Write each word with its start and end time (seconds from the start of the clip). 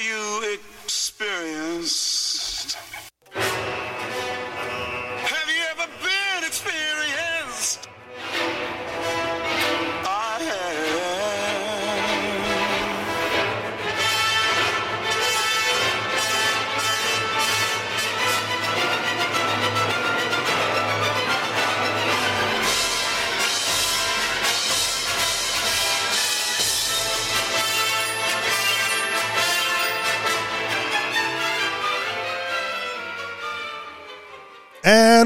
You 0.00 0.58
experienced? 0.84 2.47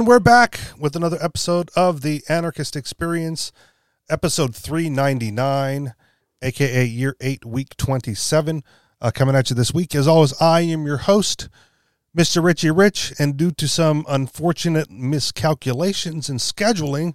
And 0.03 0.09
we're 0.09 0.19
back 0.19 0.59
with 0.77 0.97
another 0.97 1.17
episode 1.21 1.71
of 1.77 2.01
the 2.01 2.25
Anarchist 2.29 2.75
Experience, 2.75 3.53
episode 4.11 4.53
399, 4.53 5.95
aka 6.43 6.85
year 6.85 7.15
8, 7.21 7.45
week 7.45 7.77
27. 7.77 8.65
Uh, 9.01 9.13
coming 9.15 9.37
at 9.37 9.49
you 9.49 9.55
this 9.55 9.73
week. 9.73 9.95
As 9.95 10.09
always, 10.09 10.35
I 10.43 10.63
am 10.63 10.87
your 10.87 10.97
host, 10.97 11.49
Mr. 12.19 12.43
Richie 12.43 12.73
Rich, 12.73 13.13
and 13.21 13.37
due 13.37 13.53
to 13.53 13.69
some 13.69 14.05
unfortunate 14.09 14.91
miscalculations 14.91 16.29
in 16.29 16.39
scheduling, 16.39 17.15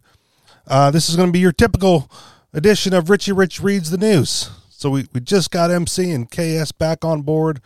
uh, 0.66 0.90
this 0.90 1.10
is 1.10 1.18
going 1.18 1.27
to 1.27 1.34
be 1.34 1.40
your 1.40 1.52
typical 1.52 2.10
edition 2.54 2.94
of 2.94 3.10
Richie 3.10 3.34
Rich 3.34 3.60
Reads 3.60 3.91
the 3.91 3.98
News. 3.98 4.49
So 4.70 4.91
we, 4.91 5.08
we 5.13 5.20
just 5.20 5.52
got 5.52 5.72
MC 5.72 6.10
and 6.12 6.32
KS 6.32 6.72
back 6.72 7.04
on 7.04 7.24
board 7.24 7.60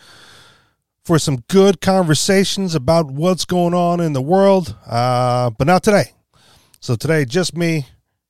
for 1.03 1.17
some 1.17 1.43
good 1.47 1.81
conversations 1.81 2.75
about 2.75 3.07
what's 3.07 3.45
going 3.45 3.73
on 3.73 3.99
in 3.99 4.13
the 4.13 4.21
world, 4.21 4.75
uh, 4.87 5.49
but 5.49 5.67
not 5.67 5.83
today. 5.83 6.11
So 6.79 6.95
today, 6.95 7.25
just 7.25 7.55
me 7.55 7.87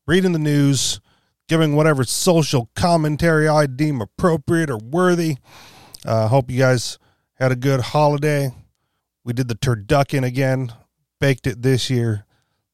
reading 0.07 0.31
the 0.31 0.39
news, 0.39 0.99
giving 1.47 1.75
whatever 1.75 2.03
social 2.03 2.69
commentary 2.75 3.47
I 3.47 3.65
deem 3.65 4.01
appropriate 4.01 4.69
or 4.69 4.77
worthy. 4.77 5.37
Uh, 6.05 6.27
hope 6.27 6.49
you 6.49 6.57
guys 6.57 6.97
had 7.35 7.51
a 7.51 7.55
good 7.55 7.81
holiday. 7.81 8.51
We 9.23 9.33
did 9.33 9.47
the 9.47 9.55
turducken 9.55 10.25
again, 10.25 10.73
baked 11.19 11.47
it 11.47 11.61
this 11.61 11.89
year. 11.89 12.25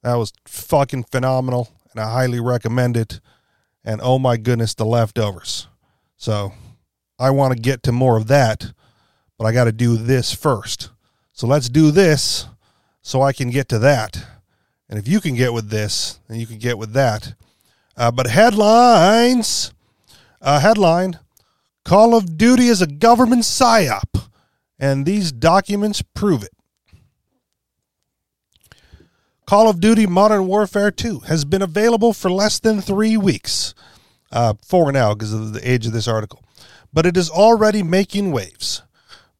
That 0.03 0.15
was 0.15 0.31
fucking 0.45 1.05
phenomenal, 1.05 1.69
and 1.91 1.99
I 1.99 2.11
highly 2.11 2.39
recommend 2.39 2.95
it. 2.95 3.19
And 3.83 3.99
oh 4.01 4.19
my 4.19 4.37
goodness, 4.37 4.73
the 4.73 4.85
leftovers. 4.85 5.67
So 6.17 6.53
I 7.19 7.31
want 7.31 7.55
to 7.55 7.61
get 7.61 7.83
to 7.83 7.91
more 7.91 8.17
of 8.17 8.27
that 8.27 8.73
but 9.37 9.45
I 9.45 9.51
got 9.51 9.65
to 9.65 9.71
do 9.71 9.97
this 9.97 10.33
first. 10.33 10.89
So 11.33 11.47
let's 11.47 11.69
do 11.69 11.91
this 11.91 12.47
so 13.01 13.21
I 13.21 13.33
can 13.33 13.49
get 13.49 13.69
to 13.69 13.79
that. 13.79 14.25
And 14.89 14.97
if 14.97 15.07
you 15.07 15.19
can 15.19 15.35
get 15.35 15.53
with 15.53 15.69
this, 15.69 16.19
then 16.27 16.39
you 16.39 16.47
can 16.47 16.57
get 16.57 16.77
with 16.77 16.93
that. 16.93 17.33
Uh, 17.95 18.11
but 18.11 18.27
headlines 18.27 19.73
uh, 20.41 20.59
headline 20.59 21.19
Call 21.83 22.15
of 22.15 22.37
Duty 22.37 22.67
is 22.67 22.81
a 22.81 22.87
government 22.87 23.43
psyop, 23.43 24.29
and 24.77 25.05
these 25.05 25.31
documents 25.31 26.01
prove 26.01 26.43
it. 26.43 26.51
Call 29.45 29.69
of 29.69 29.79
Duty 29.79 30.05
Modern 30.05 30.47
Warfare 30.47 30.91
2 30.91 31.21
has 31.21 31.45
been 31.45 31.61
available 31.61 32.11
for 32.11 32.29
less 32.29 32.59
than 32.59 32.81
three 32.81 33.15
weeks. 33.15 33.73
Uh, 34.29 34.55
four 34.65 34.91
now 34.91 35.13
because 35.13 35.31
of 35.31 35.53
the 35.53 35.69
age 35.69 35.85
of 35.85 35.93
this 35.93 36.07
article. 36.07 36.43
But 36.91 37.05
it 37.05 37.15
is 37.15 37.29
already 37.29 37.81
making 37.81 38.33
waves 38.33 38.81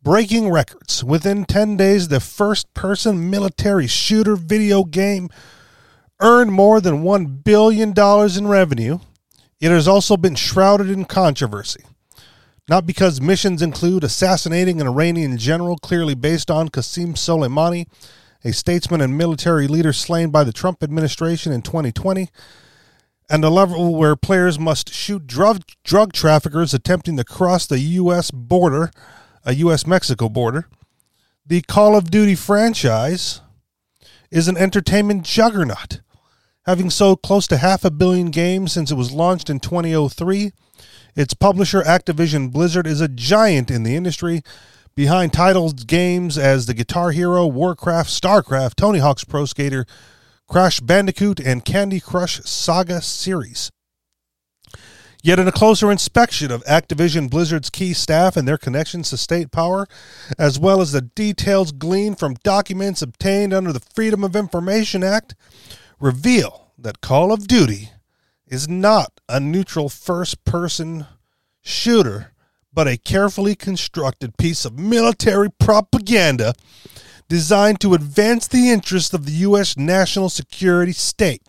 breaking 0.02 0.50
records. 0.50 1.04
Within 1.04 1.46
10 1.46 1.78
days, 1.78 2.08
the 2.08 2.20
first 2.20 2.74
person 2.74 3.30
military 3.30 3.88
shooter 3.88 4.36
video 4.36 4.84
game 4.84 5.30
earned 6.20 6.52
more 6.52 6.82
than 6.82 7.04
$1 7.04 7.44
billion 7.44 7.94
in 8.38 8.48
revenue. 8.48 9.00
It 9.60 9.72
has 9.72 9.88
also 9.88 10.18
been 10.18 10.36
shrouded 10.36 10.90
in 10.90 11.06
controversy. 11.06 11.84
Not 12.70 12.86
because 12.86 13.22
missions 13.22 13.62
include 13.62 14.04
assassinating 14.04 14.82
an 14.82 14.88
Iranian 14.88 15.38
general 15.38 15.78
clearly 15.78 16.16
based 16.16 16.52
on 16.52 16.70
Qasem 16.70 17.14
Soleimani, 17.14 17.88
a 18.44 18.52
statesman 18.52 19.02
and 19.02 19.18
military 19.18 19.68
leader 19.68 19.94
slain 19.94 20.32
by 20.32 20.44
the 20.44 20.52
Trump 20.52 20.84
administration 20.84 21.54
in 21.54 21.62
2020, 21.62 22.30
and 23.30 23.44
a 23.44 23.50
level 23.50 23.96
where 23.96 24.16
players 24.16 24.60
must 24.60 24.94
shoot 24.94 25.26
drug, 25.28 25.64
drug 25.84 26.14
traffickers 26.14 26.74
attempting 26.74 27.18
to 27.18 27.24
cross 27.24 27.66
the 27.66 27.80
U.S. 27.80 28.32
border 28.32 28.92
a 29.48 29.56
U.S. 29.56 29.88
Mexico 29.88 30.28
border. 30.28 30.68
The 31.46 31.62
Call 31.62 31.96
of 31.96 32.12
Duty 32.12 32.36
franchise 32.36 33.40
is 34.30 34.50
an 34.50 34.58
entertainment 34.58 35.24
juggernaut, 35.24 36.02
having 36.66 36.90
sold 36.90 37.22
close 37.22 37.48
to 37.48 37.58
half 37.58 37.86
a 37.86 37.90
billion 37.90 38.30
games 38.30 38.74
since 38.74 38.92
it 38.92 38.96
was 38.96 39.14
launched 39.14 39.50
in 39.50 39.62
2003. 39.62 40.52
Its 41.16 41.34
publisher, 41.34 41.82
Activision 41.82 42.52
Blizzard, 42.52 42.86
is 42.86 43.00
a 43.00 43.08
giant 43.08 43.72
in 43.72 43.84
the 43.84 43.96
industry, 43.96 44.42
behind 44.96 45.32
titles 45.32 45.74
games 45.74 46.38
as 46.38 46.66
The 46.66 46.74
Guitar 46.74 47.12
Hero, 47.12 47.48
Warcraft, 47.48 48.10
StarCraft, 48.10 48.76
Tony 48.76 49.00
Hawk's 49.00 49.24
Pro 49.24 49.46
Skater, 49.46 49.86
Crash 50.50 50.82
Bandicoot, 50.82 51.40
and 51.40 51.64
Candy 51.64 52.02
Crush 52.02 52.42
Saga 52.44 53.02
series. 53.02 53.72
Yet, 55.24 55.40
in 55.40 55.48
a 55.48 55.52
closer 55.52 55.92
inspection 55.92 56.52
of 56.52 56.64
Activision 56.66 57.30
Blizzard's 57.30 57.70
key 57.70 57.94
staff 57.94 58.38
and 58.38 58.48
their 58.48 58.58
connections 58.58 59.10
to 59.10 59.18
state 59.18 59.52
power, 59.52 59.88
as 60.38 60.60
well 60.60 60.80
as 60.80 60.92
the 60.92 61.02
details 61.02 61.72
gleaned 61.72 62.20
from 62.20 62.36
documents 62.44 63.02
obtained 63.02 63.54
under 63.54 63.74
the 63.74 63.80
Freedom 63.80 64.24
of 64.24 64.36
Information 64.36 65.04
Act, 65.04 65.36
reveal 66.00 66.72
that 66.78 67.02
Call 67.02 67.34
of 67.34 67.48
Duty 67.48 67.90
is 68.46 68.70
not 68.70 69.20
a 69.28 69.40
neutral 69.40 69.90
first 69.90 70.46
person 70.46 71.08
shooter, 71.62 72.32
but 72.72 72.88
a 72.88 72.98
carefully 72.98 73.56
constructed 73.56 74.38
piece 74.38 74.66
of 74.66 74.78
military 74.78 75.50
propaganda 75.50 76.54
designed 77.28 77.82
to 77.82 77.94
advance 77.94 78.48
the 78.48 78.70
interests 78.70 79.14
of 79.14 79.26
the 79.26 79.32
U.S. 79.32 79.76
national 79.76 80.30
security 80.30 80.94
state. 80.94 81.42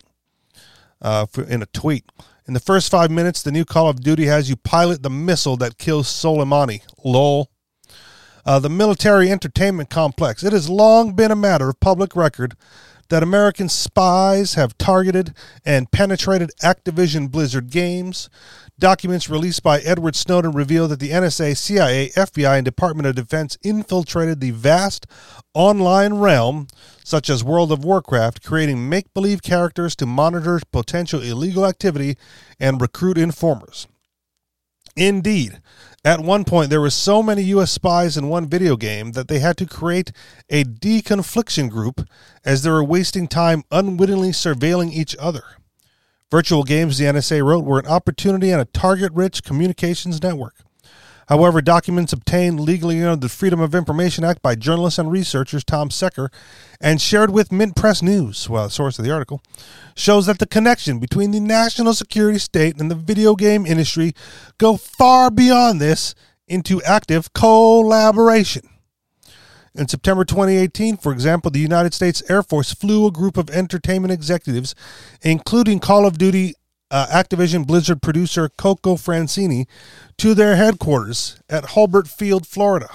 Uh, 1.01 1.25
in 1.47 1.61
a 1.61 1.65
tweet. 1.67 2.03
In 2.49 2.53
the 2.53 2.59
first 2.59 2.89
five 2.89 3.11
minutes, 3.11 3.43
the 3.43 3.51
new 3.51 3.63
Call 3.63 3.89
of 3.89 4.01
Duty 4.01 4.25
has 4.25 4.49
you 4.49 4.55
pilot 4.55 5.03
the 5.03 5.09
missile 5.11 5.55
that 5.57 5.77
kills 5.77 6.07
Soleimani. 6.07 6.81
Lol. 7.05 7.47
Uh, 8.43 8.57
the 8.57 8.71
military 8.71 9.29
entertainment 9.29 9.91
complex. 9.91 10.43
It 10.43 10.51
has 10.51 10.67
long 10.67 11.13
been 11.13 11.29
a 11.29 11.35
matter 11.35 11.69
of 11.69 11.79
public 11.79 12.15
record 12.15 12.55
that 13.09 13.21
American 13.21 13.69
spies 13.69 14.55
have 14.55 14.79
targeted 14.79 15.35
and 15.63 15.91
penetrated 15.91 16.49
Activision 16.63 17.29
Blizzard 17.29 17.69
games. 17.69 18.31
Documents 18.79 19.29
released 19.29 19.61
by 19.61 19.79
Edward 19.79 20.15
Snowden 20.15 20.53
reveal 20.53 20.87
that 20.87 21.01
the 21.01 21.09
NSA, 21.09 21.57
CIA, 21.57 22.11
FBI, 22.11 22.59
and 22.59 22.63
Department 22.63 23.07
of 23.07 23.15
Defense 23.15 23.57
infiltrated 23.61 24.39
the 24.39 24.51
vast 24.51 25.05
online 25.53 26.13
realm, 26.13 26.67
such 27.03 27.29
as 27.29 27.43
World 27.43 27.73
of 27.73 27.83
Warcraft, 27.83 28.41
creating 28.41 28.87
make 28.87 29.13
believe 29.13 29.41
characters 29.41 29.97
to 29.97 30.05
monitor 30.05 30.61
potential 30.71 31.21
illegal 31.21 31.65
activity 31.65 32.15
and 32.57 32.79
recruit 32.79 33.17
informers. 33.17 33.85
Indeed, 34.95 35.61
at 36.05 36.21
one 36.21 36.45
point 36.45 36.69
there 36.69 36.79
were 36.79 36.89
so 36.89 37.21
many 37.21 37.41
US 37.43 37.73
spies 37.73 38.15
in 38.15 38.29
one 38.29 38.47
video 38.47 38.77
game 38.77 39.11
that 39.11 39.27
they 39.27 39.39
had 39.39 39.57
to 39.57 39.65
create 39.65 40.13
a 40.49 40.63
deconfliction 40.63 41.69
group 41.69 42.07
as 42.45 42.63
they 42.63 42.69
were 42.69 42.83
wasting 42.83 43.27
time 43.27 43.63
unwittingly 43.71 44.29
surveilling 44.29 44.93
each 44.93 45.17
other. 45.19 45.43
Virtual 46.31 46.63
games, 46.63 46.97
the 46.97 47.05
NSA 47.05 47.43
wrote, 47.43 47.65
were 47.65 47.79
an 47.79 47.87
opportunity 47.87 48.51
and 48.51 48.61
a 48.61 48.65
target 48.65 49.11
rich 49.13 49.43
communications 49.43 50.21
network. 50.21 50.55
However, 51.27 51.61
documents 51.61 52.11
obtained 52.11 52.59
legally 52.59 53.03
under 53.03 53.15
the 53.15 53.29
Freedom 53.29 53.59
of 53.59 53.75
Information 53.75 54.23
Act 54.23 54.41
by 54.41 54.55
journalists 54.55 54.97
and 54.97 55.11
researchers 55.11 55.63
Tom 55.63 55.91
Secker 55.91 56.31
and 56.81 56.99
shared 56.99 57.29
with 57.29 57.51
Mint 57.51 57.75
Press 57.75 58.01
News, 58.01 58.49
well, 58.49 58.63
the 58.63 58.71
source 58.71 58.97
of 58.97 59.05
the 59.05 59.11
article, 59.11 59.41
shows 59.95 60.25
that 60.25 60.39
the 60.39 60.47
connection 60.47 60.97
between 60.97 61.29
the 61.31 61.39
national 61.39 61.93
security 61.93 62.39
state 62.39 62.79
and 62.79 62.89
the 62.89 62.95
video 62.95 63.35
game 63.35 63.65
industry 63.65 64.13
go 64.57 64.75
far 64.75 65.29
beyond 65.29 65.79
this 65.79 66.15
into 66.47 66.81
active 66.83 67.31
collaboration. 67.33 68.67
In 69.75 69.87
September 69.87 70.25
2018, 70.25 70.97
for 70.97 71.11
example, 71.11 71.51
the 71.51 71.59
United 71.59 71.93
States 71.93 72.23
Air 72.29 72.43
Force 72.43 72.73
flew 72.73 73.05
a 73.05 73.11
group 73.11 73.37
of 73.37 73.49
entertainment 73.49 74.11
executives, 74.11 74.73
including 75.21 75.79
Call 75.79 76.05
of 76.05 76.17
Duty 76.17 76.55
uh, 76.91 77.07
Activision 77.11 77.67
Blizzard 77.67 78.01
producer 78.01 78.49
Coco 78.49 78.95
Francini, 78.95 79.67
to 80.17 80.33
their 80.33 80.55
headquarters 80.55 81.39
at 81.49 81.65
Hurlburt 81.65 82.07
Field, 82.07 82.47
Florida. 82.47 82.89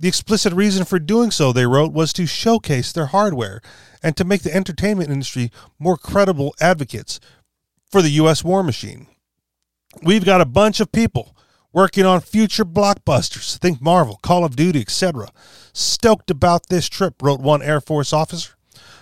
The 0.00 0.08
explicit 0.08 0.52
reason 0.52 0.84
for 0.84 0.98
doing 0.98 1.30
so, 1.30 1.52
they 1.52 1.66
wrote, 1.66 1.92
was 1.92 2.12
to 2.14 2.26
showcase 2.26 2.90
their 2.90 3.06
hardware 3.06 3.60
and 4.02 4.16
to 4.16 4.24
make 4.24 4.42
the 4.42 4.54
entertainment 4.54 5.10
industry 5.10 5.52
more 5.78 5.96
credible 5.96 6.54
advocates 6.60 7.20
for 7.88 8.02
the 8.02 8.10
U.S. 8.10 8.42
war 8.42 8.62
machine. 8.62 9.06
We've 10.02 10.24
got 10.24 10.40
a 10.40 10.46
bunch 10.46 10.80
of 10.80 10.90
people 10.90 11.36
working 11.72 12.04
on 12.04 12.20
future 12.20 12.64
blockbusters. 12.64 13.58
Think 13.58 13.80
Marvel, 13.80 14.18
Call 14.22 14.44
of 14.44 14.56
Duty, 14.56 14.80
etc. 14.80 15.30
Stoked 15.72 16.30
about 16.30 16.68
this 16.68 16.88
trip, 16.88 17.22
wrote 17.22 17.40
one 17.40 17.62
Air 17.62 17.80
Force 17.80 18.12
officer. 18.12 18.54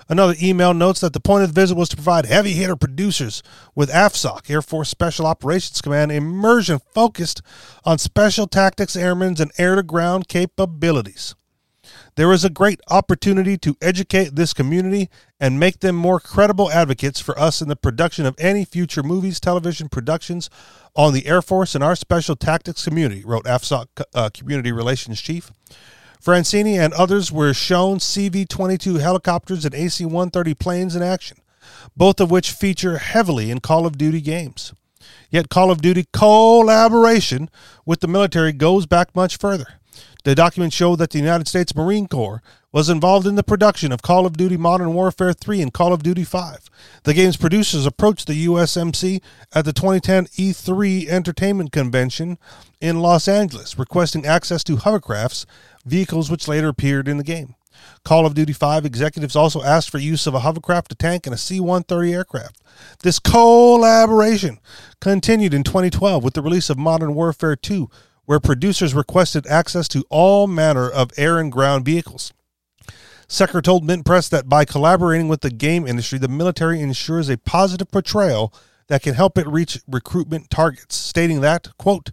Another 0.09 0.35
email 0.43 0.75
notes 0.75 1.01
that 1.01 1.13
the 1.13 1.21
point 1.21 1.45
of 1.45 1.55
the 1.55 1.61
visit 1.61 1.77
was 1.77 1.89
to 1.91 1.97
provide 1.97 2.27
heavy 2.27 2.53
hitter 2.53 2.75
producers 2.75 3.45
with 3.77 3.91
AFSOC, 3.91 4.51
Air 4.51 4.61
Force 4.61 4.89
Special 4.89 5.25
Operations 5.25 5.81
Command, 5.81 6.11
immersion 6.11 6.81
focused 6.93 7.43
on 7.85 7.99
special 7.99 8.49
tactics, 8.49 8.97
airmen, 8.97 9.37
and 9.41 9.53
air 9.57 9.77
to 9.77 9.85
ground 9.85 10.27
capabilities. 10.27 11.37
There 12.17 12.33
is 12.33 12.45
a 12.45 12.51
great 12.51 12.81
opportunity 12.89 13.57
to 13.59 13.77
educate 13.81 14.35
this 14.35 14.53
community 14.53 15.09
and 15.39 15.61
make 15.61 15.81
them 15.81 15.95
more 15.95 16.19
credible 16.21 16.71
advocates 16.71 17.21
for 17.21 17.39
us 17.39 17.63
in 17.63 17.69
the 17.69 17.77
production 17.77 18.27
of 18.27 18.35
any 18.39 18.65
future 18.65 19.03
movies, 19.03 19.39
television 19.41 19.89
productions 19.89 20.51
on 20.97 21.15
the 21.15 21.27
Air 21.27 21.41
Force 21.41 21.75
and 21.75 21.85
our 21.85 21.97
special 21.97 22.37
tactics 22.37 22.85
community, 22.85 23.25
wrote 23.25 23.45
AFSOC 23.45 23.87
uh, 24.13 24.31
Community 24.35 24.73
Relations 24.73 25.21
Chief. 25.21 25.53
Francini 26.23 26.79
and 26.79 26.93
others 26.93 27.33
were 27.33 27.55
shown 27.55 27.99
CV 27.99 28.47
22 28.47 28.97
helicopters 28.97 29.65
and 29.65 29.75
AC 29.75 30.05
130 30.05 30.55
planes 30.55 30.95
in 30.95 31.03
action, 31.03 31.39
both 31.97 32.21
of 32.21 32.31
which 32.31 32.53
feature 32.53 32.99
heavily 32.99 33.51
in 33.51 33.61
Call 33.61 33.87
of 33.87 33.97
Duty 33.97 34.21
games. 34.21 34.75
Yet 35.31 35.49
Call 35.49 35.71
of 35.71 35.81
Duty 35.81 36.07
collaboration 36.13 37.49
with 37.87 38.01
the 38.01 38.09
military 38.09 38.53
goes 38.53 38.85
back 38.85 39.17
much 39.17 39.39
further. 39.39 39.81
The 40.25 40.35
documents 40.35 40.77
show 40.77 40.97
that 40.97 41.11
the 41.11 41.19
United 41.19 41.49
States 41.49 41.75
Marine 41.75 42.07
Corps 42.07 42.43
was 42.73 42.91
involved 42.91 43.27
in 43.27 43.37
the 43.37 43.43
production 43.43 43.91
of 43.91 44.03
Call 44.03 44.27
of 44.27 44.37
Duty 44.37 44.57
Modern 44.57 44.93
Warfare 44.93 45.33
3 45.33 45.63
and 45.63 45.73
Call 45.73 45.93
of 45.93 46.03
Duty 46.03 46.25
5. 46.25 46.71
The 47.05 47.15
game's 47.15 47.39
producers 47.39 47.87
approached 47.87 48.27
the 48.27 48.47
USMC 48.47 49.23
at 49.55 49.65
the 49.65 49.73
2010 49.73 50.27
E3 50.27 51.09
Entertainment 51.09 51.73
Convention 51.73 52.39
in 52.81 53.01
Los 53.01 53.27
Angeles, 53.27 53.79
requesting 53.79 54.27
access 54.27 54.63
to 54.65 54.77
hovercrafts, 54.77 55.47
vehicles 55.85 56.31
which 56.31 56.49
later 56.49 56.69
appeared 56.69 57.09
in 57.09 57.17
the 57.17 57.25
game. 57.25 57.55
Call 58.05 58.27
of 58.27 58.35
Duty 58.35 58.53
5 58.53 58.85
executives 58.85 59.37
also 59.37 59.63
asked 59.63 59.91
for 59.91 59.99
use 59.99 60.27
of 60.27 60.35
a 60.35 60.41
hovercraft, 60.41 60.93
a 60.93 60.95
tank, 60.95 61.27
and 61.27 61.35
a 61.35 61.39
C 61.39 61.61
130 61.61 62.13
aircraft. 62.13 62.61
This 63.03 63.19
collaboration 63.19 64.59
continued 65.01 65.55
in 65.55 65.63
2012 65.63 66.23
with 66.23 66.35
the 66.35 66.43
release 66.43 66.71
of 66.71 66.79
Modern 66.79 67.15
Warfare 67.15 67.57
2, 67.57 67.89
where 68.25 68.41
producers 68.41 68.95
requested 68.95 69.47
access 69.47 69.89
to 69.89 70.05
all 70.11 70.47
manner 70.47 70.89
of 70.89 71.11
air 71.17 71.39
and 71.39 71.51
ground 71.51 71.85
vehicles. 71.85 72.33
Secker 73.29 73.63
told 73.63 73.85
Mint 73.85 74.05
Press 74.05 74.29
that 74.29 74.49
by 74.49 74.65
collaborating 74.65 75.29
with 75.29 75.43
the 75.43 75.51
game 75.51 75.87
industry, 75.87 76.19
the 76.19 76.29
military 76.29 76.81
ensures 76.81 77.29
a 77.29 77.39
positive 77.39 77.91
portrayal 77.91 78.53
that 78.89 79.03
can 79.03 79.15
help 79.15 79.39
it 79.39 79.47
reach 79.47 79.79
recruitment 79.87 80.51
targets, 80.51 80.97
stating 80.97 81.41
that, 81.41 81.69
quote, 81.79 82.11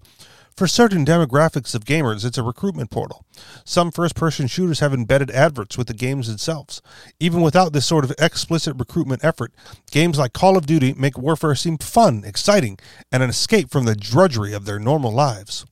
for 0.57 0.68
certain 0.68 1.06
demographics 1.06 1.75
of 1.75 1.86
gamers, 1.86 2.25
it's 2.25 2.39
a 2.39 2.44
recruitment 2.44 2.89
portal. 2.89 3.24
Some 3.63 3.92
first 3.92 4.15
person 4.15 4.48
shooters 4.48 4.80
have 4.80 4.92
embedded 4.92 5.30
adverts 5.30 5.77
with 5.77 5.86
the 5.86 5.94
games 5.94 6.27
themselves. 6.27 6.81
Even 7.19 7.42
without 7.42 7.74
this 7.74 7.86
sort 7.86 8.04
of 8.04 8.12
explicit 8.18 8.75
recruitment 8.75 9.24
effort, 9.24 9.54
games 9.92 10.18
like 10.18 10.33
Call 10.33 10.57
of 10.57 10.65
Duty 10.65 10.95
make 10.95 11.15
warfare 11.15 11.54
seem 11.54 11.77
fun, 11.77 12.24
exciting, 12.25 12.80
and 13.12 13.21
an 13.21 13.30
escape 13.30 13.69
from 13.69 13.86
the 13.86 13.95
drudgery 13.95 14.51
of 14.51 14.65
their 14.65 14.80
normal 14.80 15.12
lives. 15.12 15.63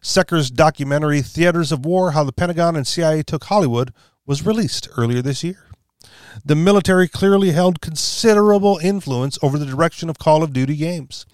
Secker's 0.00 0.50
documentary, 0.50 1.20
Theaters 1.20 1.70
of 1.70 1.84
War 1.84 2.12
How 2.12 2.24
the 2.24 2.32
Pentagon 2.32 2.74
and 2.74 2.86
CIA 2.86 3.22
Took 3.22 3.44
Hollywood, 3.44 3.92
was 4.24 4.46
released 4.46 4.88
earlier 4.96 5.20
this 5.20 5.44
year. 5.44 5.66
The 6.42 6.56
military 6.56 7.06
clearly 7.06 7.50
held 7.50 7.82
considerable 7.82 8.78
influence 8.82 9.38
over 9.42 9.58
the 9.58 9.66
direction 9.66 10.08
of 10.08 10.18
Call 10.18 10.42
of 10.42 10.54
Duty 10.54 10.76
games. 10.76 11.26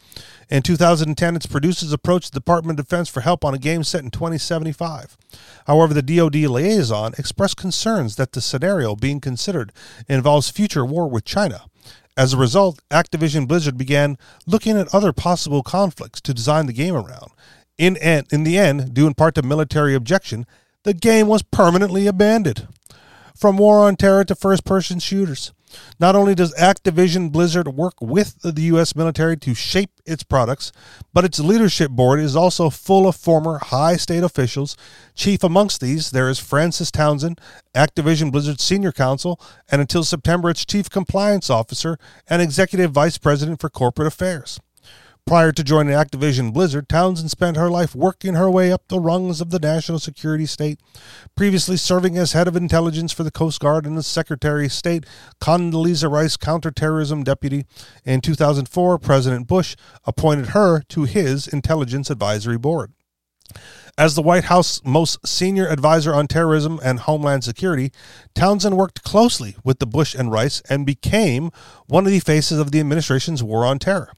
In 0.50 0.62
2010, 0.62 1.36
its 1.36 1.46
producers 1.46 1.92
approached 1.92 2.32
the 2.32 2.40
Department 2.40 2.78
of 2.78 2.86
Defense 2.86 3.08
for 3.08 3.20
help 3.20 3.44
on 3.44 3.54
a 3.54 3.58
game 3.58 3.84
set 3.84 4.02
in 4.02 4.10
2075. 4.10 5.16
However, 5.66 5.92
the 5.92 6.02
DoD 6.02 6.36
liaison 6.36 7.12
expressed 7.18 7.56
concerns 7.56 8.16
that 8.16 8.32
the 8.32 8.40
scenario 8.40 8.96
being 8.96 9.20
considered 9.20 9.72
involves 10.08 10.50
future 10.50 10.86
war 10.86 11.08
with 11.08 11.24
China. 11.24 11.66
As 12.16 12.32
a 12.32 12.38
result, 12.38 12.80
Activision 12.90 13.46
Blizzard 13.46 13.76
began 13.76 14.16
looking 14.46 14.76
at 14.76 14.92
other 14.94 15.12
possible 15.12 15.62
conflicts 15.62 16.20
to 16.22 16.34
design 16.34 16.66
the 16.66 16.72
game 16.72 16.96
around, 16.96 17.30
in, 17.78 17.96
in 17.96 18.42
the 18.42 18.58
end, 18.58 18.92
due 18.92 19.06
in 19.06 19.14
part 19.14 19.36
to 19.36 19.42
military 19.42 19.94
objection, 19.94 20.46
the 20.82 20.92
game 20.92 21.28
was 21.28 21.42
permanently 21.42 22.06
abandoned. 22.06 22.66
From 23.36 23.56
War 23.56 23.86
on 23.86 23.94
Terror 23.94 24.24
to 24.24 24.34
first 24.34 24.64
person 24.64 24.98
shooters. 24.98 25.52
Not 25.98 26.16
only 26.16 26.34
does 26.34 26.54
Activision 26.54 27.32
Blizzard 27.32 27.68
work 27.68 27.94
with 28.00 28.40
the 28.42 28.62
U.S. 28.62 28.94
military 28.94 29.36
to 29.38 29.54
shape 29.54 29.90
its 30.06 30.22
products, 30.22 30.72
but 31.12 31.24
its 31.24 31.40
leadership 31.40 31.90
board 31.90 32.20
is 32.20 32.36
also 32.36 32.70
full 32.70 33.06
of 33.06 33.16
former 33.16 33.58
high 33.58 33.96
state 33.96 34.22
officials. 34.22 34.76
Chief 35.14 35.42
amongst 35.42 35.80
these, 35.80 36.10
there 36.10 36.28
is 36.28 36.38
Frances 36.38 36.90
Townsend, 36.90 37.40
Activision 37.74 38.32
Blizzard's 38.32 38.64
senior 38.64 38.92
counsel, 38.92 39.40
and 39.70 39.80
until 39.80 40.04
September, 40.04 40.50
its 40.50 40.64
chief 40.64 40.88
compliance 40.88 41.50
officer 41.50 41.98
and 42.28 42.40
executive 42.40 42.92
vice 42.92 43.18
president 43.18 43.60
for 43.60 43.68
corporate 43.68 44.08
affairs. 44.08 44.60
Prior 45.28 45.52
to 45.52 45.62
joining 45.62 45.92
Activision 45.92 46.54
Blizzard, 46.54 46.88
Townsend 46.88 47.30
spent 47.30 47.58
her 47.58 47.69
life 47.69 47.94
working 47.94 48.32
her 48.32 48.50
way 48.50 48.72
up 48.72 48.88
the 48.88 48.98
rungs 48.98 49.42
of 49.42 49.50
the 49.50 49.58
national 49.58 49.98
security 49.98 50.46
state, 50.46 50.80
previously 51.36 51.76
serving 51.76 52.16
as 52.16 52.32
head 52.32 52.48
of 52.48 52.56
intelligence 52.56 53.12
for 53.12 53.25
the 53.25 53.30
Coast 53.30 53.60
Guard 53.60 53.84
and 53.84 53.98
as 53.98 54.06
Secretary 54.06 54.64
of 54.64 54.72
State, 54.72 55.04
Condoleezza 55.38 56.10
Rice 56.10 56.38
counterterrorism 56.38 57.25
deputy. 57.25 57.66
In 58.06 58.22
2004, 58.22 58.98
President 59.00 59.46
Bush 59.46 59.76
appointed 60.06 60.46
her 60.48 60.80
to 60.88 61.02
his 61.02 61.46
Intelligence 61.46 62.08
Advisory 62.08 62.56
Board. 62.56 62.94
As 63.98 64.14
the 64.14 64.22
White 64.22 64.44
House 64.44 64.80
most 64.82 65.26
senior 65.26 65.69
advisor 65.69 66.14
on 66.14 66.26
terrorism 66.26 66.80
and 66.82 67.00
homeland 67.00 67.44
security, 67.44 67.92
Townsend 68.34 68.78
worked 68.78 69.02
closely 69.02 69.56
with 69.62 69.78
the 69.78 69.86
Bush 69.86 70.14
and 70.14 70.32
Rice 70.32 70.62
and 70.70 70.86
became 70.86 71.50
one 71.86 72.06
of 72.06 72.12
the 72.12 72.20
faces 72.20 72.58
of 72.58 72.70
the 72.70 72.80
administration's 72.80 73.42
war 73.42 73.66
on 73.66 73.78
terror. 73.78 74.12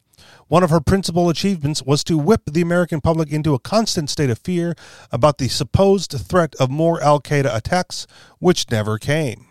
One 0.50 0.64
of 0.64 0.70
her 0.70 0.80
principal 0.80 1.28
achievements 1.28 1.80
was 1.80 2.02
to 2.02 2.18
whip 2.18 2.42
the 2.44 2.60
American 2.60 3.00
public 3.00 3.30
into 3.30 3.54
a 3.54 3.60
constant 3.60 4.10
state 4.10 4.30
of 4.30 4.38
fear 4.40 4.74
about 5.12 5.38
the 5.38 5.46
supposed 5.46 6.10
threat 6.10 6.56
of 6.58 6.68
more 6.68 7.00
Al 7.00 7.20
Qaeda 7.20 7.54
attacks, 7.54 8.08
which 8.40 8.68
never 8.68 8.98
came. 8.98 9.46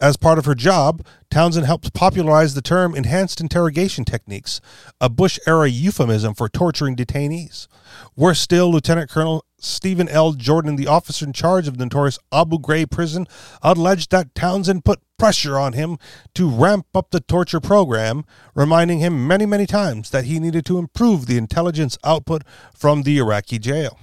As 0.00 0.16
part 0.16 0.38
of 0.38 0.44
her 0.44 0.56
job, 0.56 1.06
Townsend 1.30 1.66
helped 1.66 1.94
popularize 1.94 2.54
the 2.54 2.60
term 2.60 2.96
enhanced 2.96 3.40
interrogation 3.40 4.04
techniques, 4.04 4.60
a 5.00 5.08
Bush 5.08 5.38
era 5.46 5.68
euphemism 5.68 6.34
for 6.34 6.48
torturing 6.48 6.96
detainees. 6.96 7.68
Worse 8.16 8.40
still, 8.40 8.68
Lieutenant 8.68 9.08
Colonel 9.08 9.44
Stephen 9.58 10.08
L. 10.08 10.32
Jordan, 10.32 10.76
the 10.76 10.86
officer 10.86 11.24
in 11.24 11.32
charge 11.32 11.66
of 11.66 11.78
the 11.78 11.84
notorious 11.84 12.18
Abu 12.30 12.58
Ghraib 12.58 12.90
prison, 12.90 13.26
alleged 13.62 14.10
that 14.10 14.34
Townsend 14.34 14.84
put 14.84 15.00
pressure 15.18 15.58
on 15.58 15.72
him 15.72 15.98
to 16.34 16.48
ramp 16.48 16.86
up 16.94 17.10
the 17.10 17.20
torture 17.20 17.60
program, 17.60 18.24
reminding 18.54 18.98
him 18.98 19.26
many, 19.26 19.46
many 19.46 19.66
times 19.66 20.10
that 20.10 20.24
he 20.24 20.38
needed 20.38 20.66
to 20.66 20.78
improve 20.78 21.26
the 21.26 21.38
intelligence 21.38 21.96
output 22.04 22.42
from 22.74 23.02
the 23.02 23.18
Iraqi 23.18 23.58
jail. 23.58 23.98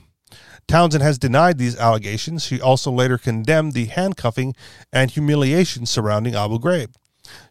Townsend 0.67 1.03
has 1.03 1.19
denied 1.19 1.57
these 1.57 1.77
allegations. 1.77 2.45
She 2.45 2.59
also 2.59 2.91
later 2.91 3.17
condemned 3.17 3.73
the 3.73 3.85
handcuffing 3.85 4.55
and 4.91 5.11
humiliation 5.11 5.85
surrounding 5.85 6.35
Abu 6.35 6.57
Ghraib. 6.57 6.93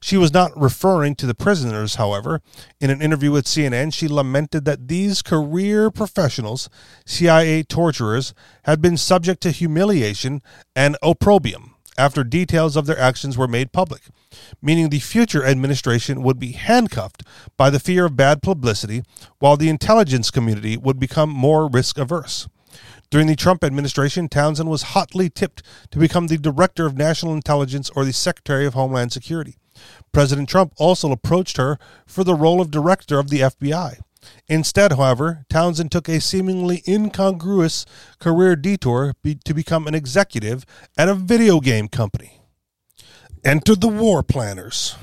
She 0.00 0.16
was 0.16 0.32
not 0.32 0.52
referring 0.60 1.14
to 1.16 1.26
the 1.26 1.34
prisoners, 1.34 1.94
however. 1.94 2.42
In 2.80 2.90
an 2.90 3.00
interview 3.00 3.30
with 3.30 3.46
CNN, 3.46 3.94
she 3.94 4.08
lamented 4.08 4.64
that 4.64 4.88
these 4.88 5.22
career 5.22 5.90
professionals, 5.90 6.68
CIA 7.06 7.62
torturers, 7.62 8.34
had 8.64 8.82
been 8.82 8.96
subject 8.96 9.40
to 9.42 9.50
humiliation 9.50 10.42
and 10.76 10.96
opprobrium 11.02 11.74
after 11.98 12.24
details 12.24 12.76
of 12.76 12.86
their 12.86 12.98
actions 12.98 13.36
were 13.36 13.48
made 13.48 13.72
public, 13.72 14.02
meaning 14.60 14.88
the 14.88 14.98
future 14.98 15.44
administration 15.44 16.22
would 16.22 16.38
be 16.38 16.52
handcuffed 16.52 17.22
by 17.56 17.70
the 17.70 17.80
fear 17.80 18.06
of 18.06 18.16
bad 18.16 18.42
publicity, 18.42 19.02
while 19.38 19.56
the 19.56 19.68
intelligence 19.68 20.30
community 20.30 20.76
would 20.76 20.98
become 20.98 21.30
more 21.30 21.68
risk 21.68 21.98
averse. 21.98 22.48
During 23.10 23.26
the 23.26 23.36
Trump 23.36 23.62
administration, 23.62 24.28
Townsend 24.28 24.70
was 24.70 24.94
hotly 24.94 25.28
tipped 25.28 25.62
to 25.90 25.98
become 25.98 26.28
the 26.28 26.38
Director 26.38 26.86
of 26.86 26.96
National 26.96 27.34
Intelligence 27.34 27.90
or 27.94 28.06
the 28.06 28.12
Secretary 28.12 28.64
of 28.64 28.72
Homeland 28.72 29.12
Security. 29.12 29.56
President 30.12 30.48
Trump 30.48 30.72
also 30.76 31.10
approached 31.10 31.56
her 31.56 31.78
for 32.06 32.24
the 32.24 32.34
role 32.34 32.60
of 32.60 32.70
director 32.70 33.18
of 33.18 33.30
the 33.30 33.40
FBI. 33.40 33.98
Instead, 34.46 34.92
however, 34.92 35.44
Townsend 35.48 35.90
took 35.90 36.08
a 36.08 36.20
seemingly 36.20 36.82
incongruous 36.86 37.84
career 38.18 38.54
detour 38.56 39.14
be- 39.22 39.34
to 39.44 39.54
become 39.54 39.86
an 39.86 39.94
executive 39.94 40.64
at 40.96 41.08
a 41.08 41.14
video 41.14 41.60
game 41.60 41.88
company. 41.88 42.40
Enter 43.44 43.74
the 43.74 43.88
War 43.88 44.22
Planners. 44.22 44.94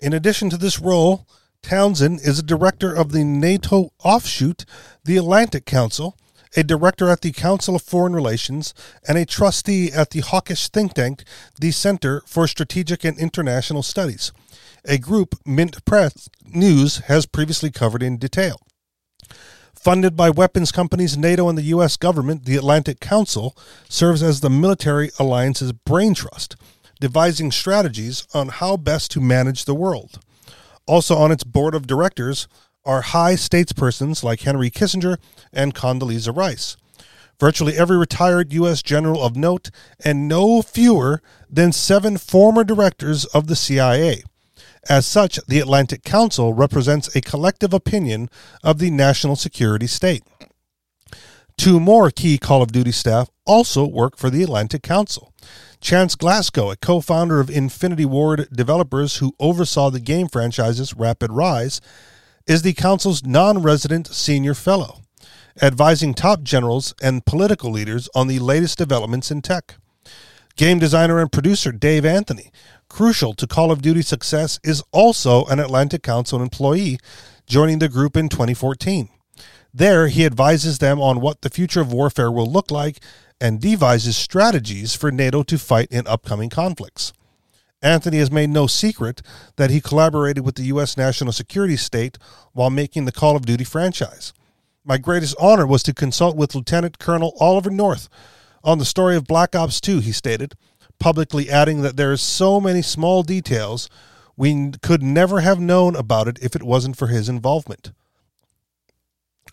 In 0.00 0.12
addition 0.12 0.50
to 0.50 0.56
this 0.56 0.80
role, 0.80 1.28
Townsend 1.62 2.20
is 2.20 2.40
a 2.40 2.42
director 2.42 2.92
of 2.92 3.12
the 3.12 3.22
NATO 3.22 3.92
offshoot, 4.02 4.64
the 5.04 5.16
Atlantic 5.16 5.64
Council, 5.64 6.16
a 6.56 6.62
director 6.62 7.08
at 7.08 7.22
the 7.22 7.32
Council 7.32 7.76
of 7.76 7.82
Foreign 7.82 8.14
Relations, 8.14 8.74
and 9.08 9.16
a 9.16 9.26
trustee 9.26 9.90
at 9.92 10.10
the 10.10 10.20
hawkish 10.20 10.68
think 10.68 10.94
tank, 10.94 11.24
the 11.60 11.70
Center 11.70 12.22
for 12.26 12.46
Strategic 12.46 13.04
and 13.04 13.18
International 13.18 13.82
Studies, 13.82 14.32
a 14.84 14.98
group 14.98 15.34
Mint 15.46 15.84
Press 15.84 16.28
News 16.44 16.98
has 17.06 17.26
previously 17.26 17.70
covered 17.70 18.02
in 18.02 18.18
detail. 18.18 18.60
Funded 19.74 20.16
by 20.16 20.30
weapons 20.30 20.70
companies, 20.70 21.16
NATO, 21.16 21.48
and 21.48 21.58
the 21.58 21.72
U.S. 21.74 21.96
government, 21.96 22.44
the 22.44 22.56
Atlantic 22.56 23.00
Council 23.00 23.56
serves 23.88 24.22
as 24.22 24.40
the 24.40 24.50
military 24.50 25.10
alliance's 25.18 25.72
brain 25.72 26.14
trust, 26.14 26.54
devising 27.00 27.50
strategies 27.50 28.24
on 28.32 28.48
how 28.48 28.76
best 28.76 29.10
to 29.10 29.20
manage 29.20 29.64
the 29.64 29.74
world. 29.74 30.20
Also 30.86 31.16
on 31.16 31.32
its 31.32 31.42
board 31.42 31.74
of 31.74 31.86
directors 31.86 32.46
are 32.84 33.02
high 33.02 33.34
statespersons 33.34 34.22
like 34.22 34.40
Henry 34.40 34.70
Kissinger 34.70 35.18
and 35.52 35.74
Condoleezza 35.74 36.36
Rice. 36.36 36.76
Virtually 37.38 37.76
every 37.76 37.96
retired 37.96 38.52
U.S. 38.52 38.82
general 38.82 39.22
of 39.22 39.36
note, 39.36 39.70
and 40.04 40.28
no 40.28 40.62
fewer 40.62 41.22
than 41.50 41.72
seven 41.72 42.16
former 42.16 42.62
directors 42.62 43.24
of 43.26 43.46
the 43.46 43.56
CIA. 43.56 44.22
As 44.88 45.06
such, 45.06 45.38
the 45.46 45.60
Atlantic 45.60 46.02
Council 46.02 46.54
represents 46.54 47.14
a 47.14 47.20
collective 47.20 47.72
opinion 47.72 48.28
of 48.62 48.78
the 48.78 48.90
national 48.90 49.36
security 49.36 49.86
state. 49.86 50.22
Two 51.56 51.78
more 51.78 52.10
key 52.10 52.38
Call 52.38 52.62
of 52.62 52.72
Duty 52.72 52.92
staff 52.92 53.28
also 53.46 53.86
work 53.86 54.16
for 54.16 54.30
the 54.30 54.42
Atlantic 54.42 54.82
Council. 54.82 55.32
Chance 55.80 56.14
Glasco, 56.14 56.70
a 56.70 56.76
co 56.76 57.00
founder 57.00 57.40
of 57.40 57.50
Infinity 57.50 58.04
Ward 58.04 58.48
developers 58.52 59.16
who 59.16 59.34
oversaw 59.38 59.90
the 59.90 60.00
game 60.00 60.28
franchise's 60.28 60.94
rapid 60.94 61.32
rise, 61.32 61.80
is 62.46 62.62
the 62.62 62.72
Council's 62.72 63.24
non 63.24 63.62
resident 63.62 64.06
senior 64.06 64.54
fellow, 64.54 65.00
advising 65.60 66.14
top 66.14 66.42
generals 66.42 66.94
and 67.02 67.24
political 67.24 67.70
leaders 67.70 68.08
on 68.14 68.28
the 68.28 68.38
latest 68.38 68.78
developments 68.78 69.30
in 69.30 69.42
tech. 69.42 69.76
Game 70.56 70.78
designer 70.78 71.18
and 71.18 71.32
producer 71.32 71.72
Dave 71.72 72.04
Anthony, 72.04 72.50
crucial 72.88 73.34
to 73.34 73.46
Call 73.46 73.70
of 73.70 73.80
Duty 73.80 74.02
success, 74.02 74.60
is 74.62 74.82
also 74.92 75.44
an 75.46 75.58
Atlantic 75.58 76.02
Council 76.02 76.42
employee, 76.42 76.98
joining 77.46 77.78
the 77.78 77.88
group 77.88 78.16
in 78.16 78.28
2014. 78.28 79.08
There, 79.74 80.08
he 80.08 80.26
advises 80.26 80.78
them 80.78 81.00
on 81.00 81.20
what 81.20 81.40
the 81.40 81.48
future 81.48 81.80
of 81.80 81.92
warfare 81.92 82.30
will 82.30 82.50
look 82.50 82.70
like 82.70 82.98
and 83.40 83.60
devises 83.60 84.16
strategies 84.16 84.94
for 84.94 85.10
NATO 85.10 85.42
to 85.44 85.58
fight 85.58 85.88
in 85.90 86.06
upcoming 86.06 86.50
conflicts. 86.50 87.12
Anthony 87.82 88.18
has 88.18 88.30
made 88.30 88.50
no 88.50 88.66
secret 88.66 89.22
that 89.56 89.70
he 89.70 89.80
collaborated 89.80 90.44
with 90.44 90.54
the 90.54 90.64
U.S. 90.64 90.96
national 90.96 91.32
security 91.32 91.76
state 91.76 92.16
while 92.52 92.70
making 92.70 93.04
the 93.04 93.12
Call 93.12 93.36
of 93.36 93.44
Duty 93.44 93.64
franchise. 93.64 94.32
My 94.84 94.98
greatest 94.98 95.36
honor 95.40 95.66
was 95.66 95.82
to 95.84 95.94
consult 95.94 96.36
with 96.36 96.54
Lieutenant 96.54 96.98
Colonel 96.98 97.36
Oliver 97.40 97.70
North 97.70 98.08
on 98.64 98.78
the 98.78 98.84
story 98.84 99.16
of 99.16 99.26
Black 99.26 99.56
Ops 99.56 99.80
2, 99.80 99.98
he 100.00 100.12
stated, 100.12 100.54
publicly 101.00 101.50
adding 101.50 101.82
that 101.82 101.96
there 101.96 102.12
are 102.12 102.16
so 102.16 102.60
many 102.60 102.82
small 102.82 103.22
details 103.22 103.88
we 104.36 104.72
could 104.82 105.02
never 105.02 105.40
have 105.40 105.58
known 105.58 105.96
about 105.96 106.28
it 106.28 106.38
if 106.40 106.54
it 106.54 106.62
wasn't 106.62 106.96
for 106.96 107.08
his 107.08 107.28
involvement. 107.28 107.92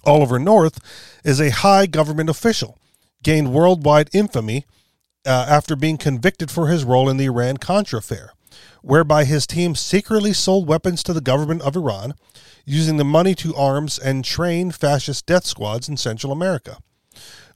Oliver 0.06 0.40
North 0.40 0.80
is 1.24 1.42
a 1.42 1.50
high 1.50 1.86
government 1.86 2.30
official, 2.30 2.78
gained 3.24 3.52
worldwide 3.52 4.10
infamy 4.14 4.66
uh, 5.26 5.46
after 5.50 5.76
being 5.76 5.98
convicted 5.98 6.50
for 6.50 6.68
his 6.68 6.84
role 6.84 7.10
in 7.10 7.18
the 7.18 7.26
Iran 7.26 7.58
Contra 7.58 8.00
affair, 8.00 8.34
whereby 8.82 9.26
his 9.26 9.46
team 9.46 9.76
secretly 9.76 10.34
sold 10.34 10.68
weapons 10.68 11.04
to 11.04 11.14
the 11.14 11.22
government 11.22 11.62
of 11.62 11.76
Iran, 11.76 12.14
using 12.66 12.98
the 12.98 13.06
money 13.06 13.36
to 13.36 13.56
arms 13.56 13.98
and 13.98 14.24
train 14.24 14.72
fascist 14.72 15.26
death 15.26 15.46
squads 15.46 15.90
in 15.90 15.98
Central 15.98 16.32
America. 16.32 16.78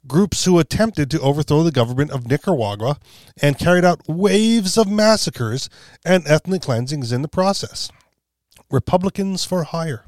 Groups 0.06 0.44
who 0.44 0.60
attempted 0.60 1.10
to 1.12 1.22
overthrow 1.22 1.64
the 1.64 1.72
government 1.72 2.12
of 2.12 2.28
Nicaragua 2.28 2.98
and 3.42 3.58
carried 3.58 3.86
out 3.86 4.02
waves 4.08 4.78
of 4.78 4.90
massacres 4.90 5.70
and 6.04 6.28
ethnic 6.28 6.64
cleansings 6.64 7.12
in 7.12 7.22
the 7.22 7.30
process. 7.30 7.90
Republicans 8.70 9.46
for 9.46 9.64
hire. 9.64 10.06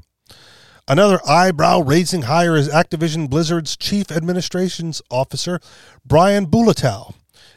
Another 0.88 1.18
eyebrow 1.26 1.80
raising 1.80 2.22
hire 2.22 2.56
is 2.56 2.68
Activision 2.68 3.28
Blizzard's 3.28 3.76
chief 3.76 4.12
administrations 4.12 5.02
officer, 5.10 5.60
Brian 6.04 6.46
Bulatao, 6.46 7.14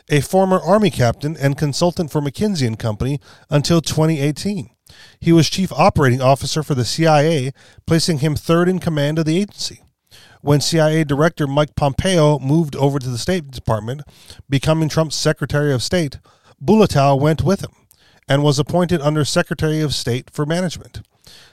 a 0.10 0.22
former 0.22 0.60
Army 0.60 0.89
captain 0.89 1.38
and 1.38 1.58
consultant 1.58 2.12
for 2.12 2.22
McKinsey 2.22 2.66
and 2.66 2.80
Company 2.80 3.20
until 3.50 3.82
2018. 3.82 4.70
He 5.20 5.32
was 5.32 5.50
chief 5.50 5.72
operating 5.72 6.22
officer 6.22 6.63
for 6.63 6.74
the 6.74 6.86
CIA, 6.86 7.51
placing 7.86 8.20
him 8.20 8.36
third 8.36 8.68
in 8.68 8.80
command 8.80 9.20
of 9.20 9.25
the 9.25 9.38
agency. 9.39 9.84
When 10.42 10.62
CIA 10.62 11.04
Director 11.04 11.46
Mike 11.46 11.75
Pompeo 11.75 12.39
moved 12.39 12.75
over 12.75 12.98
to 12.98 13.10
the 13.10 13.18
State 13.18 13.51
Department, 13.51 14.01
becoming 14.50 14.89
Trump's 14.89 15.16
Secretary 15.16 15.74
of 15.74 15.84
State, 15.84 16.20
Bulatao 16.63 17.20
went 17.20 17.44
with 17.44 17.62
him 17.62 17.72
and 18.28 18.42
was 18.42 18.58
appointed 18.58 19.01
under 19.01 19.24
Secretary 19.25 19.82
of 19.82 19.94
State 19.94 20.30
for 20.32 20.46
Management. 20.46 21.01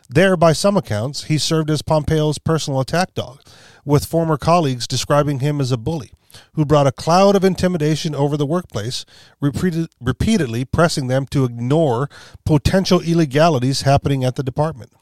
There, 0.08 0.36
by 0.36 0.52
some 0.52 0.76
accounts, 0.76 1.24
he 1.24 1.36
served 1.36 1.70
as 1.70 1.82
Pompeo's 1.82 2.38
personal 2.38 2.80
attack 2.80 3.12
dog, 3.14 3.40
with 3.84 4.06
former 4.06 4.36
colleagues 4.38 4.86
describing 4.86 5.40
him 5.40 5.60
as 5.60 5.72
a 5.72 5.76
bully 5.76 6.12
who 6.54 6.64
brought 6.64 6.86
a 6.86 6.92
cloud 6.92 7.36
of 7.36 7.44
intimidation 7.44 8.14
over 8.14 8.36
the 8.36 8.46
workplace, 8.46 9.04
repeated, 9.40 9.88
repeatedly 10.00 10.64
pressing 10.64 11.06
them 11.06 11.26
to 11.26 11.44
ignore 11.44 12.08
potential 12.44 13.00
illegalities 13.00 13.82
happening 13.82 14.24
at 14.24 14.36
the 14.36 14.42
department. 14.42 14.92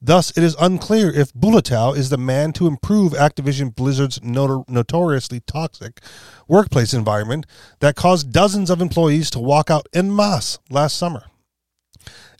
Thus, 0.00 0.36
it 0.36 0.42
is 0.42 0.56
unclear 0.60 1.10
if 1.10 1.32
Bulatao 1.32 1.96
is 1.96 2.10
the 2.10 2.18
man 2.18 2.52
to 2.54 2.66
improve 2.66 3.12
Activision 3.12 3.74
Blizzard's 3.74 4.18
notor- 4.20 4.68
notoriously 4.68 5.40
toxic 5.40 6.02
workplace 6.46 6.92
environment 6.92 7.46
that 7.80 7.96
caused 7.96 8.30
dozens 8.30 8.68
of 8.68 8.82
employees 8.82 9.30
to 9.30 9.38
walk 9.38 9.70
out 9.70 9.88
en 9.94 10.14
masse 10.14 10.58
last 10.68 10.96
summer. 10.96 11.24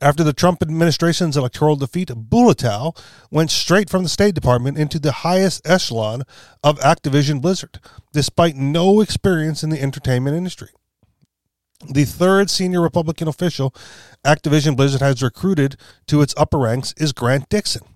After 0.04 0.22
the 0.22 0.34
Trump 0.34 0.60
administration's 0.60 1.34
electoral 1.34 1.76
defeat, 1.76 2.08
Bulatao 2.08 2.94
went 3.30 3.50
straight 3.50 3.88
from 3.88 4.02
the 4.02 4.10
State 4.10 4.34
Department 4.34 4.76
into 4.76 4.98
the 4.98 5.12
highest 5.12 5.66
echelon 5.66 6.24
of 6.62 6.78
Activision 6.80 7.40
Blizzard, 7.40 7.80
despite 8.12 8.54
no 8.54 9.00
experience 9.00 9.62
in 9.62 9.70
the 9.70 9.80
entertainment 9.80 10.36
industry. 10.36 10.68
The 11.88 12.04
third 12.04 12.50
senior 12.50 12.82
Republican 12.82 13.28
official 13.28 13.74
Activision 14.26 14.76
Blizzard 14.76 15.00
has 15.00 15.22
recruited 15.22 15.78
to 16.08 16.20
its 16.20 16.34
upper 16.36 16.58
ranks 16.58 16.92
is 16.98 17.12
Grant 17.14 17.48
Dixon. 17.48 17.93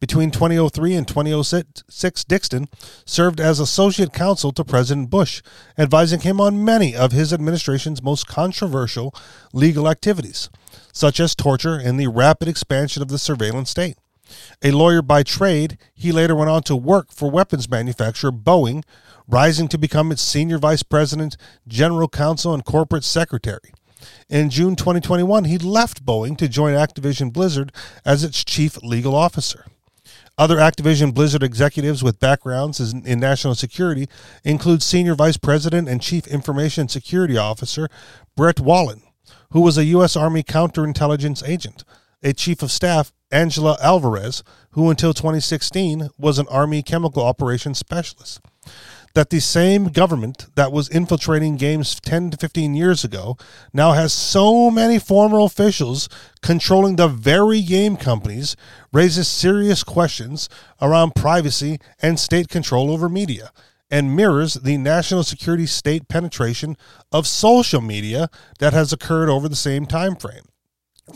Between 0.00 0.30
2003 0.30 0.94
and 0.94 1.06
2006, 1.06 2.24
Dixon 2.24 2.68
served 3.04 3.40
as 3.40 3.60
associate 3.60 4.12
counsel 4.12 4.52
to 4.52 4.64
President 4.64 5.10
Bush, 5.10 5.42
advising 5.78 6.20
him 6.20 6.40
on 6.40 6.64
many 6.64 6.96
of 6.96 7.12
his 7.12 7.32
administration's 7.32 8.02
most 8.02 8.26
controversial 8.26 9.14
legal 9.52 9.88
activities 9.88 10.48
such 10.92 11.20
as 11.20 11.34
torture 11.34 11.76
and 11.76 11.98
the 11.98 12.08
rapid 12.08 12.48
expansion 12.48 13.02
of 13.02 13.08
the 13.08 13.18
surveillance 13.18 13.70
state. 13.70 13.96
A 14.62 14.70
lawyer 14.70 15.02
by 15.02 15.22
trade, 15.22 15.76
he 15.94 16.12
later 16.12 16.34
went 16.34 16.50
on 16.50 16.62
to 16.64 16.76
work 16.76 17.12
for 17.12 17.30
weapons 17.30 17.68
manufacturer 17.68 18.30
Boeing, 18.30 18.84
rising 19.26 19.68
to 19.68 19.78
become 19.78 20.12
its 20.12 20.22
senior 20.22 20.58
vice 20.58 20.82
president, 20.82 21.36
general 21.66 22.08
counsel, 22.08 22.54
and 22.54 22.64
corporate 22.64 23.04
secretary. 23.04 23.72
In 24.30 24.48
June 24.48 24.76
2021, 24.76 25.46
he 25.46 25.58
left 25.58 26.06
Boeing 26.06 26.38
to 26.38 26.46
join 26.46 26.72
Activision 26.72 27.32
Blizzard 27.32 27.72
as 28.04 28.22
its 28.22 28.44
chief 28.44 28.80
legal 28.80 29.16
officer. 29.16 29.66
Other 30.38 30.58
Activision 30.58 31.12
Blizzard 31.12 31.42
executives 31.42 32.04
with 32.04 32.20
backgrounds 32.20 32.78
in 32.78 33.18
national 33.18 33.56
security 33.56 34.08
include 34.44 34.84
Senior 34.84 35.16
Vice 35.16 35.36
President 35.36 35.88
and 35.88 36.00
Chief 36.00 36.28
Information 36.28 36.88
Security 36.88 37.36
Officer 37.36 37.88
Brett 38.36 38.60
Wallen, 38.60 39.02
who 39.50 39.62
was 39.62 39.76
a 39.76 39.86
U.S. 39.86 40.14
Army 40.14 40.44
counterintelligence 40.44 41.46
agent, 41.46 41.82
a 42.22 42.32
chief 42.32 42.62
of 42.62 42.70
staff, 42.70 43.12
Angela 43.32 43.76
Alvarez, 43.82 44.44
who 44.70 44.90
until 44.90 45.12
2016 45.12 46.08
was 46.16 46.38
an 46.38 46.46
Army 46.48 46.84
chemical 46.84 47.24
operations 47.24 47.78
specialist. 47.78 48.40
That 49.14 49.30
the 49.30 49.40
same 49.40 49.86
government 49.86 50.46
that 50.54 50.70
was 50.70 50.88
infiltrating 50.88 51.56
games 51.56 51.98
10 52.00 52.30
to 52.30 52.36
15 52.36 52.74
years 52.74 53.02
ago 53.02 53.36
now 53.72 53.92
has 53.92 54.12
so 54.12 54.70
many 54.70 55.00
former 55.00 55.40
officials 55.40 56.08
controlling 56.42 56.94
the 56.94 57.08
very 57.08 57.60
game 57.60 57.96
companies 57.96 58.54
raises 58.92 59.26
serious 59.26 59.82
questions 59.82 60.48
around 60.80 61.16
privacy 61.16 61.80
and 62.00 62.20
state 62.20 62.48
control 62.48 62.90
over 62.90 63.08
media 63.08 63.50
and 63.90 64.14
mirrors 64.14 64.54
the 64.54 64.76
national 64.76 65.24
security 65.24 65.66
state 65.66 66.08
penetration 66.08 66.76
of 67.10 67.26
social 67.26 67.80
media 67.80 68.28
that 68.60 68.72
has 68.72 68.92
occurred 68.92 69.28
over 69.28 69.48
the 69.48 69.56
same 69.56 69.86
time 69.86 70.14
frame. 70.14 70.44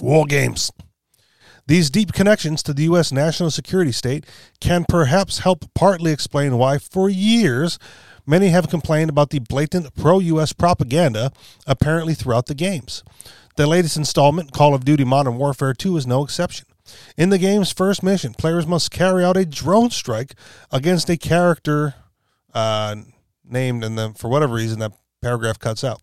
War 0.01 0.27
games. 0.27 0.73
These 1.67 1.91
deep 1.91 2.13
connections 2.13 2.63
to 2.65 2.75
the 2.75 2.85
U.S. 2.85 3.11
national 3.11 3.51
security 3.51 3.93
state 3.93 4.27
can 4.61 4.85
perhaps 4.87 5.39
help 5.39 5.65
partly 5.75 6.13
explain 6.13 6.59
why, 6.59 6.79
for 6.79 7.09
years, 7.09 7.79
many 8.27 8.49
have 8.49 8.69
complained 8.69 9.11
about 9.11 9.31
the 9.31 9.39
blatant 9.39 9.95
pro 9.95 10.19
U.S. 10.19 10.53
propaganda 10.53 11.33
apparently 11.67 12.15
throughout 12.15 12.47
the 12.47 12.55
games. 12.55 13.03
The 13.57 13.67
latest 13.67 13.97
installment, 13.97 14.53
Call 14.53 14.75
of 14.75 14.85
Duty 14.85 15.05
Modern 15.05 15.37
Warfare 15.37 15.75
2, 15.75 15.97
is 15.97 16.07
no 16.07 16.23
exception. 16.25 16.67
In 17.17 17.31
the 17.31 17.39
game's 17.39 17.73
first 17.73 18.03
mission, 18.03 18.35
players 18.35 18.67
must 18.67 18.91
carry 18.91 19.25
out 19.25 19.37
a 19.37 19.47
drone 19.47 19.91
strike 19.91 20.35
against 20.71 21.09
a 21.09 21.17
character 21.17 21.95
uh, 22.53 22.97
named, 23.43 23.85
and 23.85 23.97
then 23.97 24.13
for 24.13 24.29
whatever 24.29 24.55
reason 24.55 24.81
that 24.81 24.93
paragraph 25.23 25.59
cuts 25.59 25.83
out. 25.83 26.03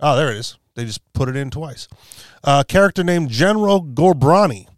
Oh, 0.00 0.16
there 0.16 0.30
it 0.30 0.36
is. 0.36 0.56
They 0.76 0.84
just 0.84 1.00
put 1.14 1.28
it 1.28 1.34
in 1.34 1.50
twice. 1.50 1.88
A 2.44 2.48
uh, 2.48 2.62
character 2.62 3.02
named 3.02 3.30
General 3.30 3.82
Ghorbrani. 3.82 4.68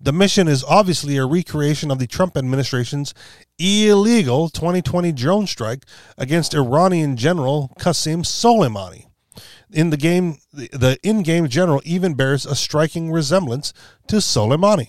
The 0.00 0.12
mission 0.12 0.48
is 0.48 0.62
obviously 0.64 1.16
a 1.16 1.24
recreation 1.24 1.90
of 1.90 1.98
the 1.98 2.06
Trump 2.06 2.36
administration's 2.36 3.14
illegal 3.58 4.50
2020 4.50 5.12
drone 5.12 5.46
strike 5.46 5.84
against 6.18 6.54
Iranian 6.54 7.16
General 7.16 7.72
Qasem 7.78 8.24
Soleimani. 8.24 9.06
In 9.70 9.90
the 9.90 9.96
game, 9.96 10.38
the 10.52 10.98
in-game 11.02 11.48
general 11.48 11.80
even 11.84 12.14
bears 12.14 12.44
a 12.44 12.54
striking 12.54 13.10
resemblance 13.10 13.72
to 14.08 14.16
Soleimani. 14.16 14.88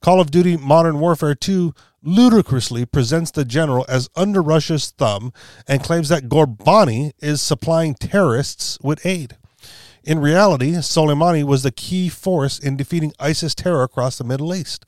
Call 0.00 0.20
of 0.20 0.30
Duty 0.30 0.56
Modern 0.56 1.00
Warfare 1.00 1.34
2 1.34 1.74
ludicrously 2.02 2.86
presents 2.86 3.30
the 3.32 3.44
general 3.44 3.84
as 3.88 4.08
under 4.14 4.40
Russia's 4.40 4.90
thumb 4.90 5.32
and 5.66 5.82
claims 5.82 6.08
that 6.08 6.28
Ghorbrani 6.28 7.12
is 7.20 7.42
supplying 7.42 7.94
terrorists 7.94 8.78
with 8.82 9.04
aid. 9.04 9.36
In 10.04 10.20
reality, 10.20 10.72
Soleimani 10.72 11.44
was 11.44 11.62
the 11.62 11.70
key 11.70 12.08
force 12.08 12.58
in 12.58 12.76
defeating 12.76 13.12
ISIS 13.18 13.54
terror 13.54 13.82
across 13.82 14.16
the 14.18 14.24
Middle 14.24 14.54
East, 14.54 14.86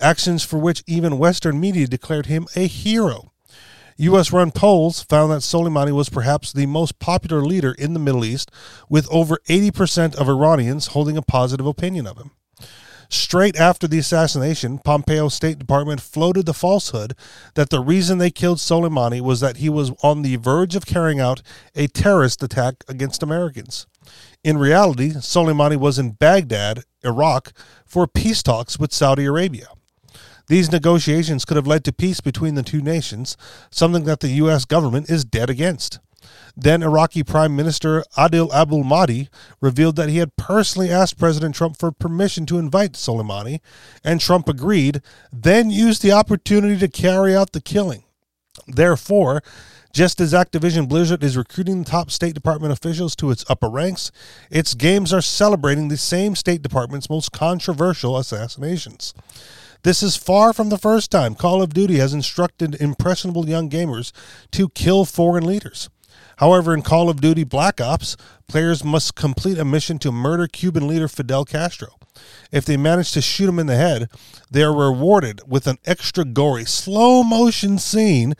actions 0.00 0.42
for 0.42 0.58
which 0.58 0.82
even 0.86 1.18
Western 1.18 1.60
media 1.60 1.86
declared 1.86 2.26
him 2.26 2.46
a 2.56 2.66
hero. 2.66 3.32
U.S. 3.96 4.32
run 4.32 4.52
polls 4.52 5.02
found 5.02 5.32
that 5.32 5.42
Soleimani 5.42 5.92
was 5.92 6.08
perhaps 6.08 6.52
the 6.52 6.66
most 6.66 7.00
popular 7.00 7.42
leader 7.42 7.72
in 7.72 7.94
the 7.94 7.98
Middle 7.98 8.24
East, 8.24 8.50
with 8.88 9.08
over 9.10 9.38
80% 9.48 10.14
of 10.14 10.28
Iranians 10.28 10.88
holding 10.88 11.16
a 11.16 11.22
positive 11.22 11.66
opinion 11.66 12.06
of 12.06 12.16
him. 12.16 12.30
Straight 13.10 13.56
after 13.56 13.88
the 13.88 13.98
assassination, 13.98 14.78
Pompeo's 14.78 15.32
State 15.32 15.58
Department 15.58 16.00
floated 16.00 16.44
the 16.44 16.52
falsehood 16.52 17.14
that 17.54 17.70
the 17.70 17.80
reason 17.80 18.18
they 18.18 18.30
killed 18.30 18.58
Soleimani 18.58 19.22
was 19.22 19.40
that 19.40 19.56
he 19.56 19.70
was 19.70 19.92
on 20.02 20.22
the 20.22 20.36
verge 20.36 20.76
of 20.76 20.84
carrying 20.84 21.18
out 21.18 21.40
a 21.74 21.86
terrorist 21.86 22.42
attack 22.42 22.84
against 22.86 23.22
Americans. 23.22 23.86
In 24.44 24.56
reality, 24.56 25.10
Soleimani 25.10 25.76
was 25.76 25.98
in 25.98 26.12
Baghdad, 26.12 26.84
Iraq, 27.04 27.52
for 27.84 28.06
peace 28.06 28.42
talks 28.42 28.78
with 28.78 28.92
Saudi 28.92 29.24
Arabia. 29.24 29.66
These 30.46 30.72
negotiations 30.72 31.44
could 31.44 31.56
have 31.56 31.66
led 31.66 31.84
to 31.84 31.92
peace 31.92 32.20
between 32.20 32.54
the 32.54 32.62
two 32.62 32.80
nations, 32.80 33.36
something 33.70 34.04
that 34.04 34.20
the 34.20 34.28
U.S. 34.28 34.64
government 34.64 35.10
is 35.10 35.24
dead 35.24 35.50
against. 35.50 35.98
Then 36.56 36.82
Iraqi 36.82 37.22
Prime 37.22 37.54
Minister 37.54 38.04
Adil 38.16 38.52
Abdul 38.52 38.84
Mahdi 38.84 39.28
revealed 39.60 39.96
that 39.96 40.08
he 40.08 40.18
had 40.18 40.36
personally 40.36 40.90
asked 40.90 41.18
President 41.18 41.54
Trump 41.54 41.76
for 41.76 41.92
permission 41.92 42.46
to 42.46 42.58
invite 42.58 42.92
Soleimani, 42.92 43.60
and 44.02 44.20
Trump 44.20 44.48
agreed, 44.48 45.02
then 45.32 45.70
used 45.70 46.02
the 46.02 46.12
opportunity 46.12 46.78
to 46.78 46.88
carry 46.88 47.36
out 47.36 47.52
the 47.52 47.60
killing. 47.60 48.04
Therefore, 48.66 49.42
just 49.92 50.20
as 50.20 50.32
Activision 50.32 50.88
Blizzard 50.88 51.24
is 51.24 51.36
recruiting 51.36 51.84
top 51.84 52.10
State 52.10 52.34
Department 52.34 52.72
officials 52.72 53.16
to 53.16 53.30
its 53.30 53.44
upper 53.48 53.68
ranks, 53.68 54.10
its 54.50 54.74
games 54.74 55.12
are 55.12 55.20
celebrating 55.20 55.88
the 55.88 55.96
same 55.96 56.34
State 56.34 56.62
Department's 56.62 57.10
most 57.10 57.32
controversial 57.32 58.16
assassinations. 58.16 59.14
This 59.82 60.02
is 60.02 60.16
far 60.16 60.52
from 60.52 60.70
the 60.70 60.78
first 60.78 61.10
time 61.10 61.34
Call 61.34 61.62
of 61.62 61.72
Duty 61.72 61.96
has 61.98 62.12
instructed 62.12 62.74
impressionable 62.80 63.48
young 63.48 63.70
gamers 63.70 64.12
to 64.50 64.68
kill 64.70 65.04
foreign 65.04 65.44
leaders. 65.44 65.88
However, 66.38 66.72
in 66.74 66.82
Call 66.82 67.08
of 67.08 67.20
Duty 67.20 67.44
Black 67.44 67.80
Ops, 67.80 68.16
players 68.48 68.84
must 68.84 69.14
complete 69.14 69.58
a 69.58 69.64
mission 69.64 69.98
to 70.00 70.12
murder 70.12 70.46
Cuban 70.46 70.86
leader 70.86 71.08
Fidel 71.08 71.44
Castro. 71.44 71.88
If 72.50 72.64
they 72.64 72.76
manage 72.76 73.12
to 73.12 73.20
shoot 73.20 73.48
him 73.48 73.58
in 73.58 73.66
the 73.66 73.76
head, 73.76 74.08
they 74.50 74.62
are 74.62 74.74
rewarded 74.74 75.40
with 75.46 75.66
an 75.66 75.78
extra 75.84 76.24
gory 76.24 76.64
slow 76.64 77.22
motion 77.22 77.78
scene 77.78 78.34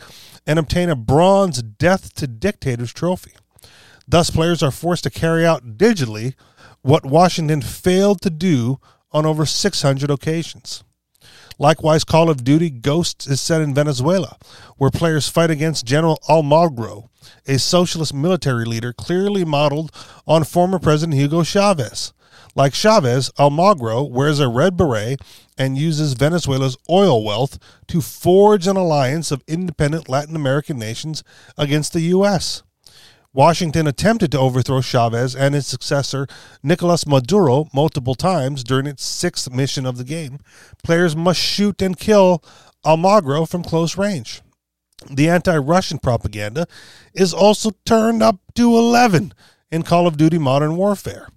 and 0.48 0.58
obtain 0.58 0.88
a 0.88 0.96
bronze 0.96 1.62
Death 1.62 2.14
to 2.14 2.26
Dictators 2.26 2.92
trophy. 2.92 3.32
Thus, 4.08 4.30
players 4.30 4.62
are 4.62 4.70
forced 4.70 5.04
to 5.04 5.10
carry 5.10 5.44
out 5.44 5.76
digitally 5.76 6.34
what 6.80 7.04
Washington 7.04 7.60
failed 7.60 8.22
to 8.22 8.30
do 8.30 8.80
on 9.12 9.26
over 9.26 9.44
600 9.44 10.10
occasions. 10.10 10.82
Likewise, 11.58 12.04
Call 12.04 12.30
of 12.30 12.44
Duty 12.44 12.70
Ghosts 12.70 13.26
is 13.26 13.40
set 13.40 13.60
in 13.60 13.74
Venezuela, 13.74 14.38
where 14.76 14.90
players 14.90 15.28
fight 15.28 15.50
against 15.50 15.84
General 15.84 16.18
Almagro, 16.28 17.10
a 17.46 17.58
socialist 17.58 18.14
military 18.14 18.64
leader 18.64 18.92
clearly 18.92 19.44
modeled 19.44 19.92
on 20.26 20.44
former 20.44 20.78
President 20.78 21.18
Hugo 21.18 21.42
Chavez. 21.42 22.12
Like 22.54 22.74
Chavez, 22.74 23.30
Almagro 23.38 24.08
wears 24.08 24.40
a 24.40 24.48
red 24.48 24.76
beret 24.76 25.20
and 25.56 25.78
uses 25.78 26.14
Venezuela's 26.14 26.76
oil 26.88 27.24
wealth 27.24 27.58
to 27.88 28.00
forge 28.00 28.66
an 28.66 28.76
alliance 28.76 29.30
of 29.30 29.44
independent 29.46 30.08
Latin 30.08 30.36
American 30.36 30.78
nations 30.78 31.22
against 31.56 31.92
the 31.92 32.00
U.S. 32.00 32.62
Washington 33.34 33.86
attempted 33.86 34.32
to 34.32 34.38
overthrow 34.38 34.80
Chavez 34.80 35.36
and 35.36 35.54
his 35.54 35.66
successor, 35.66 36.26
Nicolas 36.62 37.06
Maduro, 37.06 37.68
multiple 37.74 38.14
times 38.14 38.64
during 38.64 38.86
its 38.86 39.04
sixth 39.04 39.50
mission 39.52 39.84
of 39.84 39.98
the 39.98 40.04
game. 40.04 40.38
Players 40.82 41.14
must 41.14 41.40
shoot 41.40 41.82
and 41.82 41.98
kill 41.98 42.42
Almagro 42.84 43.48
from 43.48 43.62
close 43.62 43.96
range. 43.96 44.40
The 45.10 45.28
anti 45.28 45.56
Russian 45.56 45.98
propaganda 45.98 46.66
is 47.14 47.32
also 47.32 47.72
turned 47.84 48.22
up 48.22 48.40
to 48.54 48.76
11 48.76 49.32
in 49.70 49.82
Call 49.82 50.06
of 50.06 50.16
Duty 50.16 50.38
Modern 50.38 50.76
Warfare. 50.76 51.28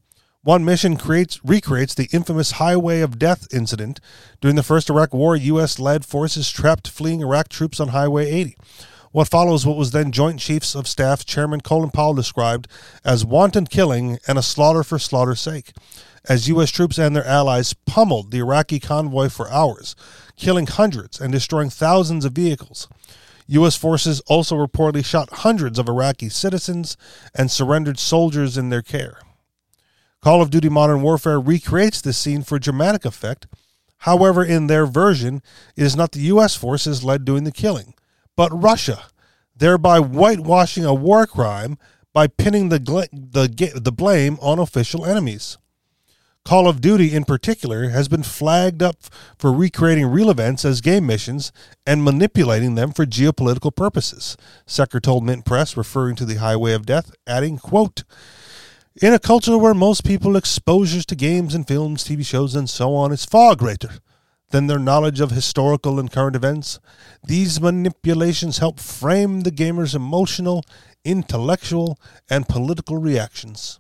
One 0.44 0.66
mission 0.66 0.98
creates 0.98 1.40
recreates 1.44 1.94
the 1.94 2.10
infamous 2.12 2.54
Highway 2.54 3.02
of 3.02 3.20
Death 3.20 3.48
incident 3.54 4.00
during 4.40 4.56
the 4.56 4.64
first 4.64 4.90
Iraq 4.90 5.14
War. 5.14 5.36
U.S. 5.36 5.78
led 5.78 6.04
forces 6.04 6.50
trapped 6.50 6.88
fleeing 6.88 7.22
Iraq 7.22 7.48
troops 7.48 7.80
on 7.80 7.90
Highway 7.90 8.28
80. 8.32 8.58
What 9.12 9.28
follows 9.28 9.68
what 9.68 9.78
was 9.78 9.92
then 9.92 10.12
Joint 10.12 10.40
Chiefs 10.40 10.74
of 10.74 10.88
Staff 10.88 11.26
Chairman 11.26 11.62
Colin 11.62 11.92
Powell 11.92 12.16
described 12.16 12.68
as 13.06 13.24
wanton 13.24 13.68
killing 13.68 14.18
and 14.28 14.40
a 14.40 14.42
slaughter 14.42 14.84
for 14.84 14.98
slaughter's 14.98 15.40
sake, 15.40 15.74
as 16.28 16.48
U.S. 16.48 16.72
troops 16.72 16.98
and 16.98 17.16
their 17.16 17.28
allies 17.28 17.76
pummeled 17.86 18.32
the 18.32 18.40
Iraqi 18.40 18.80
convoy 18.80 19.30
for 19.30 19.48
hours, 19.52 19.96
killing 20.38 20.66
hundreds 20.66 21.22
and 21.22 21.32
destroying 21.32 21.70
thousands 21.70 22.26
of 22.26 22.34
vehicles. 22.34 22.88
U.S. 23.46 23.76
forces 23.76 24.22
also 24.22 24.56
reportedly 24.56 25.06
shot 25.06 25.30
hundreds 25.32 25.78
of 25.78 25.88
Iraqi 25.88 26.30
citizens 26.30 26.98
and 27.36 27.52
surrendered 27.52 28.00
soldiers 28.00 28.58
in 28.58 28.70
their 28.70 28.82
care. 28.82 29.20
Call 30.22 30.42
of 30.42 30.52
Duty 30.52 30.70
Modern 30.70 31.02
Warfare 31.02 31.40
recreates 31.40 32.02
this 32.02 32.18
scene 32.18 32.44
for 32.44 32.60
dramatic 32.60 33.06
effect. 33.06 33.48
However, 34.00 34.44
in 34.44 34.68
their 34.68 34.86
version, 34.86 35.42
it 35.76 35.84
is 35.84 35.96
not 35.96 36.12
the 36.12 36.22
U.S. 36.22 36.56
forces 36.56 37.04
led 37.04 37.26
doing 37.26 37.44
the 37.44 37.52
killing 37.52 37.94
but 38.36 38.50
Russia, 38.52 39.04
thereby 39.56 40.00
whitewashing 40.00 40.86
a 40.86 40.94
war 40.94 41.28
crime 41.28 41.78
by 42.14 42.28
pinning 42.28 42.70
the, 42.70 42.80
the, 42.80 43.80
the 43.80 43.92
blame 43.92 44.38
on 44.42 44.60
official 44.60 45.06
enemies. 45.06 45.58
Call 46.44 46.68
of 46.68 46.82
Duty, 46.82 47.14
in 47.14 47.24
particular, 47.24 47.90
has 47.90 48.08
been 48.08 48.24
flagged 48.24 48.82
up 48.82 48.96
for 49.38 49.54
recreating 49.54 50.08
real 50.08 50.32
events 50.32 50.66
as 50.66 50.82
game 50.82 51.06
missions 51.06 51.52
and 51.86 52.04
manipulating 52.04 52.74
them 52.74 52.92
for 52.92 53.06
geopolitical 53.06 53.76
purposes, 53.76 54.38
Secker 54.66 55.00
told 55.00 55.24
Mint 55.24 55.46
Press, 55.46 55.78
referring 55.78 56.16
to 56.16 56.26
the 56.26 56.40
Highway 56.40 56.74
of 56.74 56.88
Death, 56.88 57.12
adding, 57.28 57.60
quote, 57.60 58.04
In 59.00 59.14
a 59.14 59.20
culture 59.20 59.58
where 59.58 59.74
most 59.74 60.04
people 60.04 60.36
exposures 60.36 61.06
to 61.06 61.16
games 61.16 61.56
and 61.56 61.66
films, 61.66 62.04
TV 62.04 62.26
shows, 62.26 62.56
and 62.56 62.70
so 62.70 62.94
on 62.94 63.14
is 63.14 63.24
far 63.24 63.56
greater 63.56 63.90
than 64.50 64.68
their 64.68 64.80
knowledge 64.80 65.22
of 65.22 65.32
historical 65.32 65.98
and 65.98 66.12
current 66.12 66.36
events. 66.36 66.78
These 67.26 67.62
manipulations 67.62 68.58
help 68.58 68.82
frame 68.82 69.42
the 69.42 69.52
gamer's 69.52 69.96
emotional, 69.96 70.66
intellectual, 71.06 71.98
and 72.30 72.50
political 72.50 72.98
reactions. 72.98 73.80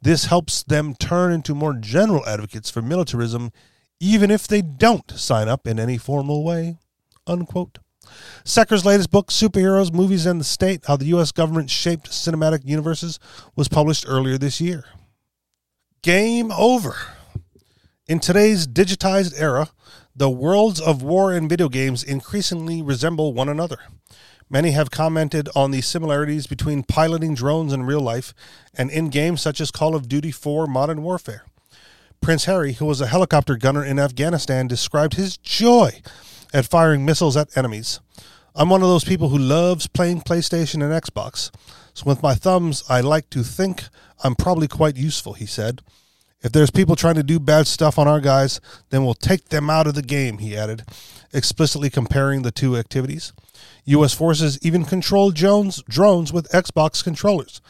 This 0.00 0.24
helps 0.24 0.62
them 0.62 0.94
turn 0.94 1.32
into 1.32 1.54
more 1.54 1.74
general 1.74 2.26
advocates 2.26 2.70
for 2.70 2.80
militarism, 2.80 3.52
even 4.00 4.30
if 4.30 4.48
they 4.48 4.62
don't 4.62 5.10
sign 5.18 5.48
up 5.48 5.66
in 5.66 5.78
any 5.78 5.98
formal 5.98 6.42
way. 6.42 6.78
Unquote. 7.26 7.78
Secker's 8.44 8.84
latest 8.84 9.10
book, 9.10 9.28
Superheroes, 9.28 9.92
Movies, 9.92 10.26
and 10.26 10.40
the 10.40 10.44
State 10.44 10.84
How 10.86 10.96
the 10.96 11.06
U.S. 11.06 11.32
Government 11.32 11.70
Shaped 11.70 12.10
Cinematic 12.10 12.64
Universes, 12.64 13.18
was 13.54 13.68
published 13.68 14.04
earlier 14.08 14.38
this 14.38 14.60
year. 14.60 14.84
Game 16.02 16.52
over. 16.52 16.96
In 18.06 18.20
today's 18.20 18.66
digitized 18.66 19.34
era, 19.36 19.70
the 20.14 20.30
worlds 20.30 20.80
of 20.80 21.02
war 21.02 21.32
and 21.32 21.48
video 21.48 21.68
games 21.68 22.04
increasingly 22.04 22.80
resemble 22.80 23.34
one 23.34 23.48
another. 23.48 23.78
Many 24.48 24.70
have 24.70 24.92
commented 24.92 25.48
on 25.56 25.72
the 25.72 25.80
similarities 25.80 26.46
between 26.46 26.84
piloting 26.84 27.34
drones 27.34 27.72
in 27.72 27.82
real 27.82 28.00
life 28.00 28.32
and 28.74 28.90
in 28.90 29.10
games 29.10 29.42
such 29.42 29.60
as 29.60 29.72
Call 29.72 29.96
of 29.96 30.08
Duty 30.08 30.30
4 30.30 30.68
Modern 30.68 31.02
Warfare. 31.02 31.46
Prince 32.20 32.44
Harry, 32.44 32.74
who 32.74 32.86
was 32.86 33.00
a 33.00 33.08
helicopter 33.08 33.56
gunner 33.56 33.84
in 33.84 33.98
Afghanistan, 33.98 34.68
described 34.68 35.14
his 35.14 35.36
joy 35.36 36.00
at 36.56 36.64
firing 36.64 37.04
missiles 37.04 37.36
at 37.36 37.54
enemies. 37.54 38.00
I'm 38.54 38.70
one 38.70 38.80
of 38.80 38.88
those 38.88 39.04
people 39.04 39.28
who 39.28 39.36
loves 39.36 39.86
playing 39.86 40.22
PlayStation 40.22 40.82
and 40.82 40.90
Xbox. 40.90 41.50
So 41.92 42.04
with 42.06 42.22
my 42.22 42.34
thumbs, 42.34 42.82
I 42.88 43.02
like 43.02 43.28
to 43.30 43.42
think 43.42 43.82
I'm 44.24 44.34
probably 44.34 44.66
quite 44.66 44.96
useful, 44.96 45.34
he 45.34 45.44
said. 45.44 45.82
If 46.40 46.52
there's 46.52 46.70
people 46.70 46.96
trying 46.96 47.16
to 47.16 47.22
do 47.22 47.38
bad 47.38 47.66
stuff 47.66 47.98
on 47.98 48.08
our 48.08 48.20
guys, 48.20 48.58
then 48.88 49.04
we'll 49.04 49.12
take 49.12 49.50
them 49.50 49.68
out 49.68 49.86
of 49.86 49.94
the 49.94 50.02
game, 50.02 50.38
he 50.38 50.56
added, 50.56 50.84
explicitly 51.30 51.90
comparing 51.90 52.40
the 52.40 52.50
two 52.50 52.78
activities. 52.78 53.34
U.S. 53.84 54.14
forces 54.14 54.58
even 54.62 54.86
control 54.86 55.32
drones, 55.32 55.82
drones 55.90 56.32
with 56.32 56.50
Xbox 56.52 57.04
controllers, 57.04 57.60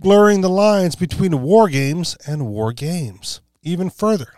blurring 0.00 0.40
the 0.40 0.48
lines 0.48 0.94
between 0.94 1.42
war 1.42 1.68
games 1.68 2.16
and 2.28 2.46
war 2.46 2.72
games 2.72 3.40
even 3.62 3.90
further. 3.90 4.34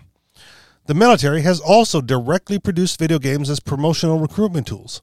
The 0.87 0.95
military 0.95 1.43
has 1.43 1.61
also 1.61 2.01
directly 2.01 2.59
produced 2.59 2.99
video 2.99 3.21
games 3.21 3.49
as 3.49 3.61
promotional 3.61 4.19
recruitment 4.19 4.67
tools. 4.67 5.01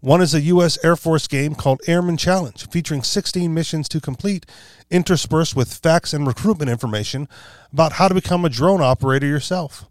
One 0.00 0.22
is 0.22 0.32
a 0.32 0.40
U.S. 0.40 0.82
Air 0.82 0.96
Force 0.96 1.28
game 1.28 1.54
called 1.54 1.82
Airman 1.86 2.16
Challenge, 2.16 2.66
featuring 2.70 3.02
16 3.02 3.52
missions 3.52 3.88
to 3.90 4.00
complete, 4.00 4.46
interspersed 4.90 5.54
with 5.54 5.74
facts 5.74 6.14
and 6.14 6.26
recruitment 6.26 6.70
information 6.70 7.28
about 7.72 7.94
how 7.94 8.08
to 8.08 8.14
become 8.14 8.44
a 8.44 8.48
drone 8.48 8.80
operator 8.80 9.26
yourself. 9.26 9.84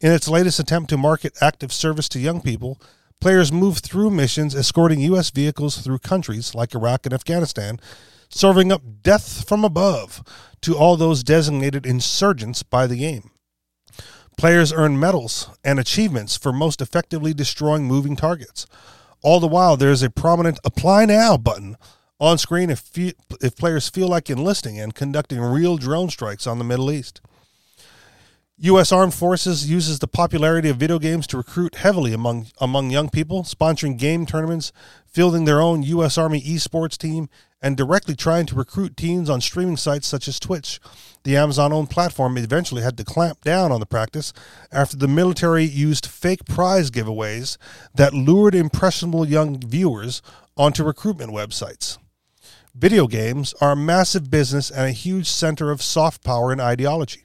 In 0.00 0.12
its 0.12 0.28
latest 0.28 0.58
attempt 0.58 0.88
to 0.90 0.96
market 0.96 1.36
active 1.42 1.72
service 1.72 2.08
to 2.10 2.18
young 2.18 2.40
people, 2.40 2.80
players 3.20 3.52
move 3.52 3.78
through 3.78 4.10
missions 4.10 4.54
escorting 4.54 5.00
U.S. 5.00 5.28
vehicles 5.28 5.78
through 5.78 5.98
countries 5.98 6.54
like 6.54 6.74
Iraq 6.74 7.04
and 7.04 7.12
Afghanistan, 7.12 7.78
serving 8.30 8.72
up 8.72 8.82
death 9.02 9.46
from 9.46 9.64
above 9.64 10.22
to 10.62 10.76
all 10.76 10.96
those 10.96 11.22
designated 11.22 11.84
insurgents 11.84 12.62
by 12.62 12.86
the 12.86 12.96
game. 12.96 13.30
Players 14.38 14.72
earn 14.72 15.00
medals 15.00 15.50
and 15.64 15.80
achievements 15.80 16.36
for 16.36 16.52
most 16.52 16.80
effectively 16.80 17.34
destroying 17.34 17.86
moving 17.86 18.14
targets. 18.14 18.66
All 19.20 19.40
the 19.40 19.48
while, 19.48 19.76
there 19.76 19.90
is 19.90 20.00
a 20.00 20.10
prominent 20.10 20.60
Apply 20.64 21.06
Now 21.06 21.36
button 21.36 21.76
on 22.20 22.38
screen 22.38 22.70
if, 22.70 22.88
if 22.96 23.56
players 23.56 23.88
feel 23.88 24.06
like 24.06 24.30
enlisting 24.30 24.78
and 24.78 24.94
conducting 24.94 25.40
real 25.40 25.76
drone 25.76 26.08
strikes 26.08 26.46
on 26.46 26.58
the 26.58 26.64
Middle 26.64 26.92
East. 26.92 27.20
U.S. 28.60 28.90
Armed 28.90 29.14
Forces 29.14 29.70
uses 29.70 30.00
the 30.00 30.08
popularity 30.08 30.68
of 30.68 30.78
video 30.78 30.98
games 30.98 31.28
to 31.28 31.36
recruit 31.36 31.76
heavily 31.76 32.12
among 32.12 32.48
among 32.60 32.90
young 32.90 33.08
people, 33.08 33.44
sponsoring 33.44 33.96
game 33.96 34.26
tournaments, 34.26 34.72
fielding 35.06 35.44
their 35.44 35.60
own 35.60 35.84
U.S. 35.84 36.18
Army 36.18 36.40
esports 36.42 36.98
team, 36.98 37.28
and 37.62 37.76
directly 37.76 38.16
trying 38.16 38.46
to 38.46 38.56
recruit 38.56 38.96
teens 38.96 39.30
on 39.30 39.40
streaming 39.40 39.76
sites 39.76 40.08
such 40.08 40.26
as 40.26 40.40
Twitch. 40.40 40.80
The 41.22 41.36
Amazon 41.36 41.72
owned 41.72 41.90
platform 41.90 42.36
eventually 42.36 42.82
had 42.82 42.96
to 42.96 43.04
clamp 43.04 43.42
down 43.42 43.70
on 43.70 43.78
the 43.78 43.86
practice 43.86 44.32
after 44.72 44.96
the 44.96 45.06
military 45.06 45.62
used 45.62 46.06
fake 46.06 46.44
prize 46.44 46.90
giveaways 46.90 47.58
that 47.94 48.12
lured 48.12 48.56
impressionable 48.56 49.24
young 49.24 49.60
viewers 49.60 50.20
onto 50.56 50.82
recruitment 50.82 51.30
websites. 51.30 51.96
Video 52.74 53.06
games 53.06 53.54
are 53.60 53.70
a 53.70 53.76
massive 53.76 54.32
business 54.32 54.68
and 54.68 54.88
a 54.88 54.90
huge 54.90 55.28
center 55.28 55.70
of 55.70 55.80
soft 55.80 56.24
power 56.24 56.50
and 56.50 56.60
ideology. 56.60 57.22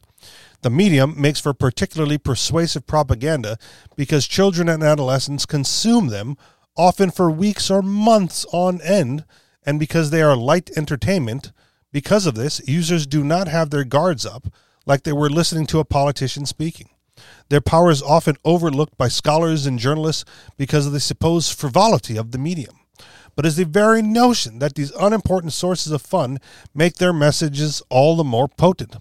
The 0.63 0.69
medium 0.69 1.19
makes 1.19 1.41
for 1.41 1.53
particularly 1.53 2.17
persuasive 2.17 2.87
propaganda 2.87 3.57
because 3.97 4.25
children 4.25 4.69
and 4.69 4.81
adolescents 4.81 5.45
consume 5.45 6.07
them 6.07 6.37
often 6.77 7.11
for 7.11 7.29
weeks 7.29 7.69
or 7.69 7.81
months 7.81 8.45
on 8.53 8.79
end, 8.81 9.25
and 9.65 9.77
because 9.77 10.09
they 10.09 10.21
are 10.21 10.37
light 10.37 10.71
entertainment. 10.77 11.51
Because 11.91 12.25
of 12.25 12.35
this, 12.35 12.61
users 12.65 13.05
do 13.05 13.25
not 13.25 13.49
have 13.49 13.71
their 13.71 13.83
guards 13.83 14.25
up 14.25 14.47
like 14.85 15.03
they 15.03 15.11
were 15.11 15.29
listening 15.29 15.65
to 15.67 15.79
a 15.79 15.85
politician 15.85 16.45
speaking. 16.45 16.89
Their 17.49 17.61
power 17.61 17.91
is 17.91 18.01
often 18.01 18.37
overlooked 18.45 18.97
by 18.97 19.09
scholars 19.09 19.65
and 19.65 19.77
journalists 19.77 20.23
because 20.57 20.85
of 20.85 20.93
the 20.93 21.01
supposed 21.01 21.59
frivolity 21.59 22.17
of 22.17 22.31
the 22.31 22.39
medium 22.39 22.79
but 23.35 23.45
is 23.45 23.55
the 23.55 23.65
very 23.65 24.01
notion 24.01 24.59
that 24.59 24.75
these 24.75 24.91
unimportant 24.91 25.51
sources 25.53 25.91
of 25.91 26.01
fun 26.01 26.37
make 26.73 26.95
their 26.95 27.11
messages 27.11 27.81
all 27.89 28.15
the 28.15 28.23
more 28.23 28.47
potent. 28.47 28.97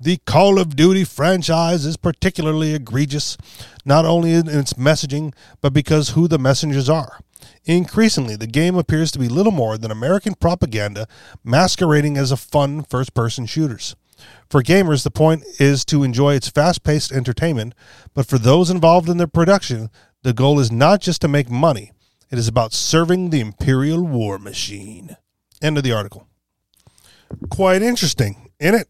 The 0.00 0.18
Call 0.26 0.58
of 0.58 0.76
Duty 0.76 1.04
franchise 1.04 1.84
is 1.84 1.96
particularly 1.96 2.74
egregious, 2.74 3.36
not 3.84 4.04
only 4.04 4.32
in 4.32 4.48
its 4.48 4.74
messaging, 4.74 5.34
but 5.60 5.72
because 5.72 6.10
who 6.10 6.28
the 6.28 6.38
messengers 6.38 6.88
are. 6.88 7.20
Increasingly, 7.64 8.36
the 8.36 8.46
game 8.46 8.76
appears 8.76 9.10
to 9.12 9.18
be 9.18 9.28
little 9.28 9.52
more 9.52 9.78
than 9.78 9.90
American 9.90 10.34
propaganda 10.34 11.06
masquerading 11.44 12.16
as 12.16 12.32
a 12.32 12.36
fun 12.36 12.82
first 12.82 13.14
person 13.14 13.46
shooters. 13.46 13.94
For 14.48 14.62
gamers, 14.62 15.02
the 15.02 15.10
point 15.10 15.44
is 15.58 15.84
to 15.86 16.02
enjoy 16.02 16.34
its 16.34 16.48
fast 16.48 16.82
paced 16.82 17.12
entertainment, 17.12 17.74
but 18.14 18.26
for 18.26 18.38
those 18.38 18.70
involved 18.70 19.08
in 19.08 19.16
their 19.16 19.26
production, 19.26 19.90
the 20.22 20.32
goal 20.32 20.60
is 20.60 20.70
not 20.70 21.00
just 21.00 21.20
to 21.22 21.28
make 21.28 21.50
money, 21.50 21.92
it 22.30 22.38
is 22.38 22.48
about 22.48 22.72
serving 22.72 23.30
the 23.30 23.40
Imperial 23.40 24.02
war 24.02 24.38
machine. 24.38 25.16
End 25.60 25.76
of 25.76 25.84
the 25.84 25.92
article. 25.92 26.28
Quite 27.50 27.82
interesting. 27.82 28.50
In 28.58 28.74
it, 28.74 28.88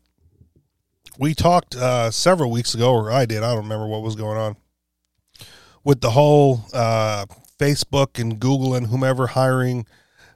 we 1.19 1.35
talked 1.35 1.75
uh, 1.75 2.11
several 2.11 2.51
weeks 2.51 2.75
ago, 2.75 2.93
or 2.93 3.11
I 3.11 3.27
did. 3.27 3.43
I 3.43 3.51
don't 3.55 3.65
remember 3.65 3.87
what 3.87 4.03
was 4.03 4.17
going 4.17 4.39
on 4.39 4.57
with 5.85 6.01
the 6.01 6.11
whole 6.11 6.65
uh, 6.73 7.27
Facebook 7.59 8.21
and 8.21 8.39
Google 8.39 8.75
and 8.75 8.87
whomever 8.89 9.29
hiring. 9.29 9.87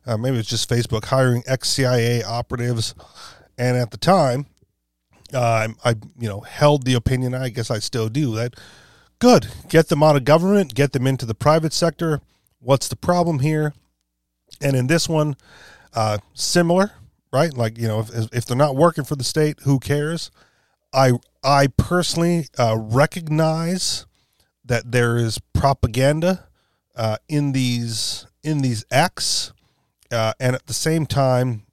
Uh, 0.06 0.16
maybe 0.16 0.38
it's 0.38 0.48
just 0.48 0.68
Facebook 0.68 1.06
hiring 1.06 1.42
ex 1.46 1.68
CIA 1.70 2.22
operatives, 2.22 2.94
and 3.58 3.76
at 3.76 3.90
the 3.90 3.96
time, 3.96 4.46
uh, 5.34 5.68
I 5.84 5.90
you 6.18 6.28
know 6.28 6.40
held 6.40 6.84
the 6.84 6.94
opinion. 6.94 7.34
I 7.34 7.48
guess 7.48 7.70
I 7.70 7.78
still 7.78 8.08
do 8.08 8.34
that. 8.36 8.54
Good, 9.18 9.48
get 9.68 9.88
them 9.88 10.02
out 10.02 10.16
of 10.16 10.24
government, 10.24 10.74
get 10.74 10.92
them 10.92 11.06
into 11.06 11.24
the 11.26 11.34
private 11.34 11.72
sector 11.72 12.20
what's 12.66 12.88
the 12.88 12.96
problem 12.96 13.38
here? 13.38 13.72
And 14.60 14.76
in 14.76 14.88
this 14.88 15.08
one, 15.08 15.36
uh, 15.94 16.18
similar, 16.34 16.92
right? 17.32 17.52
Like 17.54 17.78
you 17.78 17.88
know, 17.88 18.00
if 18.00 18.10
if 18.32 18.44
they're 18.44 18.56
not 18.56 18.76
working 18.76 19.04
for 19.04 19.16
the 19.16 19.24
state, 19.24 19.60
who 19.62 19.78
cares? 19.78 20.30
I 20.92 21.12
I 21.42 21.68
personally 21.68 22.48
uh, 22.58 22.76
recognize 22.78 24.06
that 24.64 24.90
there 24.92 25.16
is 25.16 25.38
propaganda 25.54 26.48
uh, 26.96 27.18
in 27.28 27.52
these 27.52 28.26
in 28.42 28.62
these 28.62 28.84
acts, 28.90 29.52
uh, 30.10 30.32
and 30.40 30.54
at 30.54 30.66
the 30.66 30.74
same 30.74 31.06
time, 31.06 31.66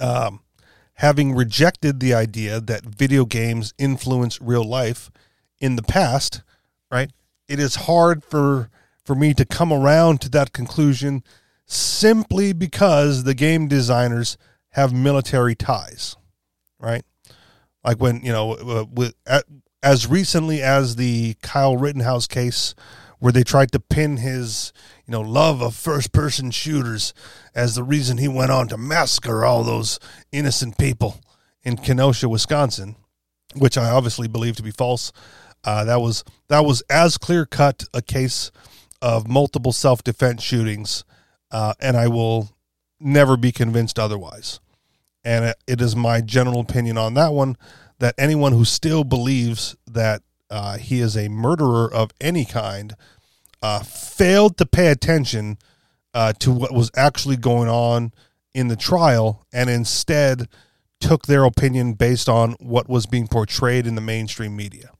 um, 0.00 0.40
having 0.94 1.34
rejected 1.34 2.00
the 2.00 2.14
idea 2.14 2.60
that 2.60 2.84
video 2.84 3.24
games 3.24 3.72
influence 3.78 4.40
real 4.40 4.64
life 4.64 5.10
in 5.60 5.76
the 5.76 5.82
past, 5.82 6.42
right? 6.90 7.10
It 7.48 7.58
is 7.58 7.74
hard 7.76 8.24
for 8.24 8.70
for 9.04 9.14
me 9.14 9.34
to 9.34 9.44
come 9.44 9.72
around 9.72 10.20
to 10.22 10.28
that 10.30 10.52
conclusion 10.52 11.22
simply 11.64 12.52
because 12.52 13.24
the 13.24 13.34
game 13.34 13.68
designers 13.68 14.36
have 14.70 14.92
military 14.92 15.54
ties, 15.54 16.16
right? 16.78 17.04
Like 17.86 18.00
when, 18.00 18.22
you 18.24 18.32
know, 18.32 18.52
uh, 18.52 18.84
with, 18.92 19.14
at, 19.26 19.44
as 19.82 20.06
recently 20.08 20.60
as 20.60 20.96
the 20.96 21.36
Kyle 21.42 21.76
Rittenhouse 21.76 22.26
case 22.26 22.74
where 23.18 23.32
they 23.32 23.44
tried 23.44 23.72
to 23.72 23.80
pin 23.80 24.18
his, 24.18 24.72
you 25.06 25.12
know, 25.12 25.20
love 25.20 25.62
of 25.62 25.74
first 25.74 26.12
person 26.12 26.50
shooters 26.50 27.14
as 27.54 27.74
the 27.74 27.82
reason 27.82 28.18
he 28.18 28.28
went 28.28 28.50
on 28.50 28.68
to 28.68 28.76
massacre 28.76 29.44
all 29.44 29.62
those 29.62 29.98
innocent 30.32 30.76
people 30.76 31.20
in 31.62 31.76
Kenosha, 31.76 32.28
Wisconsin, 32.28 32.96
which 33.54 33.78
I 33.78 33.90
obviously 33.90 34.28
believe 34.28 34.56
to 34.56 34.62
be 34.62 34.70
false. 34.70 35.12
Uh, 35.64 35.84
that 35.84 36.00
was 36.00 36.22
that 36.48 36.64
was 36.64 36.82
as 36.90 37.16
clear 37.18 37.46
cut 37.46 37.84
a 37.94 38.02
case 38.02 38.50
of 39.02 39.26
multiple 39.26 39.72
self 39.72 40.04
defense 40.04 40.42
shootings, 40.42 41.04
uh, 41.50 41.74
and 41.80 41.96
I 41.96 42.08
will 42.08 42.50
never 43.00 43.36
be 43.36 43.50
convinced 43.50 43.98
otherwise. 43.98 44.60
And 45.26 45.54
it 45.66 45.80
is 45.80 45.96
my 45.96 46.20
general 46.20 46.60
opinion 46.60 46.96
on 46.96 47.14
that 47.14 47.32
one 47.32 47.56
that 47.98 48.14
anyone 48.16 48.52
who 48.52 48.64
still 48.64 49.02
believes 49.02 49.74
that 49.86 50.22
uh, 50.50 50.78
he 50.78 51.00
is 51.00 51.16
a 51.16 51.28
murderer 51.28 51.92
of 51.92 52.12
any 52.20 52.44
kind 52.44 52.94
uh, 53.60 53.80
failed 53.80 54.56
to 54.58 54.66
pay 54.66 54.88
attention 54.88 55.58
uh, 56.14 56.32
to 56.34 56.52
what 56.52 56.72
was 56.72 56.90
actually 56.94 57.36
going 57.36 57.68
on 57.68 58.12
in 58.54 58.68
the 58.68 58.76
trial 58.76 59.44
and 59.52 59.68
instead 59.68 60.48
took 61.00 61.26
their 61.26 61.44
opinion 61.44 61.94
based 61.94 62.28
on 62.28 62.52
what 62.60 62.88
was 62.88 63.06
being 63.06 63.26
portrayed 63.26 63.86
in 63.86 63.96
the 63.96 64.00
mainstream 64.00 64.54
media. 64.54 64.90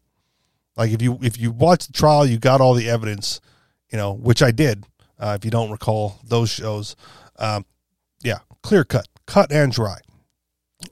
Like 0.77 0.91
if 0.91 1.01
you 1.01 1.19
if 1.23 1.39
you 1.39 1.53
watch 1.53 1.87
the 1.87 1.93
trial, 1.93 2.27
you 2.27 2.39
got 2.39 2.61
all 2.61 2.75
the 2.75 2.91
evidence 2.91 3.41
you 3.91 3.99
know, 3.99 4.13
which 4.13 4.43
I 4.43 4.51
did. 4.51 4.85
Uh, 5.19 5.37
if 5.39 5.45
you 5.45 5.51
don't 5.51 5.71
recall 5.71 6.19
those 6.25 6.51
shows, 6.51 6.97
um, 7.39 7.65
yeah, 8.23 8.39
clear 8.63 8.85
cut, 8.85 9.07
cut 9.27 9.51
and 9.51 9.73
dry. 9.73 9.99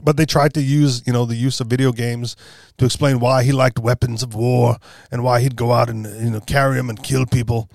But 0.00 0.16
they 0.16 0.26
tried 0.26 0.54
to 0.54 0.62
use, 0.62 1.06
you 1.06 1.12
know, 1.12 1.24
the 1.24 1.36
use 1.36 1.60
of 1.60 1.66
video 1.66 1.92
games 1.92 2.36
to 2.78 2.84
explain 2.84 3.20
why 3.20 3.42
he 3.44 3.52
liked 3.52 3.78
weapons 3.78 4.22
of 4.22 4.34
war 4.34 4.76
and 5.10 5.22
why 5.22 5.40
he'd 5.40 5.56
go 5.56 5.72
out 5.72 5.88
and 5.88 6.04
you 6.04 6.30
know 6.30 6.40
carry 6.40 6.76
them 6.76 6.90
and 6.90 7.02
kill 7.02 7.26
people. 7.26 7.70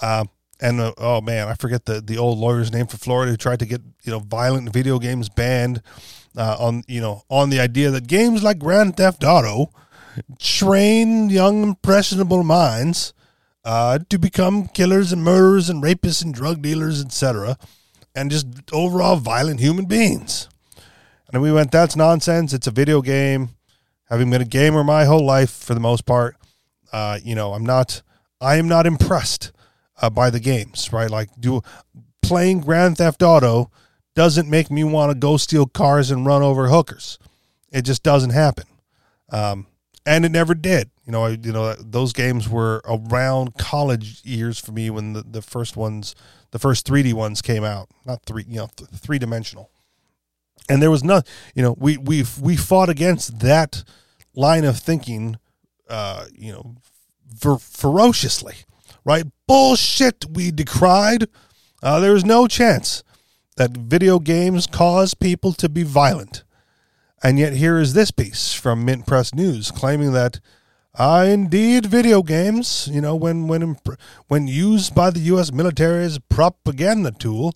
Uh, 0.00 0.24
and 0.60 0.80
uh, 0.80 0.92
oh 0.98 1.20
man, 1.20 1.48
I 1.48 1.54
forget 1.54 1.84
the 1.84 2.00
the 2.00 2.18
old 2.18 2.38
lawyer's 2.38 2.72
name 2.72 2.86
for 2.86 2.96
Florida 2.96 3.30
who 3.30 3.36
tried 3.36 3.60
to 3.60 3.66
get 3.66 3.82
you 4.04 4.12
know 4.12 4.20
violent 4.20 4.72
video 4.72 4.98
games 4.98 5.28
banned 5.28 5.82
uh, 6.36 6.56
on 6.58 6.82
you 6.86 7.00
know 7.00 7.22
on 7.28 7.50
the 7.50 7.60
idea 7.60 7.90
that 7.90 8.06
games 8.06 8.42
like 8.42 8.58
Grand 8.58 8.96
Theft 8.96 9.24
Auto 9.24 9.70
train 10.38 11.28
young 11.28 11.62
impressionable 11.62 12.42
minds 12.42 13.12
uh, 13.64 13.98
to 14.08 14.18
become 14.18 14.68
killers 14.68 15.12
and 15.12 15.22
murderers 15.22 15.68
and 15.68 15.82
rapists 15.82 16.24
and 16.24 16.32
drug 16.32 16.62
dealers, 16.62 17.04
etc., 17.04 17.58
and 18.14 18.30
just 18.30 18.46
overall 18.72 19.16
violent 19.16 19.60
human 19.60 19.84
beings. 19.84 20.48
And 21.32 21.42
we 21.42 21.52
went, 21.52 21.72
that's 21.72 21.96
nonsense. 21.96 22.52
It's 22.52 22.66
a 22.66 22.70
video 22.70 23.02
game. 23.02 23.50
Having 24.08 24.30
been 24.30 24.42
a 24.42 24.46
gamer 24.46 24.84
my 24.84 25.04
whole 25.04 25.24
life 25.24 25.50
for 25.50 25.74
the 25.74 25.80
most 25.80 26.06
part, 26.06 26.36
uh, 26.92 27.18
you 27.22 27.34
know, 27.34 27.54
I'm 27.54 27.66
not, 27.66 28.02
I 28.40 28.56
am 28.56 28.68
not 28.68 28.86
impressed 28.86 29.50
uh, 30.00 30.10
by 30.10 30.30
the 30.30 30.38
games, 30.38 30.92
right? 30.92 31.10
Like, 31.10 31.28
do 31.40 31.62
playing 32.22 32.60
Grand 32.60 32.98
Theft 32.98 33.22
Auto 33.22 33.70
doesn't 34.14 34.48
make 34.48 34.70
me 34.70 34.84
want 34.84 35.10
to 35.10 35.18
go 35.18 35.36
steal 35.36 35.66
cars 35.66 36.10
and 36.10 36.24
run 36.24 36.42
over 36.42 36.68
hookers. 36.68 37.18
It 37.72 37.82
just 37.82 38.02
doesn't 38.02 38.30
happen. 38.30 38.64
Um, 39.30 39.66
and 40.06 40.24
it 40.24 40.30
never 40.30 40.54
did. 40.54 40.90
You 41.04 41.12
know, 41.12 41.24
I, 41.24 41.30
you 41.30 41.52
know 41.52 41.74
those 41.74 42.12
games 42.12 42.48
were 42.48 42.80
around 42.84 43.58
college 43.58 44.24
years 44.24 44.58
for 44.58 44.72
me 44.72 44.88
when 44.88 45.12
the, 45.12 45.22
the 45.22 45.42
first 45.42 45.76
ones, 45.76 46.14
the 46.52 46.58
first 46.58 46.86
3D 46.86 47.12
ones 47.12 47.42
came 47.42 47.64
out, 47.64 47.88
not 48.04 48.24
three, 48.24 48.44
you 48.48 48.56
know, 48.56 48.68
th- 48.76 48.90
three 48.90 49.18
dimensional. 49.18 49.70
And 50.68 50.82
there 50.82 50.90
was 50.90 51.04
no, 51.04 51.22
you 51.54 51.62
know, 51.62 51.74
we 51.78 51.96
we 51.96 52.24
we 52.40 52.56
fought 52.56 52.88
against 52.88 53.40
that 53.40 53.84
line 54.34 54.64
of 54.64 54.78
thinking, 54.78 55.38
uh, 55.88 56.26
you 56.34 56.52
know, 56.52 56.74
fer- 57.38 57.58
ferociously, 57.58 58.56
right? 59.04 59.24
Bullshit. 59.46 60.26
We 60.30 60.50
decried. 60.50 61.28
Uh, 61.82 62.00
there 62.00 62.16
is 62.16 62.24
no 62.24 62.46
chance 62.48 63.02
that 63.56 63.76
video 63.76 64.18
games 64.18 64.66
cause 64.66 65.14
people 65.14 65.52
to 65.54 65.68
be 65.68 65.82
violent. 65.82 66.44
And 67.22 67.38
yet, 67.38 67.54
here 67.54 67.78
is 67.78 67.94
this 67.94 68.10
piece 68.10 68.52
from 68.52 68.84
Mint 68.84 69.06
Press 69.06 69.34
News 69.34 69.70
claiming 69.70 70.12
that, 70.12 70.40
uh, 70.94 71.26
indeed, 71.28 71.86
video 71.86 72.22
games, 72.22 72.88
you 72.92 73.00
know, 73.00 73.16
when 73.16 73.48
when 73.48 73.76
when 74.28 74.46
used 74.46 74.94
by 74.94 75.10
the 75.10 75.20
U.S. 75.20 75.52
military 75.52 76.04
as 76.04 76.18
propaganda 76.18 77.12
tool, 77.12 77.54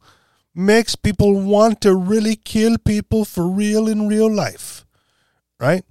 makes 0.55 0.97
people 0.97 1.41
want 1.41 1.81
to 1.83 1.95
really 1.95 2.37
kill 2.37 2.77
people 2.79 3.25
for 3.25 3.49
real 3.49 3.89
in 3.89 4.09
real 4.09 4.31
life, 4.31 4.85
right? 5.59 5.85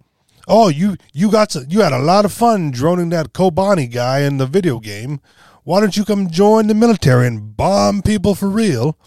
Oh, 0.48 0.70
you 0.70 0.98
you 1.14 1.32
got 1.32 1.52
to, 1.52 1.66
you 1.70 1.82
had 1.82 1.94
a 1.94 2.00
lot 2.00 2.26
of 2.26 2.34
fun 2.34 2.72
droning 2.72 3.10
that 3.10 3.34
Kobani 3.34 3.92
guy 3.92 4.22
in 4.22 4.38
the 4.38 4.48
video 4.48 4.80
game. 4.80 5.22
Why 5.64 5.80
don't 5.80 5.96
you 5.96 6.04
come 6.04 6.30
join 6.30 6.68
the 6.68 6.74
military 6.74 7.28
and 7.28 7.56
bomb 7.56 8.02
people 8.02 8.34
for 8.34 8.50
real? 8.50 8.98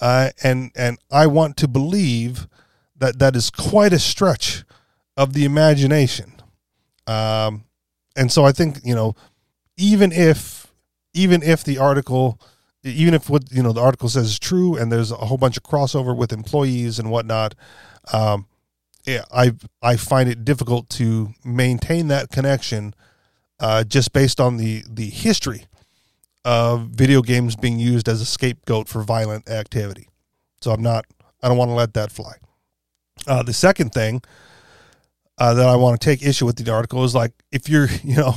Uh, 0.00 0.30
and 0.42 0.70
and 0.74 0.98
I 1.10 1.26
want 1.26 1.56
to 1.58 1.68
believe 1.68 2.48
that 2.96 3.18
that 3.18 3.36
is 3.36 3.50
quite 3.50 3.92
a 3.92 3.98
stretch 3.98 4.64
of 5.16 5.34
the 5.34 5.44
imagination. 5.44 6.32
Um, 7.06 7.64
and 8.16 8.32
so 8.32 8.44
I 8.44 8.52
think 8.52 8.78
you 8.84 8.94
know, 8.94 9.14
even 9.76 10.12
if 10.12 10.72
even 11.12 11.42
if 11.42 11.64
the 11.64 11.78
article, 11.78 12.40
even 12.82 13.14
if 13.14 13.28
what 13.28 13.50
you 13.50 13.62
know 13.62 13.72
the 13.72 13.80
article 13.80 14.08
says 14.08 14.26
is 14.26 14.38
true, 14.38 14.76
and 14.76 14.90
there's 14.90 15.10
a 15.10 15.16
whole 15.16 15.38
bunch 15.38 15.56
of 15.56 15.62
crossover 15.62 16.16
with 16.16 16.32
employees 16.32 16.98
and 16.98 17.10
whatnot, 17.10 17.54
um, 18.12 18.46
yeah, 19.06 19.24
I 19.32 19.52
I 19.82 19.96
find 19.96 20.28
it 20.28 20.44
difficult 20.44 20.88
to 20.90 21.34
maintain 21.44 22.08
that 22.08 22.30
connection, 22.30 22.94
uh, 23.60 23.84
just 23.84 24.12
based 24.12 24.40
on 24.40 24.56
the 24.56 24.84
the 24.88 25.08
history 25.10 25.66
of 26.44 26.88
video 26.90 27.22
games 27.22 27.56
being 27.56 27.78
used 27.78 28.08
as 28.08 28.20
a 28.20 28.26
scapegoat 28.26 28.88
for 28.88 29.02
violent 29.02 29.48
activity. 29.48 30.08
So 30.60 30.72
I'm 30.72 30.82
not. 30.82 31.04
I 31.42 31.48
don't 31.48 31.58
want 31.58 31.70
to 31.70 31.74
let 31.74 31.94
that 31.94 32.10
fly. 32.10 32.34
Uh, 33.26 33.42
the 33.42 33.52
second 33.52 33.92
thing 33.92 34.22
uh, 35.38 35.54
that 35.54 35.66
I 35.68 35.76
want 35.76 36.00
to 36.00 36.04
take 36.04 36.22
issue 36.22 36.46
with 36.46 36.56
the 36.56 36.72
article 36.72 37.04
is 37.04 37.14
like 37.14 37.32
if 37.52 37.68
you're, 37.68 37.88
you 38.04 38.16
know, 38.16 38.34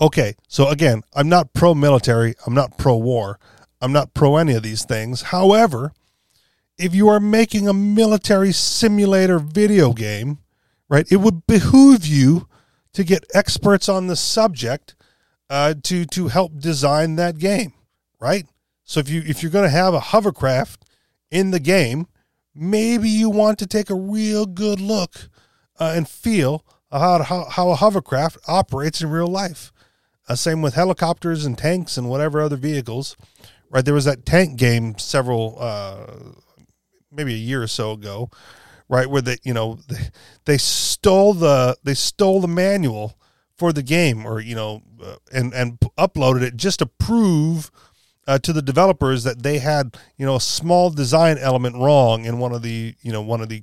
okay, 0.00 0.34
so 0.48 0.68
again, 0.68 1.02
I'm 1.14 1.28
not 1.28 1.52
pro 1.52 1.74
military, 1.74 2.34
I'm 2.46 2.54
not 2.54 2.78
pro 2.78 2.96
war, 2.96 3.38
I'm 3.80 3.92
not 3.92 4.14
pro 4.14 4.36
any 4.36 4.54
of 4.54 4.62
these 4.62 4.84
things. 4.84 5.22
However, 5.22 5.92
if 6.78 6.94
you 6.94 7.08
are 7.08 7.20
making 7.20 7.68
a 7.68 7.74
military 7.74 8.52
simulator 8.52 9.38
video 9.38 9.92
game, 9.92 10.38
right, 10.88 11.06
it 11.10 11.16
would 11.16 11.46
behoove 11.46 12.06
you 12.06 12.48
to 12.92 13.04
get 13.04 13.24
experts 13.34 13.88
on 13.88 14.06
the 14.06 14.16
subject 14.16 14.94
uh, 15.48 15.74
to 15.82 16.04
to 16.06 16.28
help 16.28 16.58
design 16.58 17.16
that 17.16 17.38
game, 17.38 17.72
right? 18.20 18.46
So 18.84 19.00
if 19.00 19.08
you 19.08 19.22
if 19.26 19.42
you're 19.42 19.52
going 19.52 19.64
to 19.64 19.70
have 19.70 19.94
a 19.94 20.00
hovercraft 20.00 20.84
in 21.30 21.50
the 21.50 21.60
game, 21.60 22.06
maybe 22.54 23.08
you 23.08 23.30
want 23.30 23.58
to 23.58 23.66
take 23.66 23.90
a 23.90 23.94
real 23.94 24.46
good 24.46 24.80
look 24.80 25.28
uh, 25.78 25.92
and 25.94 26.08
feel 26.08 26.64
how, 26.90 27.22
how, 27.22 27.44
how 27.44 27.70
a 27.70 27.76
hovercraft 27.76 28.38
operates 28.46 29.00
in 29.00 29.10
real 29.10 29.26
life. 29.26 29.72
Uh, 30.28 30.34
same 30.34 30.62
with 30.62 30.74
helicopters 30.74 31.44
and 31.44 31.58
tanks 31.58 31.96
and 31.96 32.08
whatever 32.08 32.40
other 32.40 32.56
vehicles. 32.56 33.16
Right, 33.70 33.84
there 33.84 33.94
was 33.94 34.04
that 34.04 34.26
tank 34.26 34.58
game 34.58 34.98
several, 34.98 35.56
uh, 35.58 36.06
maybe 37.10 37.32
a 37.32 37.38
year 37.38 37.62
or 37.62 37.66
so 37.66 37.92
ago, 37.92 38.30
right, 38.86 39.08
where 39.08 39.22
they, 39.22 39.38
you 39.44 39.54
know, 39.54 39.78
they, 39.88 40.10
they 40.44 40.58
stole 40.58 41.32
the 41.32 41.76
they 41.82 41.94
stole 41.94 42.40
the 42.40 42.48
manual 42.48 43.16
for 43.56 43.72
the 43.72 43.82
game, 43.82 44.26
or 44.26 44.40
you 44.40 44.54
know, 44.54 44.82
uh, 45.02 45.16
and 45.32 45.54
and 45.54 45.80
uploaded 45.98 46.42
it 46.42 46.56
just 46.56 46.80
to 46.80 46.86
prove 46.86 47.70
uh, 48.26 48.38
to 48.38 48.52
the 48.52 48.62
developers 48.62 49.24
that 49.24 49.42
they 49.42 49.58
had 49.58 49.96
you 50.16 50.26
know 50.26 50.36
a 50.36 50.40
small 50.40 50.90
design 50.90 51.38
element 51.38 51.76
wrong 51.76 52.24
in 52.24 52.38
one 52.38 52.52
of 52.52 52.62
the 52.62 52.94
you 53.00 53.12
know 53.12 53.22
one 53.22 53.40
of 53.40 53.48
the 53.48 53.62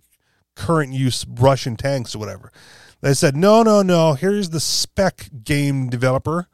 current 0.55 0.91
use 0.91 1.25
Russian 1.27 1.77
tanks 1.77 2.15
or 2.15 2.19
whatever. 2.19 2.51
They 3.01 3.13
said 3.13 3.35
no 3.35 3.63
no 3.63 3.81
no 3.81 4.13
here's 4.13 4.49
the 4.49 4.59
spec 4.59 5.29
game 5.43 5.89
developer, 5.89 6.47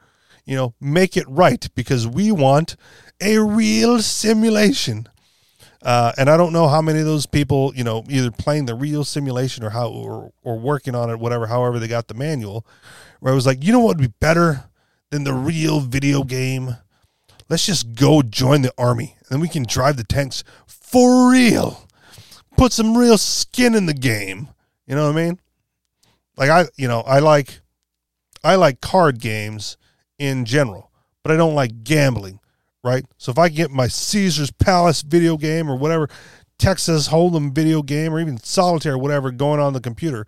you 0.45 0.55
know 0.55 0.73
make 0.79 1.17
it 1.17 1.27
right 1.27 1.67
because 1.75 2.07
we 2.07 2.31
want 2.31 2.75
a 3.21 3.39
real 3.39 3.99
simulation. 4.01 5.07
Uh, 5.81 6.11
and 6.17 6.31
I 6.31 6.35
don't 6.35 6.51
know 6.51 6.67
how 6.67 6.81
many 6.81 6.99
of 6.99 7.05
those 7.05 7.27
people, 7.27 7.71
you 7.75 7.83
know, 7.83 8.03
either 8.09 8.31
playing 8.31 8.65
the 8.65 8.73
real 8.73 9.03
simulation 9.03 9.63
or 9.63 9.69
how 9.69 9.89
or, 9.89 10.31
or 10.41 10.57
working 10.57 10.95
on 10.95 11.11
it, 11.11 11.19
whatever, 11.19 11.45
however 11.45 11.77
they 11.77 11.87
got 11.87 12.07
the 12.07 12.15
manual, 12.15 12.65
where 13.19 13.31
I 13.31 13.35
was 13.35 13.45
like, 13.45 13.63
you 13.63 13.71
know 13.71 13.79
what 13.79 13.97
would 13.97 14.09
be 14.09 14.13
better 14.19 14.63
than 15.11 15.25
the 15.25 15.33
real 15.33 15.81
video 15.81 16.23
game? 16.23 16.77
Let's 17.49 17.67
just 17.67 17.93
go 17.93 18.23
join 18.23 18.63
the 18.63 18.73
army. 18.79 19.15
And 19.19 19.27
then 19.29 19.39
we 19.39 19.47
can 19.47 19.63
drive 19.63 19.97
the 19.97 20.03
tanks 20.03 20.43
for 20.65 21.31
real. 21.31 21.87
Put 22.57 22.73
some 22.73 22.97
real 22.97 23.19
skin 23.19 23.75
in 23.75 23.85
the 23.85 23.93
game. 23.93 24.47
You 24.87 24.95
know 24.95 25.03
what 25.05 25.17
I 25.17 25.25
mean? 25.25 25.39
Like 26.37 26.49
I 26.49 26.65
you 26.77 26.87
know, 26.87 27.01
I 27.01 27.19
like 27.19 27.61
I 28.43 28.55
like 28.55 28.81
card 28.81 29.19
games 29.19 29.77
in 30.19 30.45
general, 30.45 30.91
but 31.23 31.31
I 31.31 31.37
don't 31.37 31.55
like 31.55 31.83
gambling, 31.83 32.39
right? 32.83 33.05
So 33.17 33.31
if 33.31 33.39
I 33.39 33.49
get 33.49 33.71
my 33.71 33.87
Caesar's 33.87 34.51
Palace 34.51 35.01
video 35.01 35.37
game 35.37 35.69
or 35.69 35.75
whatever 35.75 36.09
Texas 36.57 37.09
Hold'em 37.09 37.53
video 37.53 37.81
game 37.81 38.13
or 38.13 38.19
even 38.19 38.37
solitaire 38.37 38.97
whatever 38.97 39.31
going 39.31 39.59
on 39.59 39.73
the 39.73 39.81
computer, 39.81 40.25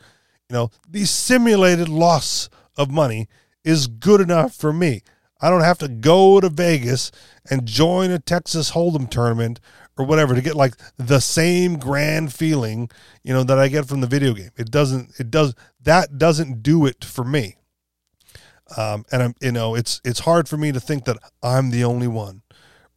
you 0.50 0.54
know, 0.54 0.72
the 0.90 1.06
simulated 1.06 1.90
loss 1.90 2.50
of 2.76 2.92
money 2.92 3.28
is 3.64 3.88
good 3.88 4.22
enough 4.22 4.54
for 4.54 4.72
me. 4.72 5.02
I 5.40 5.50
don't 5.50 5.62
have 5.62 5.78
to 5.80 5.88
go 5.88 6.40
to 6.40 6.50
Vegas 6.50 7.12
and 7.50 7.66
join 7.66 8.12
a 8.12 8.20
Texas 8.20 8.72
Hold'em 8.72 9.10
tournament 9.10 9.60
or 9.98 10.06
whatever 10.06 10.36
to 10.36 10.42
get 10.42 10.56
like 10.56 10.76
the 10.98 11.20
same 11.20 11.78
grand 11.78 12.34
feeling, 12.34 12.90
you 13.24 13.34
know, 13.34 13.44
that 13.44 13.60
I 13.60 13.68
get 13.68 13.88
from 13.88 14.02
the 14.02 14.08
video 14.08 14.34
game. 14.34 14.52
It 14.58 14.72
doesn't 14.72 15.20
it 15.20 15.32
does 15.32 15.56
that 15.84 16.18
doesn't 16.18 16.64
do 16.64 16.86
it 16.86 17.04
for 17.04 17.24
me. 17.24 17.56
Um, 18.76 19.06
and 19.12 19.24
I'm 19.24 19.36
you 19.42 19.52
know, 19.52 19.76
it's 19.76 20.02
it's 20.04 20.20
hard 20.20 20.48
for 20.48 20.58
me 20.58 20.72
to 20.72 20.80
think 20.80 21.06
that 21.06 21.18
I'm 21.42 21.72
the 21.72 21.84
only 21.84 22.08
one. 22.08 22.42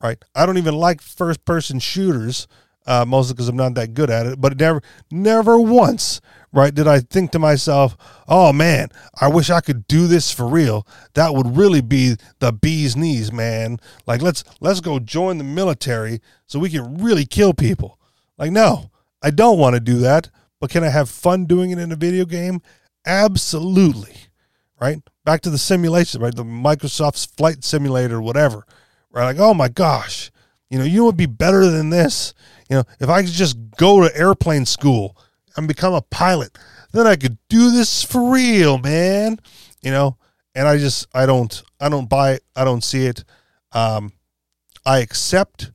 Right? 0.03 0.23
I 0.35 0.47
don't 0.47 0.59
even 0.59 0.75
like 0.75 1.03
first 1.03 1.45
person 1.45 1.79
shooters 1.79 2.47
uh, 2.87 3.05
mostly 3.07 3.35
because 3.35 3.49
I'm 3.49 3.57
not 3.57 3.75
that 3.75 3.95
good 3.95 4.11
at 4.11 4.27
it. 4.27 4.41
But 4.41 4.59
never, 4.59 4.83
never 5.11 5.61
once, 5.61 6.21
right, 6.53 6.75
did 6.75 6.87
I 6.87 7.01
think 7.01 7.33
to 7.33 7.39
myself, 7.39 7.97
"Oh 8.29 8.53
man, 8.53 8.89
I 9.21 9.29
wish 9.29 9.51
I 9.51 9.61
could 9.61 9.87
do 9.87 10.07
this 10.07 10.31
for 10.31 10.47
real. 10.47 10.87
That 11.15 11.35
would 11.35 11.57
really 11.57 11.81
be 11.81 12.17
the 12.39 12.53
bee's 12.53 12.97
knees, 12.97 13.33
man. 13.33 13.79
Like 14.07 14.23
let's 14.23 14.45
let's 14.61 14.81
go 14.81 14.99
join 14.99 15.39
the 15.39 15.45
military 15.45 16.21
so 16.47 16.59
we 16.59 16.71
can 16.71 16.99
really 16.99 17.27
kill 17.27 17.55
people." 17.55 17.99
Like 18.39 18.53
no, 18.53 18.91
I 19.23 19.31
don't 19.31 19.59
want 19.59 19.75
to 19.75 19.81
do 19.81 19.99
that. 19.99 20.31
But 20.61 20.71
can 20.71 20.85
I 20.85 20.91
have 20.91 21.09
fun 21.09 21.47
doing 21.47 21.71
it 21.71 21.79
in 21.79 21.91
a 21.91 21.97
video 21.97 22.27
game? 22.27 22.61
Absolutely. 23.07 24.17
Right? 24.81 24.99
Back 25.25 25.41
to 25.43 25.51
the 25.51 25.59
simulation, 25.59 26.21
right? 26.21 26.35
The 26.35 26.45
Microsoft's 26.45 27.25
flight 27.25 27.65
simulator, 27.65 28.21
whatever. 28.21 28.67
Right? 29.11 29.25
Like, 29.25 29.39
oh 29.39 29.55
my 29.55 29.69
gosh, 29.69 30.31
you 30.69 30.79
know, 30.79 30.85
you 30.85 31.05
would 31.05 31.17
be 31.17 31.27
better 31.27 31.67
than 31.67 31.91
this? 31.91 32.35
You 32.69 32.77
know, 32.77 32.85
if 33.01 33.09
I 33.09 33.23
could 33.23 33.33
just 33.33 33.57
go 33.77 34.01
to 34.07 34.17
airplane 34.17 34.67
school 34.67 35.17
and 35.57 35.69
become 35.69 35.95
a 35.95 36.03
pilot, 36.03 36.57
then 36.93 37.07
I 37.07 37.17
could 37.17 37.39
do 37.49 37.71
this 37.71 38.03
for 38.03 38.31
real, 38.31 38.79
man. 38.79 39.39
You 39.83 39.91
know, 39.91 40.17
and 40.55 40.69
I 40.69 40.79
just 40.79 41.07
I 41.15 41.27
don't 41.27 41.63
I 41.81 41.89
don't 41.89 42.09
buy 42.09 42.33
it. 42.33 42.45
I 42.55 42.65
don't 42.65 42.85
see 42.85 43.07
it. 43.07 43.25
Um, 43.73 44.13
I 44.85 44.99
accept 44.99 45.73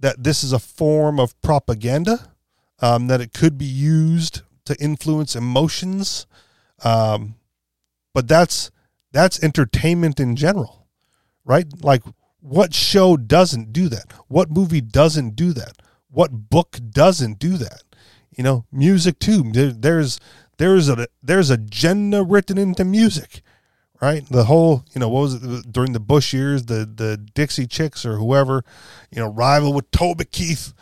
that 0.00 0.22
this 0.22 0.44
is 0.44 0.52
a 0.52 0.58
form 0.58 1.18
of 1.18 1.40
propaganda. 1.42 2.32
Um, 2.80 3.08
that 3.08 3.20
it 3.20 3.34
could 3.34 3.58
be 3.58 3.64
used 3.64 4.42
to 4.66 4.76
influence 4.80 5.34
emotions. 5.34 6.26
Um, 6.84 7.34
but 8.14 8.28
that's 8.28 8.70
that's 9.10 9.42
entertainment 9.42 10.20
in 10.20 10.36
general, 10.36 10.86
right? 11.44 11.66
Like 11.82 12.02
what 12.40 12.74
show 12.74 13.16
doesn't 13.16 13.72
do 13.72 13.88
that? 13.88 14.12
What 14.28 14.50
movie 14.50 14.80
doesn't 14.80 15.34
do 15.34 15.52
that? 15.54 15.76
What 16.10 16.48
book 16.50 16.78
doesn't 16.90 17.38
do 17.38 17.56
that? 17.56 17.82
You 18.38 18.44
know, 18.44 18.64
music 18.72 19.18
too. 19.18 19.42
There, 19.52 19.72
there's 19.72 20.18
there's 20.56 20.88
a 20.88 21.06
there's 21.22 21.50
agenda 21.50 22.22
written 22.22 22.56
into 22.56 22.86
music, 22.86 23.42
right? 24.00 24.24
The 24.30 24.44
whole 24.44 24.84
you 24.94 25.00
know 25.00 25.10
what 25.10 25.20
was 25.20 25.34
it 25.34 25.70
during 25.70 25.92
the 25.92 26.00
Bush 26.00 26.32
years, 26.32 26.64
the 26.64 26.86
the 26.86 27.18
Dixie 27.18 27.66
Chicks 27.66 28.06
or 28.06 28.16
whoever, 28.16 28.64
you 29.10 29.20
know, 29.20 29.28
rival 29.28 29.74
with 29.74 29.90
Toby 29.90 30.24
Keith 30.24 30.72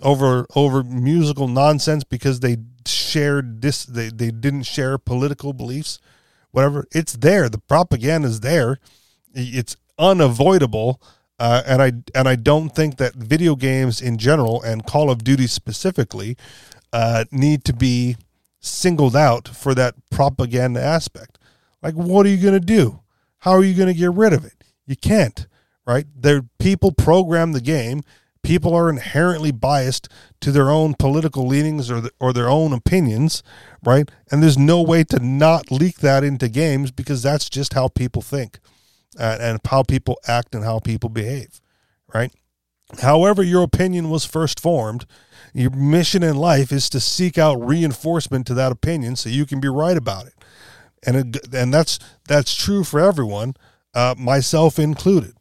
over 0.00 0.46
over 0.56 0.82
musical 0.82 1.46
nonsense 1.46 2.02
because 2.02 2.40
they 2.40 2.56
shared 2.84 3.62
this 3.62 3.84
they, 3.84 4.08
they 4.08 4.32
didn't 4.32 4.64
share 4.64 4.98
political 4.98 5.52
beliefs 5.52 6.00
whatever. 6.52 6.86
It's 6.92 7.14
there. 7.14 7.48
The 7.48 7.58
propaganda 7.58 8.28
is 8.28 8.40
there. 8.40 8.78
It's 9.34 9.76
unavoidable. 9.98 11.02
Uh, 11.38 11.62
and 11.66 11.82
I 11.82 11.92
and 12.14 12.28
I 12.28 12.36
don't 12.36 12.70
think 12.70 12.98
that 12.98 13.14
video 13.14 13.56
games 13.56 14.00
in 14.00 14.18
general 14.18 14.62
and 14.62 14.86
Call 14.86 15.10
of 15.10 15.24
Duty 15.24 15.48
specifically 15.48 16.36
uh, 16.92 17.24
need 17.30 17.64
to 17.64 17.72
be 17.72 18.16
singled 18.60 19.16
out 19.16 19.48
for 19.48 19.74
that 19.74 19.94
propaganda 20.10 20.80
aspect. 20.82 21.38
Like, 21.82 21.94
what 21.94 22.26
are 22.26 22.28
you 22.28 22.36
going 22.36 22.58
to 22.58 22.60
do? 22.60 23.00
How 23.38 23.52
are 23.52 23.64
you 23.64 23.74
going 23.74 23.92
to 23.92 23.98
get 23.98 24.12
rid 24.12 24.32
of 24.32 24.44
it? 24.44 24.64
You 24.86 24.96
can't, 24.96 25.46
right? 25.86 26.06
There, 26.14 26.42
people 26.58 26.92
program 26.92 27.52
the 27.52 27.60
game. 27.60 28.02
People 28.42 28.74
are 28.74 28.88
inherently 28.88 29.52
biased 29.52 30.08
to 30.40 30.52
their 30.52 30.70
own 30.70 30.94
political 30.94 31.46
leanings 31.46 31.90
or 31.90 32.00
the, 32.00 32.10
or 32.20 32.32
their 32.32 32.48
own 32.48 32.72
opinions, 32.72 33.42
right? 33.84 34.10
And 34.30 34.42
there's 34.42 34.58
no 34.58 34.82
way 34.82 35.04
to 35.04 35.18
not 35.20 35.70
leak 35.70 35.98
that 35.98 36.24
into 36.24 36.48
games 36.48 36.90
because 36.90 37.22
that's 37.22 37.48
just 37.48 37.74
how 37.74 37.88
people 37.88 38.22
think 38.22 38.58
uh, 39.18 39.38
and 39.40 39.60
how 39.66 39.82
people 39.82 40.18
act 40.26 40.54
and 40.54 40.64
how 40.64 40.78
people 40.80 41.08
behave, 41.08 41.60
right? 42.12 42.32
However, 43.00 43.42
your 43.42 43.62
opinion 43.62 44.10
was 44.10 44.24
first 44.24 44.60
formed, 44.60 45.06
your 45.54 45.70
mission 45.70 46.22
in 46.22 46.36
life 46.36 46.72
is 46.72 46.88
to 46.90 47.00
seek 47.00 47.38
out 47.38 47.54
reinforcement 47.54 48.46
to 48.46 48.54
that 48.54 48.72
opinion 48.72 49.16
so 49.16 49.28
you 49.28 49.46
can 49.46 49.60
be 49.60 49.68
right 49.68 49.96
about 49.96 50.26
it. 50.26 50.34
And 51.04 51.36
it, 51.36 51.54
and 51.54 51.74
that's 51.74 51.98
that's 52.28 52.54
true 52.54 52.84
for 52.84 53.00
everyone, 53.00 53.54
uh, 53.94 54.14
myself 54.16 54.78
included, 54.78 55.34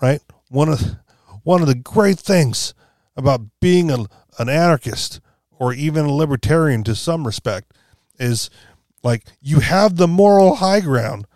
right? 0.00 0.20
One 0.48 0.68
of 0.68 0.96
one 1.42 1.62
of 1.62 1.66
the 1.66 1.74
great 1.74 2.18
things 2.18 2.74
about 3.16 3.42
being 3.60 3.90
a, 3.90 4.06
an 4.38 4.48
anarchist 4.48 5.20
or 5.58 5.74
even 5.74 6.04
a 6.04 6.12
libertarian 6.12 6.84
to 6.84 6.94
some 6.94 7.26
respect 7.26 7.72
is 8.18 8.50
like 9.02 9.24
you 9.40 9.60
have 9.60 9.96
the 9.96 10.08
moral 10.08 10.56
high 10.56 10.80
ground 10.80 11.26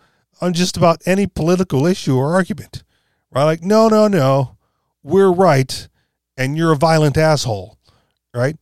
on 0.40 0.52
just 0.52 0.76
about 0.76 1.02
any 1.06 1.26
political 1.26 1.86
issue 1.86 2.16
or 2.16 2.34
argument. 2.34 2.84
Right? 3.30 3.44
Like, 3.44 3.62
no, 3.62 3.88
no, 3.88 4.06
no, 4.06 4.53
we're 5.04 5.30
right, 5.30 5.88
and 6.36 6.56
you're 6.56 6.72
a 6.72 6.76
violent 6.76 7.16
asshole. 7.16 7.78
Right? 8.34 8.56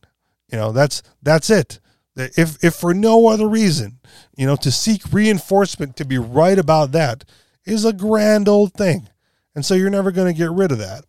You 0.51 0.59
know, 0.59 0.71
that's 0.71 1.01
that's 1.23 1.49
it. 1.49 1.79
If 2.15 2.63
if 2.63 2.75
for 2.75 2.93
no 2.93 3.27
other 3.27 3.47
reason, 3.47 3.99
you 4.35 4.45
know, 4.45 4.55
to 4.57 4.71
seek 4.71 5.01
reinforcement 5.11 5.97
to 5.97 6.05
be 6.05 6.19
right 6.19 6.59
about 6.59 6.91
that 6.91 7.25
is 7.65 7.85
a 7.85 7.93
grand 7.93 8.47
old 8.47 8.73
thing, 8.73 9.09
and 9.55 9.65
so 9.65 9.73
you're 9.73 9.89
never 9.89 10.11
going 10.11 10.31
to 10.31 10.37
get 10.37 10.51
rid 10.51 10.71
of 10.71 10.77
that. 10.77 11.05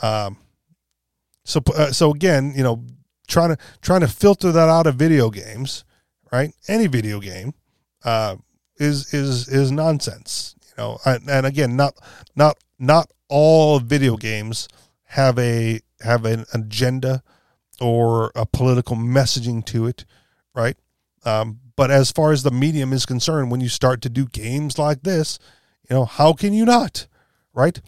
Um, 0.00 0.36
so 1.44 1.60
uh, 1.74 1.90
so 1.90 2.12
again, 2.12 2.52
you 2.54 2.62
know, 2.62 2.84
trying 3.26 3.56
to 3.56 3.58
trying 3.82 4.02
to 4.02 4.08
filter 4.08 4.52
that 4.52 4.68
out 4.68 4.86
of 4.86 4.94
video 4.94 5.28
games, 5.28 5.84
right? 6.30 6.52
Any 6.68 6.86
video 6.86 7.18
game, 7.18 7.54
uh, 8.04 8.36
is 8.76 9.12
is 9.12 9.48
is 9.48 9.72
nonsense. 9.72 10.54
You 10.68 10.82
know, 10.82 10.98
and, 11.04 11.28
and 11.28 11.46
again, 11.46 11.74
not 11.74 11.94
not 12.36 12.58
not 12.78 13.10
all 13.28 13.78
video 13.80 14.16
games 14.16 14.68
have 15.04 15.38
a 15.38 15.80
have 16.00 16.24
an 16.24 16.44
agenda 16.52 17.22
or 17.80 18.30
a 18.34 18.46
political 18.46 18.96
messaging 18.96 19.64
to 19.66 19.86
it, 19.86 20.04
right? 20.54 20.76
Um, 21.24 21.60
but 21.76 21.90
as 21.90 22.12
far 22.12 22.32
as 22.32 22.42
the 22.42 22.50
medium 22.50 22.92
is 22.92 23.06
concerned, 23.06 23.50
when 23.50 23.60
you 23.60 23.68
start 23.68 24.00
to 24.02 24.08
do 24.08 24.26
games 24.26 24.78
like 24.78 25.02
this, 25.02 25.38
you 25.88 25.96
know, 25.96 26.04
how 26.04 26.32
can 26.32 26.52
you 26.52 26.64
not, 26.64 27.06
right? 27.52 27.80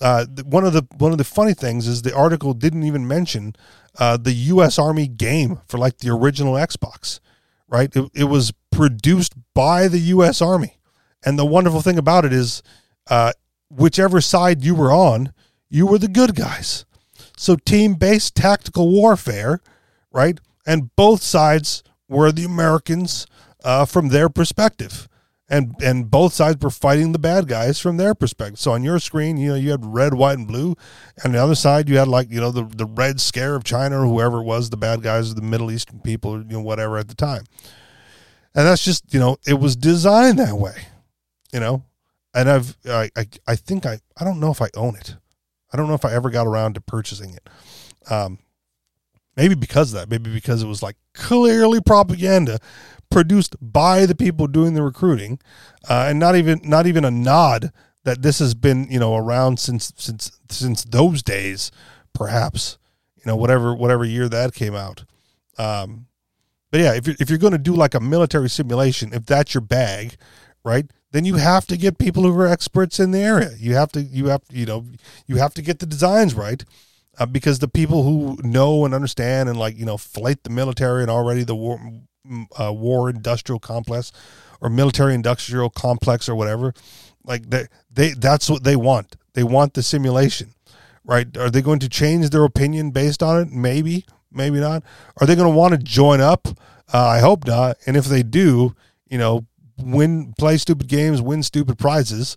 Uh, 0.00 0.26
one 0.44 0.64
of 0.64 0.72
the 0.72 0.86
one 0.96 1.12
of 1.12 1.18
the 1.18 1.24
funny 1.24 1.54
things 1.54 1.86
is 1.86 2.02
the 2.02 2.14
article 2.14 2.54
didn't 2.54 2.84
even 2.84 3.06
mention 3.06 3.54
uh, 3.98 4.16
the 4.16 4.32
U.S. 4.32 4.78
Army 4.78 5.08
game 5.08 5.60
for 5.66 5.78
like 5.78 5.98
the 5.98 6.10
original 6.10 6.54
Xbox, 6.54 7.20
right? 7.68 7.94
It, 7.94 8.10
it 8.14 8.24
was 8.24 8.52
produced 8.70 9.34
by 9.54 9.88
the 9.88 9.98
U.S. 9.98 10.40
Army. 10.40 10.78
And 11.24 11.36
the 11.36 11.44
wonderful 11.44 11.82
thing 11.82 11.98
about 11.98 12.24
it 12.24 12.32
is, 12.32 12.62
uh, 13.10 13.32
whichever 13.68 14.20
side 14.20 14.64
you 14.64 14.74
were 14.74 14.92
on, 14.92 15.32
you 15.68 15.86
were 15.86 15.98
the 15.98 16.08
good 16.08 16.34
guys. 16.34 16.84
So 17.36 17.56
team 17.56 17.94
based 17.94 18.34
tactical 18.34 18.90
warfare, 18.90 19.60
right? 20.12 20.38
And 20.66 20.94
both 20.96 21.22
sides 21.22 21.82
were 22.08 22.32
the 22.32 22.44
Americans 22.44 23.26
uh, 23.64 23.84
from 23.84 24.08
their 24.08 24.28
perspective. 24.28 25.08
And, 25.50 25.74
and 25.82 26.10
both 26.10 26.34
sides 26.34 26.62
were 26.62 26.70
fighting 26.70 27.12
the 27.12 27.18
bad 27.18 27.48
guys 27.48 27.80
from 27.80 27.96
their 27.96 28.14
perspective. 28.14 28.58
So 28.58 28.72
on 28.72 28.84
your 28.84 28.98
screen, 28.98 29.38
you 29.38 29.50
know, 29.50 29.54
you 29.54 29.70
had 29.70 29.82
red, 29.82 30.12
white, 30.12 30.36
and 30.36 30.46
blue. 30.46 30.76
And 31.24 31.34
the 31.34 31.42
other 31.42 31.54
side, 31.54 31.88
you 31.88 31.96
had 31.96 32.08
like, 32.08 32.30
you 32.30 32.38
know, 32.38 32.50
the, 32.50 32.64
the 32.64 32.84
red 32.84 33.18
scare 33.18 33.54
of 33.54 33.64
China 33.64 34.02
or 34.02 34.04
whoever 34.04 34.40
it 34.40 34.44
was, 34.44 34.68
the 34.68 34.76
bad 34.76 35.00
guys, 35.02 35.34
the 35.34 35.40
Middle 35.40 35.70
Eastern 35.70 36.00
people, 36.00 36.32
or, 36.32 36.38
you 36.40 36.52
know, 36.52 36.60
whatever 36.60 36.98
at 36.98 37.08
the 37.08 37.14
time 37.14 37.44
and 38.54 38.66
that's 38.66 38.84
just 38.84 39.12
you 39.12 39.20
know 39.20 39.36
it 39.46 39.54
was 39.54 39.76
designed 39.76 40.38
that 40.38 40.54
way 40.54 40.74
you 41.52 41.60
know 41.60 41.82
and 42.34 42.48
i've 42.50 42.76
i 42.86 43.10
i, 43.16 43.26
I 43.46 43.56
think 43.56 43.86
i 43.86 43.98
i 44.16 44.24
don't 44.24 44.40
know 44.40 44.50
if 44.50 44.62
i 44.62 44.68
own 44.74 44.96
it. 44.96 45.16
I 45.72 45.76
don't 45.76 45.88
know 45.88 45.94
if 45.94 46.04
i 46.04 46.12
ever 46.12 46.30
got 46.30 46.46
around 46.46 46.74
to 46.74 46.80
purchasing 46.80 47.34
it. 47.34 47.48
Um 48.10 48.38
maybe 49.36 49.54
because 49.54 49.92
of 49.92 50.00
that. 50.00 50.10
Maybe 50.10 50.32
because 50.32 50.62
it 50.62 50.66
was 50.66 50.82
like 50.82 50.96
clearly 51.14 51.80
propaganda 51.80 52.58
produced 53.10 53.56
by 53.60 54.04
the 54.04 54.14
people 54.14 54.46
doing 54.46 54.74
the 54.74 54.82
recruiting 54.82 55.38
uh, 55.88 56.06
and 56.08 56.18
not 56.18 56.36
even 56.36 56.60
not 56.64 56.86
even 56.86 57.04
a 57.04 57.10
nod 57.10 57.72
that 58.04 58.22
this 58.22 58.38
has 58.38 58.54
been 58.54 58.86
you 58.90 58.98
know 58.98 59.16
around 59.16 59.58
since 59.58 59.92
since 59.96 60.38
since 60.50 60.84
those 60.84 61.22
days 61.22 61.70
perhaps 62.12 62.78
you 63.16 63.22
know 63.26 63.36
whatever 63.36 63.74
whatever 63.74 64.04
year 64.04 64.28
that 64.28 64.54
came 64.54 64.74
out. 64.74 65.04
Um 65.56 66.06
but 66.70 66.80
yeah, 66.80 66.94
if 66.94 67.06
you're, 67.06 67.16
if 67.18 67.30
you're 67.30 67.38
going 67.38 67.52
to 67.52 67.58
do 67.58 67.74
like 67.74 67.94
a 67.94 68.00
military 68.00 68.50
simulation, 68.50 69.14
if 69.14 69.24
that's 69.24 69.54
your 69.54 69.62
bag, 69.62 70.16
right, 70.64 70.90
then 71.12 71.24
you 71.24 71.36
have 71.36 71.66
to 71.66 71.76
get 71.76 71.98
people 71.98 72.22
who 72.22 72.40
are 72.40 72.46
experts 72.46 73.00
in 73.00 73.10
the 73.10 73.20
area. 73.20 73.50
You 73.58 73.74
have 73.74 73.92
to, 73.92 74.02
you 74.02 74.26
have, 74.26 74.42
you 74.50 74.66
know, 74.66 74.84
you 75.26 75.36
have 75.36 75.54
to 75.54 75.62
get 75.62 75.78
the 75.78 75.86
designs 75.86 76.34
right. 76.34 76.64
Uh, 77.18 77.26
because 77.26 77.58
the 77.58 77.66
people 77.66 78.04
who 78.04 78.38
know 78.44 78.84
and 78.84 78.94
understand 78.94 79.48
and 79.48 79.58
like 79.58 79.76
you 79.76 79.84
know 79.84 79.96
fight 79.96 80.44
the 80.44 80.50
military 80.50 81.02
and 81.02 81.10
already 81.10 81.42
the 81.42 81.56
war 81.56 81.80
uh, 82.60 82.72
war 82.72 83.10
industrial 83.10 83.58
complex 83.58 84.12
or 84.60 84.70
military 84.70 85.14
industrial 85.14 85.68
complex 85.68 86.28
or 86.28 86.36
whatever 86.36 86.72
like 87.24 87.50
they 87.50 87.66
they 87.90 88.10
that's 88.10 88.48
what 88.48 88.62
they 88.62 88.76
want 88.76 89.16
they 89.34 89.42
want 89.42 89.74
the 89.74 89.82
simulation 89.82 90.54
right 91.04 91.36
are 91.36 91.50
they 91.50 91.60
going 91.60 91.80
to 91.80 91.88
change 91.88 92.30
their 92.30 92.44
opinion 92.44 92.92
based 92.92 93.20
on 93.20 93.42
it 93.42 93.50
maybe 93.50 94.04
maybe 94.32 94.60
not. 94.60 94.82
Are 95.20 95.26
they 95.26 95.34
going 95.34 95.50
to 95.50 95.56
want 95.56 95.72
to 95.72 95.78
join 95.78 96.20
up? 96.20 96.48
Uh, 96.92 97.06
I 97.06 97.18
hope 97.20 97.46
not. 97.46 97.76
And 97.86 97.96
if 97.96 98.06
they 98.06 98.22
do, 98.22 98.74
you 99.08 99.18
know, 99.18 99.46
win, 99.78 100.34
play 100.38 100.56
stupid 100.56 100.88
games, 100.88 101.22
win 101.22 101.42
stupid 101.42 101.78
prizes. 101.78 102.36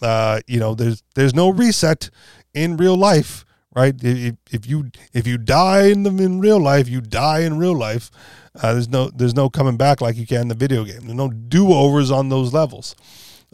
Uh, 0.00 0.40
you 0.46 0.58
know, 0.58 0.74
there's 0.74 1.02
there's 1.14 1.34
no 1.34 1.48
reset 1.48 2.10
in 2.54 2.76
real 2.76 2.96
life, 2.96 3.44
right? 3.74 3.94
If, 4.02 4.36
if 4.50 4.66
you 4.66 4.90
if 5.12 5.26
you 5.26 5.38
die 5.38 5.86
in 5.86 6.02
the 6.02 6.10
in 6.10 6.40
real 6.40 6.60
life, 6.60 6.88
you 6.88 7.00
die 7.00 7.40
in 7.40 7.58
real 7.58 7.76
life. 7.76 8.10
Uh, 8.54 8.72
there's 8.72 8.88
no 8.88 9.10
there's 9.10 9.34
no 9.34 9.48
coming 9.48 9.76
back 9.76 10.00
like 10.00 10.16
you 10.16 10.26
can 10.26 10.42
in 10.42 10.48
the 10.48 10.54
video 10.54 10.84
game. 10.84 11.02
There's 11.02 11.14
no 11.14 11.28
do 11.28 11.72
overs 11.72 12.10
on 12.10 12.28
those 12.28 12.52
levels. 12.52 12.94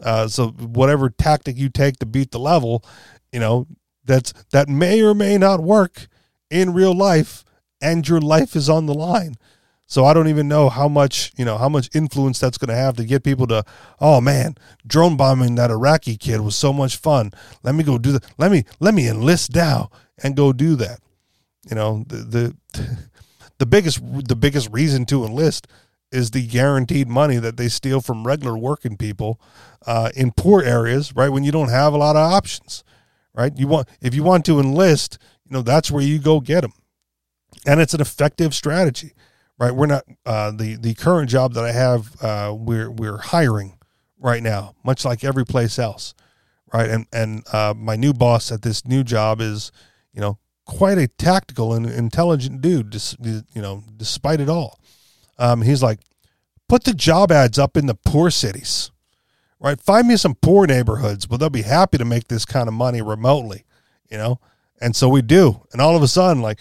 Uh, 0.01 0.27
so 0.27 0.49
whatever 0.49 1.09
tactic 1.09 1.57
you 1.57 1.69
take 1.69 1.97
to 1.97 2.05
beat 2.05 2.31
the 2.31 2.39
level, 2.39 2.83
you 3.31 3.39
know, 3.39 3.67
that's 4.05 4.33
that 4.51 4.67
may 4.67 5.01
or 5.01 5.13
may 5.13 5.37
not 5.37 5.61
work 5.61 6.07
in 6.49 6.73
real 6.73 6.95
life 6.95 7.43
and 7.81 8.07
your 8.07 8.21
life 8.21 8.55
is 8.55 8.69
on 8.69 8.85
the 8.85 8.93
line. 8.93 9.35
So 9.89 10.05
I 10.05 10.13
don't 10.13 10.27
even 10.27 10.47
know 10.47 10.69
how 10.69 10.87
much, 10.87 11.31
you 11.35 11.43
know, 11.43 11.57
how 11.57 11.67
much 11.67 11.89
influence 11.95 12.39
that's 12.39 12.59
going 12.59 12.69
to 12.69 12.75
have 12.75 12.95
to 12.97 13.03
get 13.03 13.23
people 13.23 13.47
to, 13.47 13.63
oh 13.99 14.21
man, 14.21 14.55
drone 14.85 15.17
bombing 15.17 15.55
that 15.55 15.71
Iraqi 15.71 16.15
kid 16.15 16.41
was 16.41 16.55
so 16.55 16.71
much 16.71 16.97
fun. 16.97 17.31
Let 17.63 17.73
me 17.73 17.83
go 17.83 17.97
do 17.97 18.11
that. 18.11 18.23
Let 18.37 18.51
me 18.51 18.65
let 18.79 18.93
me 18.93 19.09
enlist 19.09 19.55
now 19.55 19.89
and 20.21 20.35
go 20.37 20.53
do 20.53 20.75
that. 20.75 20.99
You 21.67 21.75
know, 21.75 22.05
the 22.07 22.17
the 22.73 22.87
the 23.57 23.65
biggest 23.65 23.99
the 24.27 24.35
biggest 24.35 24.69
reason 24.71 25.07
to 25.07 25.25
enlist 25.25 25.67
is 26.11 26.31
the 26.31 26.45
guaranteed 26.45 27.07
money 27.07 27.37
that 27.37 27.57
they 27.57 27.67
steal 27.67 27.99
from 27.99 28.27
regular 28.27 28.55
working 28.55 28.95
people 28.95 29.41
uh, 29.87 30.11
in 30.15 30.31
poor 30.31 30.61
areas, 30.61 31.15
right? 31.15 31.29
When 31.29 31.43
you 31.43 31.51
don't 31.51 31.69
have 31.69 31.93
a 31.93 31.97
lot 31.97 32.15
of 32.15 32.31
options, 32.31 32.83
right? 33.33 33.51
You 33.57 33.67
want 33.67 33.89
if 34.01 34.13
you 34.13 34.21
want 34.21 34.45
to 34.45 34.59
enlist, 34.59 35.17
you 35.45 35.53
know, 35.53 35.63
that's 35.63 35.89
where 35.89 36.03
you 36.03 36.19
go 36.19 36.39
get 36.39 36.61
them 36.61 36.73
and 37.65 37.79
it's 37.79 37.93
an 37.93 38.01
effective 38.01 38.53
strategy, 38.53 39.13
right? 39.59 39.75
We're 39.75 39.85
not 39.85 40.05
uh, 40.25 40.51
the 40.51 40.77
the 40.77 40.95
current 40.95 41.29
job 41.29 41.53
that 41.53 41.63
I 41.63 41.71
have. 41.71 42.15
Uh, 42.21 42.55
we're 42.57 42.89
we're 42.89 43.17
hiring 43.17 43.77
right 44.17 44.41
now, 44.41 44.75
much 44.83 45.05
like 45.05 45.23
every 45.23 45.45
place 45.45 45.77
else, 45.77 46.15
right? 46.73 46.89
And 46.89 47.05
and 47.13 47.43
uh, 47.53 47.73
my 47.77 47.95
new 47.95 48.13
boss 48.13 48.51
at 48.51 48.63
this 48.63 48.85
new 48.85 49.03
job 49.03 49.41
is, 49.41 49.71
you 50.13 50.21
know, 50.21 50.39
quite 50.65 50.97
a 50.97 51.07
tactical 51.07 51.73
and 51.73 51.85
intelligent 51.85 52.61
dude. 52.61 52.95
you 53.19 53.43
know, 53.61 53.83
despite 53.97 54.39
it 54.39 54.49
all, 54.49 54.79
um, 55.37 55.61
he's 55.61 55.83
like, 55.83 55.99
put 56.67 56.85
the 56.85 56.93
job 56.93 57.31
ads 57.31 57.59
up 57.59 57.75
in 57.75 57.85
the 57.85 57.95
poor 57.95 58.31
cities, 58.31 58.91
right? 59.59 59.79
Find 59.79 60.07
me 60.07 60.15
some 60.15 60.35
poor 60.35 60.65
neighborhoods, 60.65 61.25
but 61.25 61.37
they'll 61.37 61.49
be 61.49 61.63
happy 61.63 61.97
to 61.97 62.05
make 62.05 62.29
this 62.29 62.45
kind 62.45 62.67
of 62.67 62.73
money 62.73 63.01
remotely, 63.01 63.65
you 64.09 64.17
know. 64.17 64.39
And 64.81 64.95
so 64.95 65.09
we 65.09 65.21
do, 65.21 65.67
and 65.73 65.81
all 65.81 65.97
of 65.97 66.01
a 66.01 66.07
sudden, 66.07 66.41
like 66.41 66.59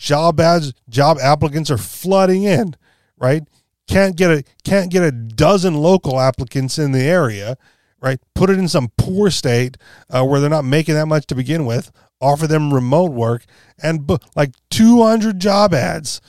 job 0.00 0.40
ads, 0.40 0.72
job 0.88 1.18
applicants 1.20 1.70
are 1.70 1.78
flooding 1.78 2.44
in, 2.44 2.74
right? 3.16 3.44
can't 3.90 4.16
get 4.16 4.30
a 4.30 4.44
can't 4.64 4.90
get 4.90 5.02
a 5.02 5.10
dozen 5.10 5.74
local 5.74 6.20
applicants 6.20 6.78
in 6.78 6.92
the 6.92 7.02
area, 7.02 7.56
right? 8.00 8.20
Put 8.34 8.50
it 8.50 8.58
in 8.58 8.68
some 8.68 8.92
poor 8.96 9.30
state 9.30 9.76
uh, 10.08 10.24
where 10.24 10.40
they're 10.40 10.48
not 10.48 10.64
making 10.64 10.94
that 10.94 11.06
much 11.06 11.26
to 11.26 11.34
begin 11.34 11.66
with. 11.66 11.90
Offer 12.20 12.46
them 12.46 12.72
remote 12.72 13.12
work 13.12 13.44
and 13.82 14.06
bu- 14.06 14.18
like 14.36 14.52
200 14.70 15.40
job 15.40 15.74
ads, 15.74 16.20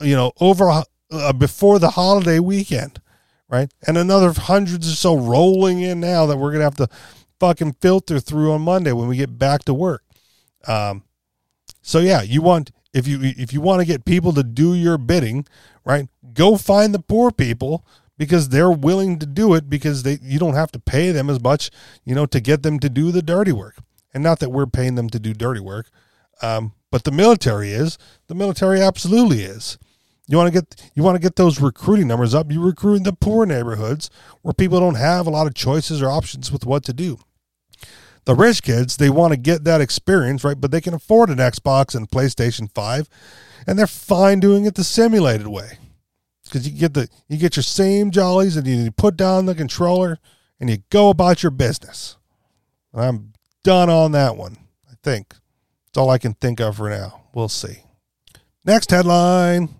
you 0.00 0.16
know, 0.16 0.32
over 0.40 0.82
uh, 1.12 1.32
before 1.34 1.78
the 1.78 1.90
holiday 1.90 2.40
weekend, 2.40 3.00
right? 3.48 3.72
And 3.86 3.96
another 3.96 4.32
hundreds 4.32 4.90
or 4.90 4.96
so 4.96 5.16
rolling 5.16 5.80
in 5.82 6.00
now 6.00 6.26
that 6.26 6.38
we're 6.38 6.52
gonna 6.52 6.64
have 6.64 6.76
to 6.76 6.88
fucking 7.38 7.74
filter 7.80 8.18
through 8.18 8.52
on 8.52 8.62
Monday 8.62 8.92
when 8.92 9.06
we 9.06 9.16
get 9.16 9.38
back 9.38 9.64
to 9.64 9.74
work. 9.74 10.02
Um, 10.66 11.04
so 11.82 12.00
yeah, 12.00 12.22
you 12.22 12.42
want 12.42 12.72
if 12.94 13.08
you 13.08 13.18
if 13.20 13.52
you 13.52 13.60
want 13.60 13.80
to 13.80 13.86
get 13.86 14.04
people 14.04 14.32
to 14.32 14.42
do 14.42 14.72
your 14.72 14.96
bidding, 14.96 15.46
right? 15.84 16.08
Go 16.32 16.56
find 16.56 16.94
the 16.94 17.00
poor 17.00 17.30
people 17.30 17.84
because 18.16 18.48
they're 18.48 18.70
willing 18.70 19.18
to 19.18 19.26
do 19.26 19.54
it 19.54 19.68
because 19.68 20.04
they 20.04 20.18
you 20.22 20.38
don't 20.38 20.54
have 20.54 20.72
to 20.72 20.78
pay 20.78 21.10
them 21.10 21.28
as 21.28 21.42
much, 21.42 21.70
you 22.04 22.14
know, 22.14 22.24
to 22.26 22.40
get 22.40 22.62
them 22.62 22.78
to 22.78 22.88
do 22.88 23.10
the 23.10 23.20
dirty 23.20 23.52
work. 23.52 23.76
And 24.14 24.22
not 24.22 24.38
that 24.38 24.50
we're 24.50 24.66
paying 24.66 24.94
them 24.94 25.10
to 25.10 25.18
do 25.18 25.34
dirty 25.34 25.60
work, 25.60 25.90
um, 26.40 26.72
but 26.92 27.02
the 27.02 27.10
military 27.10 27.72
is. 27.72 27.98
The 28.28 28.36
military 28.36 28.80
absolutely 28.80 29.42
is. 29.42 29.76
You 30.28 30.38
want 30.38 30.54
to 30.54 30.60
get 30.60 30.90
you 30.94 31.02
want 31.02 31.16
to 31.16 31.20
get 31.20 31.34
those 31.34 31.60
recruiting 31.60 32.06
numbers 32.06 32.32
up. 32.32 32.50
You 32.50 32.62
recruit 32.62 32.94
in 32.94 33.02
the 33.02 33.12
poor 33.12 33.44
neighborhoods 33.44 34.08
where 34.42 34.54
people 34.54 34.78
don't 34.78 34.94
have 34.94 35.26
a 35.26 35.30
lot 35.30 35.48
of 35.48 35.54
choices 35.54 36.00
or 36.00 36.08
options 36.08 36.52
with 36.52 36.64
what 36.64 36.84
to 36.84 36.92
do. 36.92 37.18
The 38.24 38.34
rich 38.34 38.62
kids, 38.62 38.96
they 38.96 39.10
want 39.10 39.32
to 39.32 39.36
get 39.36 39.64
that 39.64 39.80
experience, 39.80 40.44
right? 40.44 40.58
But 40.58 40.70
they 40.70 40.80
can 40.80 40.94
afford 40.94 41.28
an 41.28 41.38
Xbox 41.38 41.94
and 41.94 42.08
PlayStation 42.08 42.72
5, 42.74 43.08
and 43.66 43.78
they're 43.78 43.86
fine 43.86 44.40
doing 44.40 44.64
it 44.64 44.74
the 44.76 44.84
simulated 44.84 45.46
way. 45.46 45.78
Because 46.44 46.68
you 46.68 46.78
get 46.78 46.94
the 46.94 47.08
you 47.28 47.38
get 47.38 47.56
your 47.56 47.62
same 47.62 48.10
jollies 48.10 48.56
and 48.56 48.66
you 48.66 48.90
put 48.90 49.16
down 49.16 49.46
the 49.46 49.54
controller 49.54 50.18
and 50.60 50.68
you 50.68 50.78
go 50.90 51.08
about 51.08 51.42
your 51.42 51.50
business. 51.50 52.16
And 52.92 53.02
I'm 53.02 53.32
done 53.62 53.88
on 53.88 54.12
that 54.12 54.36
one. 54.36 54.58
I 54.90 54.94
think. 55.02 55.34
It's 55.88 55.96
all 55.96 56.10
I 56.10 56.18
can 56.18 56.34
think 56.34 56.60
of 56.60 56.76
for 56.76 56.90
now. 56.90 57.22
We'll 57.34 57.48
see. 57.48 57.84
Next 58.64 58.90
headline. 58.90 59.74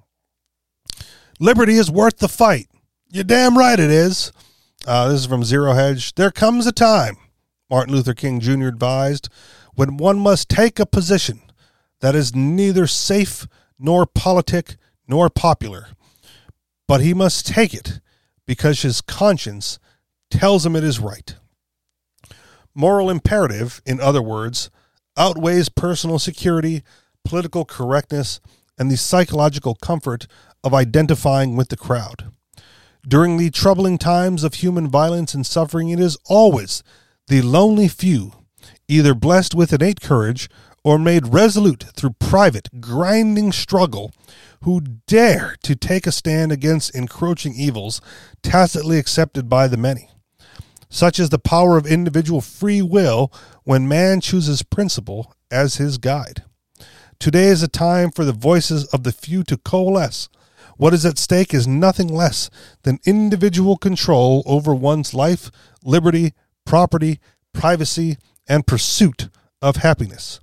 Liberty 1.39 1.75
is 1.75 1.91
worth 1.91 2.19
the 2.19 2.29
fight. 2.29 2.69
You're 3.11 3.25
damn 3.25 3.59
right 3.59 3.79
it 3.79 3.91
is. 3.91 4.33
Uh, 4.87 5.09
this 5.09 5.21
is 5.21 5.27
from 5.27 5.45
Zero 5.45 5.73
Hedge. 5.73 6.15
There 6.15 6.31
comes 6.31 6.67
a 6.67 6.73
time 6.73 7.17
Martin 7.75 7.93
Luther 7.93 8.15
King 8.15 8.39
Jr. 8.39 8.69
advised, 8.69 9.29
when 9.75 9.97
one 9.97 10.17
must 10.17 10.49
take 10.49 10.79
a 10.79 10.87
position 10.87 11.43
that 12.03 12.15
is 12.15 12.33
neither 12.33 12.87
safe 12.87 13.49
nor 13.81 14.07
politic 14.07 14.77
nor 15.09 15.29
popular, 15.29 15.89
but 16.87 17.01
he 17.01 17.13
must 17.13 17.49
take 17.49 17.75
it 17.75 17.99
because 18.47 18.83
his 18.83 19.01
conscience 19.01 19.81
tells 20.31 20.65
him 20.65 20.77
it 20.77 20.85
is 20.85 21.01
right. 21.01 21.35
Moral 22.77 23.11
imperative, 23.11 23.83
in 23.85 24.01
other 24.01 24.23
words, 24.23 24.71
outweighs 25.17 25.69
personal 25.69 26.21
security, 26.21 26.85
political 27.25 27.65
correctness, 27.65 28.41
and 28.79 28.89
the 28.89 28.97
psychological 28.97 29.75
comfort 29.75 30.29
of 30.63 30.73
identifying 30.73 31.57
with 31.57 31.71
the 31.71 31.77
crowd. 31.77 32.31
During 33.05 33.37
the 33.37 33.51
troubling 33.51 33.99
times 33.99 34.45
of 34.45 34.55
human 34.55 34.87
violence 34.87 35.35
and 35.35 35.45
suffering, 35.45 35.89
it 35.89 35.99
is 35.99 36.17
always 36.27 36.85
the 37.29 37.43
lonely 37.43 37.89
few, 37.89 38.33
either 38.89 39.15
blessed 39.15 39.55
with 39.55 39.73
innate 39.73 40.01
courage 40.01 40.49
or 40.83 40.99
made 40.99 41.33
resolute 41.33 41.85
through 41.97 42.15
private, 42.19 42.69
grinding 42.81 43.51
struggle, 43.51 44.13
who 44.63 44.81
dare 45.07 45.57
to 45.63 45.75
take 45.75 46.07
a 46.07 46.13
stand 46.13 46.53
against 46.53 46.95
encroaching 46.95 47.55
evils 47.55 48.01
tacitly 48.43 48.99
accepted 48.99 49.49
by 49.49 49.67
the 49.67 49.79
many. 49.79 50.11
Such 50.91 51.19
is 51.19 51.31
the 51.31 51.39
power 51.39 51.77
of 51.77 51.87
individual 51.87 52.41
free 52.41 52.83
will 52.83 53.33
when 53.65 53.89
man 53.89 54.21
chooses 54.21 54.63
principle 54.63 55.35
as 55.51 55.77
his 55.77 55.99
guide. 55.99 56.45
Today 57.19 57.47
is 57.47 57.63
a 57.63 57.69
time 57.69 58.11
for 58.11 58.25
the 58.25 58.33
voices 58.33 58.85
of 58.87 59.03
the 59.03 59.13
few 59.13 59.43
to 59.45 59.57
coalesce. 59.57 60.29
What 60.77 60.93
is 60.93 61.07
at 61.07 61.19
stake 61.19 61.55
is 61.55 61.67
nothing 61.67 62.09
less 62.09 62.51
than 62.83 62.99
individual 63.07 63.77
control 63.77 64.43
over 64.45 64.75
one's 64.75 65.15
life, 65.15 65.51
liberty, 65.83 66.35
property, 66.65 67.21
privacy, 67.53 68.17
and 68.49 68.67
pursuit 68.67 69.29
of 69.63 69.77
happiness. 69.77 70.41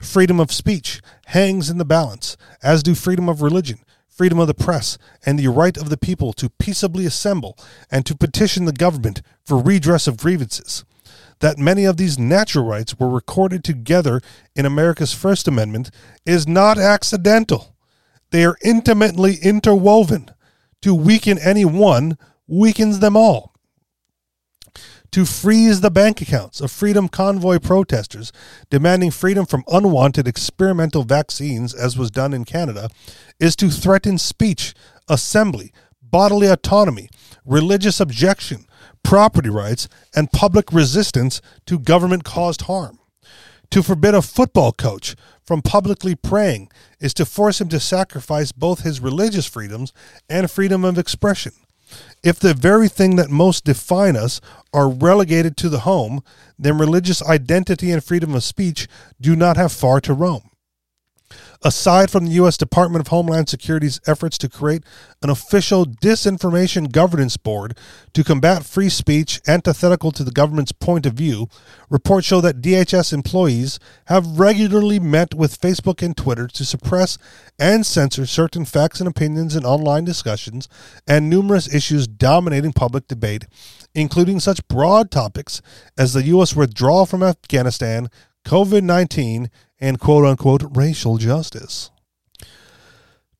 Freedom 0.00 0.38
of 0.38 0.52
speech 0.52 1.00
hangs 1.26 1.70
in 1.70 1.78
the 1.78 1.84
balance, 1.84 2.36
as 2.62 2.82
do 2.82 2.94
freedom 2.94 3.28
of 3.28 3.42
religion, 3.42 3.78
freedom 4.08 4.38
of 4.38 4.46
the 4.46 4.54
press, 4.54 4.98
and 5.24 5.38
the 5.38 5.48
right 5.48 5.76
of 5.76 5.90
the 5.90 5.96
people 5.96 6.32
to 6.34 6.50
peaceably 6.50 7.06
assemble 7.06 7.56
and 7.90 8.04
to 8.06 8.16
petition 8.16 8.64
the 8.64 8.72
government 8.72 9.22
for 9.44 9.58
redress 9.58 10.06
of 10.06 10.16
grievances. 10.16 10.84
That 11.40 11.58
many 11.58 11.84
of 11.84 11.96
these 11.96 12.18
natural 12.18 12.64
rights 12.64 12.98
were 12.98 13.08
recorded 13.08 13.62
together 13.62 14.20
in 14.56 14.66
America's 14.66 15.14
First 15.14 15.46
Amendment 15.46 15.90
is 16.26 16.48
not 16.48 16.78
accidental. 16.78 17.76
They 18.30 18.44
are 18.44 18.56
intimately 18.62 19.36
interwoven. 19.36 20.30
To 20.82 20.94
weaken 20.94 21.38
any 21.38 21.64
one 21.64 22.18
weakens 22.46 23.00
them 23.00 23.16
all 23.16 23.54
to 25.12 25.24
freeze 25.24 25.80
the 25.80 25.90
bank 25.90 26.20
accounts 26.20 26.60
of 26.60 26.70
Freedom 26.70 27.08
Convoy 27.08 27.58
protesters 27.58 28.32
demanding 28.70 29.10
freedom 29.10 29.46
from 29.46 29.64
unwanted 29.68 30.28
experimental 30.28 31.02
vaccines, 31.02 31.74
as 31.74 31.96
was 31.96 32.10
done 32.10 32.34
in 32.34 32.44
Canada, 32.44 32.90
is 33.40 33.56
to 33.56 33.70
threaten 33.70 34.18
speech, 34.18 34.74
assembly, 35.08 35.72
bodily 36.02 36.46
autonomy, 36.46 37.08
religious 37.44 38.00
objection, 38.00 38.66
property 39.02 39.48
rights, 39.48 39.88
and 40.14 40.30
public 40.32 40.72
resistance 40.72 41.40
to 41.66 41.78
government 41.78 42.24
caused 42.24 42.62
harm. 42.62 42.98
To 43.72 43.82
forbid 43.82 44.14
a 44.14 44.22
football 44.22 44.72
coach 44.72 45.14
from 45.44 45.60
publicly 45.60 46.14
praying 46.14 46.70
is 47.00 47.12
to 47.14 47.26
force 47.26 47.60
him 47.60 47.68
to 47.68 47.80
sacrifice 47.80 48.52
both 48.52 48.80
his 48.80 49.00
religious 49.00 49.46
freedoms 49.46 49.92
and 50.28 50.50
freedom 50.50 50.84
of 50.84 50.98
expression. 50.98 51.52
If 52.22 52.38
the 52.38 52.54
very 52.54 52.88
thing 52.88 53.16
that 53.16 53.30
most 53.30 53.64
define 53.64 54.16
us 54.16 54.40
are 54.72 54.88
relegated 54.88 55.56
to 55.58 55.68
the 55.68 55.80
home, 55.80 56.22
then 56.58 56.78
religious 56.78 57.22
identity 57.22 57.90
and 57.90 58.02
freedom 58.02 58.34
of 58.34 58.44
speech 58.44 58.88
do 59.20 59.36
not 59.36 59.56
have 59.56 59.72
far 59.72 60.00
to 60.02 60.12
roam. 60.12 60.50
Aside 61.62 62.08
from 62.08 62.26
the 62.26 62.32
U.S. 62.32 62.56
Department 62.56 63.00
of 63.00 63.08
Homeland 63.08 63.48
Security's 63.48 64.00
efforts 64.06 64.38
to 64.38 64.48
create 64.48 64.84
an 65.22 65.28
official 65.30 65.84
disinformation 65.84 66.92
governance 66.92 67.36
board 67.36 67.76
to 68.14 68.22
combat 68.22 68.64
free 68.64 68.88
speech 68.88 69.40
antithetical 69.48 70.12
to 70.12 70.22
the 70.22 70.30
government's 70.30 70.70
point 70.70 71.04
of 71.04 71.14
view, 71.14 71.48
reports 71.90 72.28
show 72.28 72.40
that 72.40 72.60
DHS 72.60 73.12
employees 73.12 73.80
have 74.06 74.38
regularly 74.38 75.00
met 75.00 75.34
with 75.34 75.60
Facebook 75.60 76.00
and 76.00 76.16
Twitter 76.16 76.46
to 76.46 76.64
suppress 76.64 77.18
and 77.58 77.84
censor 77.84 78.24
certain 78.24 78.64
facts 78.64 79.00
and 79.00 79.08
opinions 79.08 79.56
in 79.56 79.64
online 79.64 80.04
discussions 80.04 80.68
and 81.08 81.28
numerous 81.28 81.72
issues 81.74 82.06
dominating 82.06 82.72
public 82.72 83.08
debate, 83.08 83.46
including 83.96 84.38
such 84.38 84.66
broad 84.68 85.10
topics 85.10 85.60
as 85.98 86.12
the 86.12 86.22
U.S. 86.24 86.54
withdrawal 86.54 87.04
from 87.04 87.24
Afghanistan, 87.24 88.08
COVID 88.44 88.82
19, 88.82 89.50
and 89.80 90.00
quote 90.00 90.24
unquote 90.24 90.64
racial 90.74 91.18
justice. 91.18 91.90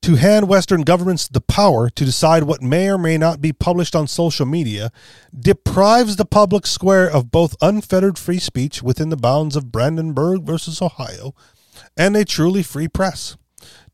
To 0.03 0.15
hand 0.15 0.47
Western 0.47 0.83
governments 0.83 1.27
the 1.27 1.41
power 1.41 1.89
to 1.89 2.05
decide 2.05 2.43
what 2.43 2.61
may 2.61 2.89
or 2.89 2.97
may 2.97 3.17
not 3.17 3.41
be 3.41 3.51
published 3.51 3.95
on 3.95 4.07
social 4.07 4.45
media 4.45 4.91
deprives 5.37 6.15
the 6.15 6.25
public 6.25 6.65
square 6.65 7.09
of 7.09 7.31
both 7.31 7.57
unfettered 7.61 8.17
free 8.17 8.39
speech 8.39 8.81
within 8.81 9.09
the 9.09 9.17
bounds 9.17 9.57
of 9.57 9.73
Brandenburg 9.73 10.43
versus 10.43 10.81
Ohio 10.81 11.35
and 11.97 12.15
a 12.15 12.23
truly 12.23 12.63
free 12.63 12.87
press. 12.87 13.35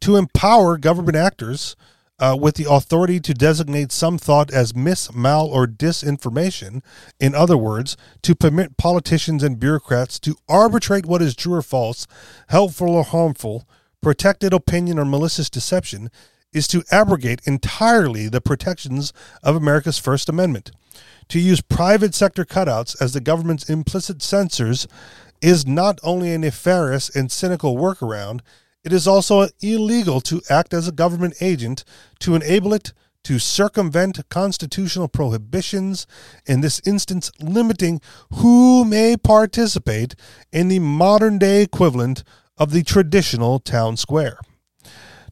To 0.01 0.15
empower 0.15 0.77
government 0.77 1.17
actors 1.17 1.75
uh, 2.20 2.38
with 2.39 2.55
the 2.55 2.70
authority 2.70 3.20
to 3.20 3.34
designate 3.34 3.91
some 3.91 4.18
thought 4.18 4.51
as 4.51 4.76
mis, 4.76 5.13
mal, 5.13 5.47
or 5.47 5.68
disinformation. 5.68 6.82
In 7.20 7.36
other 7.36 7.57
words, 7.57 7.97
to 8.22 8.36
permit 8.36 8.78
politicians 8.78 9.43
and 9.43 9.59
bureaucrats 9.59 10.20
to 10.20 10.36
arbitrate 10.47 11.05
what 11.05 11.22
is 11.22 11.36
true 11.36 11.55
or 11.55 11.61
false, 11.61 12.07
helpful 12.49 12.89
or 12.89 13.03
harmful, 13.03 13.68
protected 14.01 14.53
opinion 14.53 14.97
or 14.99 15.05
malicious 15.05 15.49
deception, 15.49 16.09
is 16.53 16.68
to 16.68 16.84
abrogate 16.89 17.41
entirely 17.45 18.30
the 18.30 18.39
protections 18.39 19.11
of 19.43 19.55
America's 19.55 19.97
First 19.97 20.30
Amendment. 20.30 20.72
To 21.30 21.39
use 21.39 21.59
private 21.59 22.16
sector 22.16 22.45
cutouts 22.45 22.95
as 23.01 23.11
the 23.11 23.20
government's 23.20 23.70
implicit 23.70 24.22
censors 24.22 24.88
is 25.41 25.68
not 25.68 25.99
only 26.01 26.34
a 26.34 26.38
nefarious 26.38 27.13
and 27.13 27.30
cynical 27.30 27.76
workaround, 27.76 28.39
it 28.86 28.93
is 28.93 29.07
also 29.07 29.49
illegal 29.61 30.21
to 30.21 30.41
act 30.49 30.73
as 30.73 30.88
a 30.88 30.91
government 30.91 31.33
agent 31.41 31.83
to 32.19 32.36
enable 32.36 32.73
it 32.73 32.93
to 33.23 33.39
circumvent 33.39 34.19
constitutional 34.29 35.07
prohibitions, 35.07 36.05
in 36.45 36.61
this 36.61 36.79
instance, 36.86 37.31
limiting 37.41 37.99
who 38.36 38.86
may 38.86 39.17
participate 39.17 40.13
in 40.51 40.67
the 40.67 40.77
modern 40.77 41.39
day 41.39 41.63
equivalent 41.63 42.23
of 42.55 42.71
the 42.71 42.83
traditional 42.83 43.59
town 43.59 43.97
square. 43.97 44.39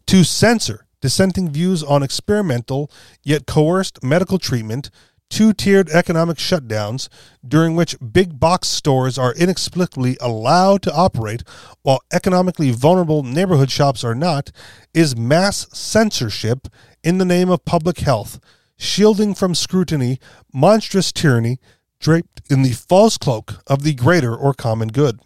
To 0.07 0.23
censor 0.23 0.87
dissenting 1.01 1.51
views 1.51 1.83
on 1.83 2.01
experimental 2.01 2.89
yet 3.21 3.45
coerced 3.45 4.03
medical 4.03 4.39
treatment, 4.39 4.89
two 5.33 5.51
tiered 5.51 5.89
economic 5.89 6.37
shutdowns 6.37 7.09
during 7.45 7.75
which 7.75 7.97
big 8.11 8.39
box 8.39 8.67
stores 8.67 9.17
are 9.17 9.33
inexplicably 9.33 10.15
allowed 10.21 10.83
to 10.83 10.93
operate 10.93 11.41
while 11.81 12.03
economically 12.13 12.69
vulnerable 12.69 13.23
neighborhood 13.23 13.71
shops 13.71 14.03
are 14.03 14.13
not, 14.13 14.51
is 14.93 15.17
mass 15.17 15.65
censorship 15.75 16.67
in 17.03 17.17
the 17.17 17.25
name 17.25 17.49
of 17.49 17.65
public 17.65 17.97
health, 17.97 18.39
shielding 18.77 19.33
from 19.33 19.55
scrutiny 19.55 20.19
monstrous 20.53 21.11
tyranny 21.11 21.57
draped 21.99 22.43
in 22.51 22.61
the 22.61 22.73
false 22.73 23.17
cloak 23.17 23.55
of 23.65 23.81
the 23.81 23.95
greater 23.95 24.35
or 24.35 24.53
common 24.53 24.89
good. 24.89 25.19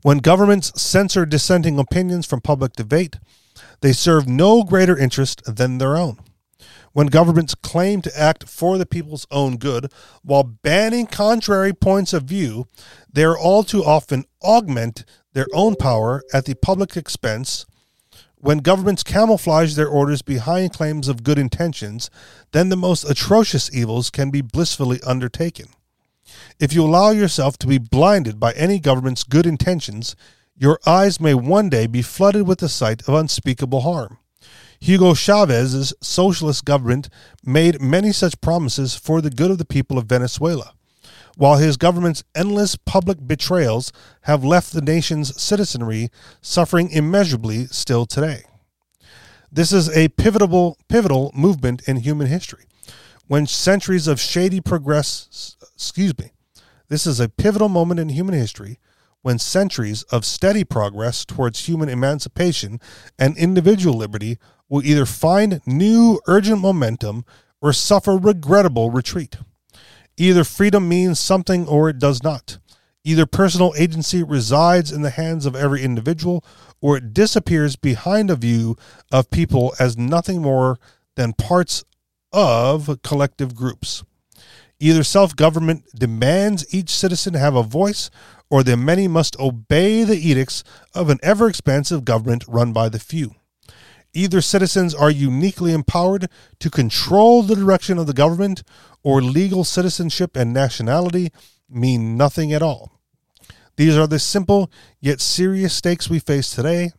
When 0.00 0.18
governments 0.18 0.80
censor 0.80 1.26
dissenting 1.26 1.78
opinions 1.78 2.24
from 2.24 2.40
public 2.40 2.72
debate, 2.72 3.16
they 3.82 3.92
serve 3.92 4.26
no 4.26 4.62
greater 4.62 4.96
interest 4.96 5.42
than 5.44 5.76
their 5.76 5.98
own. 5.98 6.16
When 6.92 7.06
governments 7.06 7.54
claim 7.54 8.02
to 8.02 8.20
act 8.20 8.48
for 8.48 8.76
the 8.76 8.86
people's 8.86 9.26
own 9.30 9.56
good 9.56 9.90
while 10.22 10.42
banning 10.42 11.06
contrary 11.06 11.72
points 11.72 12.12
of 12.12 12.24
view, 12.24 12.68
they 13.10 13.24
are 13.24 13.38
all 13.38 13.64
too 13.64 13.82
often 13.82 14.24
augment 14.42 15.04
their 15.32 15.46
own 15.54 15.74
power 15.76 16.22
at 16.32 16.44
the 16.44 16.54
public 16.54 16.96
expense. 16.96 17.64
When 18.36 18.58
governments 18.58 19.02
camouflage 19.02 19.74
their 19.74 19.88
orders 19.88 20.20
behind 20.20 20.74
claims 20.74 21.08
of 21.08 21.22
good 21.22 21.38
intentions, 21.38 22.10
then 22.50 22.68
the 22.68 22.76
most 22.76 23.08
atrocious 23.08 23.72
evils 23.74 24.10
can 24.10 24.30
be 24.30 24.42
blissfully 24.42 25.00
undertaken. 25.06 25.66
If 26.58 26.72
you 26.72 26.84
allow 26.84 27.10
yourself 27.10 27.56
to 27.58 27.66
be 27.66 27.78
blinded 27.78 28.38
by 28.38 28.52
any 28.52 28.78
government's 28.78 29.24
good 29.24 29.46
intentions, 29.46 30.16
your 30.56 30.78
eyes 30.84 31.20
may 31.20 31.34
one 31.34 31.68
day 31.68 31.86
be 31.86 32.02
flooded 32.02 32.46
with 32.46 32.58
the 32.58 32.68
sight 32.68 33.02
of 33.08 33.14
unspeakable 33.14 33.80
harm. 33.80 34.18
Hugo 34.82 35.14
Chavez's 35.14 35.94
socialist 36.00 36.64
government 36.64 37.08
made 37.44 37.80
many 37.80 38.10
such 38.10 38.40
promises 38.40 38.96
for 38.96 39.20
the 39.20 39.30
good 39.30 39.52
of 39.52 39.58
the 39.58 39.64
people 39.64 39.96
of 39.96 40.06
Venezuela, 40.06 40.74
while 41.36 41.58
his 41.58 41.76
government's 41.76 42.24
endless 42.34 42.74
public 42.74 43.24
betrayals 43.24 43.92
have 44.22 44.42
left 44.42 44.72
the 44.72 44.82
nation's 44.82 45.40
citizenry 45.40 46.10
suffering 46.40 46.90
immeasurably 46.90 47.66
still 47.66 48.06
today. 48.06 48.42
This 49.52 49.72
is 49.72 49.88
a 49.96 50.08
pivotal, 50.08 50.76
pivotal 50.88 51.30
movement 51.32 51.82
in 51.86 51.98
human 51.98 52.26
history. 52.26 52.64
When 53.28 53.46
centuries 53.46 54.08
of 54.08 54.18
shady 54.18 54.60
progress, 54.60 55.56
excuse 55.76 56.18
me, 56.18 56.32
this 56.88 57.06
is 57.06 57.20
a 57.20 57.28
pivotal 57.28 57.68
moment 57.68 58.00
in 58.00 58.08
human 58.08 58.34
history 58.34 58.80
when 59.22 59.38
centuries 59.38 60.02
of 60.04 60.24
steady 60.24 60.64
progress 60.64 61.24
towards 61.24 61.66
human 61.66 61.88
emancipation 61.88 62.80
and 63.16 63.36
individual 63.38 63.96
liberty 63.96 64.36
will 64.72 64.84
either 64.86 65.04
find 65.04 65.60
new 65.66 66.18
urgent 66.26 66.58
momentum 66.58 67.26
or 67.60 67.74
suffer 67.74 68.16
regrettable 68.16 68.90
retreat. 68.90 69.36
Either 70.16 70.44
freedom 70.44 70.88
means 70.88 71.20
something 71.20 71.68
or 71.68 71.90
it 71.90 71.98
does 71.98 72.22
not. 72.22 72.56
Either 73.04 73.26
personal 73.26 73.74
agency 73.76 74.22
resides 74.22 74.90
in 74.90 75.02
the 75.02 75.10
hands 75.10 75.44
of 75.44 75.54
every 75.54 75.82
individual 75.82 76.42
or 76.80 76.96
it 76.96 77.12
disappears 77.12 77.76
behind 77.76 78.30
a 78.30 78.34
view 78.34 78.74
of 79.12 79.30
people 79.30 79.74
as 79.78 79.98
nothing 79.98 80.40
more 80.40 80.78
than 81.16 81.34
parts 81.34 81.84
of 82.32 82.98
collective 83.02 83.54
groups. 83.54 84.04
Either 84.80 85.04
self 85.04 85.36
government 85.36 85.84
demands 85.94 86.74
each 86.74 86.88
citizen 86.88 87.34
have 87.34 87.54
a 87.54 87.62
voice, 87.62 88.10
or 88.48 88.62
the 88.62 88.76
many 88.76 89.06
must 89.06 89.38
obey 89.38 90.02
the 90.02 90.16
edicts 90.16 90.64
of 90.94 91.10
an 91.10 91.18
ever 91.22 91.46
expansive 91.46 92.06
government 92.06 92.42
run 92.48 92.72
by 92.72 92.88
the 92.88 92.98
few. 92.98 93.34
Either 94.14 94.40
citizens 94.40 94.94
are 94.94 95.10
uniquely 95.10 95.72
empowered 95.72 96.28
to 96.58 96.70
control 96.70 97.42
the 97.42 97.56
direction 97.56 97.98
of 97.98 98.06
the 98.06 98.12
government, 98.12 98.62
or 99.02 99.22
legal 99.22 99.64
citizenship 99.64 100.36
and 100.36 100.52
nationality 100.52 101.32
mean 101.68 102.16
nothing 102.16 102.52
at 102.52 102.62
all. 102.62 103.00
These 103.76 103.96
are 103.96 104.06
the 104.06 104.18
simple 104.18 104.70
yet 105.00 105.20
serious 105.20 105.72
stakes 105.72 106.10
we 106.10 106.18
face 106.18 106.50
today. 106.50 106.92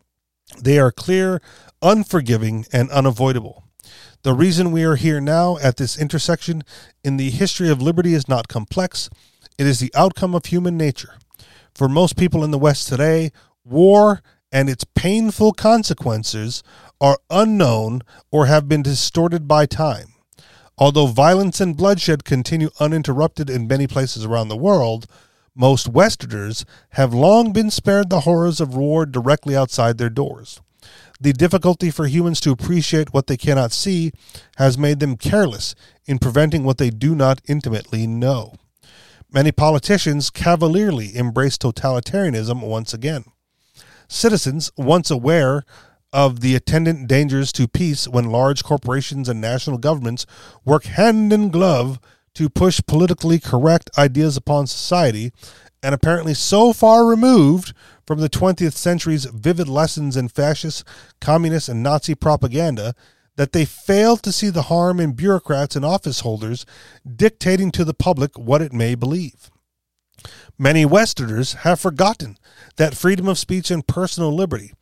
They 0.59 0.79
are 0.79 0.91
clear, 0.91 1.41
unforgiving, 1.81 2.65
and 2.73 2.89
unavoidable. 2.89 3.63
The 4.23 4.33
reason 4.33 4.71
we 4.71 4.83
are 4.83 4.95
here 4.95 5.21
now 5.21 5.57
at 5.57 5.77
this 5.77 5.97
intersection 5.97 6.63
in 7.03 7.17
the 7.17 7.29
history 7.29 7.69
of 7.69 7.81
liberty 7.81 8.13
is 8.13 8.27
not 8.27 8.47
complex, 8.47 9.09
it 9.57 9.67
is 9.67 9.79
the 9.79 9.93
outcome 9.93 10.33
of 10.33 10.45
human 10.45 10.77
nature. 10.77 11.15
For 11.75 11.87
most 11.87 12.17
people 12.17 12.43
in 12.43 12.51
the 12.51 12.57
West 12.57 12.87
today, 12.87 13.31
war 13.63 14.21
and 14.51 14.69
its 14.69 14.85
painful 14.95 15.53
consequences 15.53 16.63
are 17.03 17.19
unknown 17.29 18.01
or 18.31 18.45
have 18.45 18.69
been 18.69 18.81
distorted 18.81 19.45
by 19.45 19.65
time. 19.65 20.13
Although 20.77 21.07
violence 21.07 21.59
and 21.59 21.75
bloodshed 21.75 22.23
continue 22.23 22.69
uninterrupted 22.79 23.49
in 23.49 23.67
many 23.67 23.87
places 23.87 24.23
around 24.23 24.47
the 24.47 24.55
world, 24.55 25.05
most 25.53 25.89
Westerners 25.89 26.65
have 26.91 27.13
long 27.13 27.51
been 27.51 27.69
spared 27.69 28.09
the 28.09 28.21
horrors 28.21 28.61
of 28.61 28.77
war 28.77 29.05
directly 29.05 29.53
outside 29.53 29.97
their 29.97 30.09
doors. 30.09 30.61
The 31.19 31.33
difficulty 31.33 31.91
for 31.91 32.07
humans 32.07 32.39
to 32.39 32.51
appreciate 32.51 33.13
what 33.13 33.27
they 33.27 33.37
cannot 33.37 33.73
see 33.73 34.13
has 34.55 34.77
made 34.77 35.01
them 35.01 35.17
careless 35.17 35.75
in 36.05 36.19
preventing 36.19 36.63
what 36.63 36.77
they 36.77 36.89
do 36.89 37.15
not 37.15 37.41
intimately 37.49 38.07
know. 38.07 38.53
Many 39.29 39.51
politicians 39.51 40.29
cavalierly 40.29 41.15
embrace 41.17 41.57
totalitarianism 41.57 42.61
once 42.61 42.93
again. 42.93 43.25
Citizens, 44.07 44.71
once 44.77 45.11
aware 45.11 45.65
of 46.13 46.41
the 46.41 46.55
attendant 46.55 47.07
dangers 47.07 47.51
to 47.51 47.67
peace 47.67 48.07
when 48.07 48.29
large 48.29 48.63
corporations 48.63 49.27
and 49.27 49.41
national 49.41 49.79
governments 49.79 50.25
work 50.63 50.85
hand 50.85 51.33
in 51.33 51.49
glove 51.49 51.99
to 52.35 52.49
push 52.49 52.79
politically 52.87 53.39
correct 53.39 53.89
ideas 53.97 54.37
upon 54.37 54.67
society, 54.67 55.31
and 55.81 55.93
apparently 55.93 56.33
so 56.33 56.71
far 56.71 57.05
removed 57.05 57.73
from 58.05 58.19
the 58.19 58.29
20th 58.29 58.73
century's 58.73 59.25
vivid 59.25 59.67
lessons 59.67 60.15
in 60.15 60.27
fascist, 60.27 60.83
communist, 61.19 61.67
and 61.67 61.83
Nazi 61.83 62.15
propaganda 62.15 62.93
that 63.35 63.51
they 63.51 63.65
fail 63.65 64.15
to 64.17 64.31
see 64.31 64.49
the 64.49 64.63
harm 64.63 64.99
in 64.99 65.13
bureaucrats 65.13 65.75
and 65.75 65.83
office 65.83 66.19
holders 66.19 66.65
dictating 67.15 67.71
to 67.71 67.83
the 67.83 67.93
public 67.93 68.37
what 68.37 68.61
it 68.61 68.71
may 68.71 68.93
believe. 68.93 69.49
Many 70.57 70.85
Westerners 70.85 71.53
have 71.53 71.79
forgotten 71.79 72.37
that 72.77 72.95
freedom 72.95 73.27
of 73.27 73.39
speech 73.39 73.71
and 73.71 73.85
personal 73.85 74.33
liberty, 74.33 74.73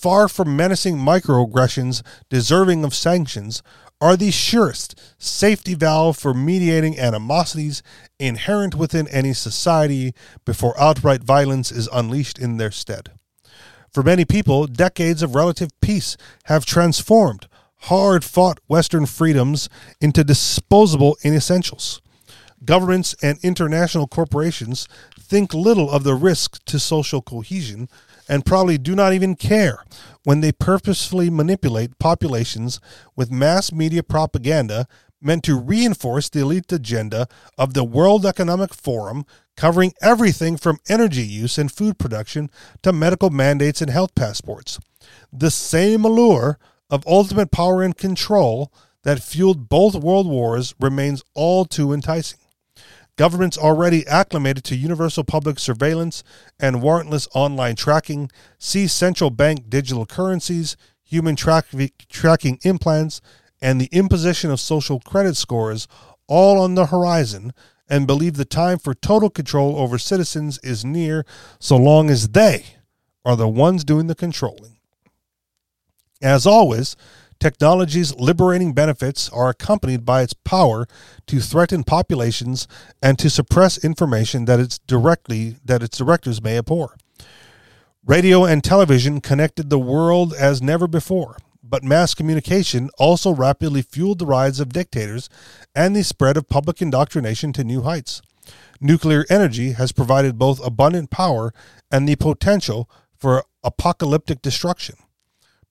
far 0.00 0.28
from 0.28 0.56
menacing 0.56 0.96
microaggressions 0.96 2.02
deserving 2.30 2.84
of 2.84 2.94
sanctions, 2.94 3.62
are 4.00 4.16
the 4.16 4.30
surest 4.30 4.98
safety 5.18 5.74
valve 5.74 6.16
for 6.16 6.32
mediating 6.32 6.98
animosities 6.98 7.82
inherent 8.18 8.74
within 8.74 9.06
any 9.08 9.34
society 9.34 10.14
before 10.46 10.80
outright 10.80 11.22
violence 11.22 11.70
is 11.70 11.86
unleashed 11.92 12.38
in 12.38 12.56
their 12.56 12.70
stead. 12.70 13.10
For 13.92 14.02
many 14.02 14.24
people, 14.24 14.66
decades 14.66 15.22
of 15.22 15.34
relative 15.34 15.68
peace 15.82 16.16
have 16.44 16.64
transformed 16.64 17.46
hard 17.84 18.24
fought 18.24 18.58
Western 18.68 19.04
freedoms 19.04 19.68
into 20.00 20.24
disposable 20.24 21.18
inessentials. 21.22 22.00
Governments 22.64 23.14
and 23.22 23.38
international 23.42 24.06
corporations 24.06 24.88
think 25.18 25.52
little 25.52 25.90
of 25.90 26.04
the 26.04 26.14
risk 26.14 26.62
to 26.66 26.78
social 26.78 27.20
cohesion 27.20 27.88
and 28.30 28.46
probably 28.46 28.78
do 28.78 28.94
not 28.94 29.12
even 29.12 29.34
care 29.34 29.84
when 30.22 30.40
they 30.40 30.52
purposefully 30.52 31.28
manipulate 31.28 31.98
populations 31.98 32.80
with 33.16 33.30
mass 33.30 33.72
media 33.72 34.04
propaganda 34.04 34.86
meant 35.20 35.42
to 35.42 35.58
reinforce 35.58 36.28
the 36.28 36.40
elite 36.40 36.72
agenda 36.72 37.26
of 37.58 37.74
the 37.74 37.84
World 37.84 38.24
Economic 38.24 38.72
Forum, 38.72 39.26
covering 39.56 39.92
everything 40.00 40.56
from 40.56 40.78
energy 40.88 41.24
use 41.24 41.58
and 41.58 41.72
food 41.72 41.98
production 41.98 42.50
to 42.82 42.92
medical 42.92 43.30
mandates 43.30 43.82
and 43.82 43.90
health 43.90 44.14
passports. 44.14 44.78
The 45.32 45.50
same 45.50 46.04
allure 46.04 46.58
of 46.88 47.06
ultimate 47.06 47.50
power 47.50 47.82
and 47.82 47.96
control 47.96 48.72
that 49.02 49.22
fueled 49.22 49.68
both 49.68 49.94
world 49.96 50.28
wars 50.28 50.74
remains 50.78 51.24
all 51.34 51.64
too 51.64 51.92
enticing. 51.92 52.38
Governments 53.20 53.58
already 53.58 54.06
acclimated 54.06 54.64
to 54.64 54.74
universal 54.74 55.24
public 55.24 55.58
surveillance 55.58 56.24
and 56.58 56.76
warrantless 56.76 57.28
online 57.34 57.76
tracking 57.76 58.30
see 58.58 58.86
central 58.86 59.28
bank 59.28 59.68
digital 59.68 60.06
currencies, 60.06 60.74
human 61.02 61.36
tra- 61.36 61.62
tracking 62.08 62.58
implants, 62.62 63.20
and 63.60 63.78
the 63.78 63.90
imposition 63.92 64.50
of 64.50 64.58
social 64.58 65.00
credit 65.00 65.36
scores 65.36 65.86
all 66.28 66.58
on 66.58 66.76
the 66.76 66.86
horizon 66.86 67.52
and 67.90 68.06
believe 68.06 68.38
the 68.38 68.46
time 68.46 68.78
for 68.78 68.94
total 68.94 69.28
control 69.28 69.76
over 69.76 69.98
citizens 69.98 70.58
is 70.62 70.82
near 70.82 71.26
so 71.58 71.76
long 71.76 72.08
as 72.08 72.30
they 72.30 72.64
are 73.26 73.36
the 73.36 73.46
ones 73.46 73.84
doing 73.84 74.06
the 74.06 74.14
controlling. 74.14 74.78
As 76.22 76.46
always, 76.46 76.96
Technology's 77.40 78.14
liberating 78.16 78.74
benefits 78.74 79.30
are 79.30 79.48
accompanied 79.48 80.04
by 80.04 80.20
its 80.20 80.34
power 80.34 80.86
to 81.26 81.40
threaten 81.40 81.82
populations 81.82 82.68
and 83.02 83.18
to 83.18 83.30
suppress 83.30 83.82
information 83.82 84.44
that 84.44 84.60
its 84.60 84.78
directly 84.78 85.56
that 85.64 85.82
its 85.82 85.96
directors 85.96 86.42
may 86.42 86.58
abhor. 86.58 86.96
Radio 88.04 88.44
and 88.44 88.62
television 88.62 89.22
connected 89.22 89.70
the 89.70 89.78
world 89.78 90.34
as 90.34 90.60
never 90.60 90.86
before, 90.86 91.38
but 91.62 91.82
mass 91.82 92.12
communication 92.12 92.90
also 92.98 93.32
rapidly 93.32 93.80
fueled 93.80 94.18
the 94.18 94.26
rise 94.26 94.60
of 94.60 94.74
dictators 94.74 95.30
and 95.74 95.96
the 95.96 96.04
spread 96.04 96.36
of 96.36 96.46
public 96.46 96.82
indoctrination 96.82 97.54
to 97.54 97.64
new 97.64 97.80
heights. 97.80 98.20
Nuclear 98.82 99.24
energy 99.30 99.72
has 99.72 99.92
provided 99.92 100.38
both 100.38 100.62
abundant 100.62 101.10
power 101.10 101.54
and 101.90 102.06
the 102.06 102.16
potential 102.16 102.90
for 103.16 103.44
apocalyptic 103.64 104.42
destruction. 104.42 104.96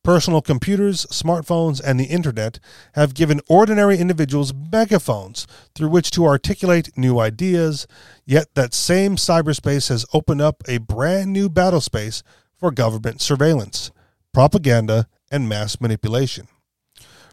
Personal 0.03 0.41
computers, 0.41 1.05
smartphones, 1.07 1.81
and 1.83 1.99
the 1.99 2.05
internet 2.05 2.59
have 2.93 3.13
given 3.13 3.41
ordinary 3.49 3.97
individuals 3.97 4.53
megaphones 4.53 5.45
through 5.75 5.89
which 5.89 6.09
to 6.11 6.25
articulate 6.25 6.97
new 6.97 7.19
ideas, 7.19 7.85
yet 8.25 8.47
that 8.55 8.73
same 8.73 9.17
cyberspace 9.17 9.89
has 9.89 10.05
opened 10.13 10.41
up 10.41 10.63
a 10.67 10.77
brand 10.77 11.33
new 11.33 11.49
battle 11.49 11.81
space 11.81 12.23
for 12.55 12.71
government 12.71 13.21
surveillance, 13.21 13.91
propaganda, 14.33 15.07
and 15.29 15.49
mass 15.49 15.81
manipulation. 15.81 16.47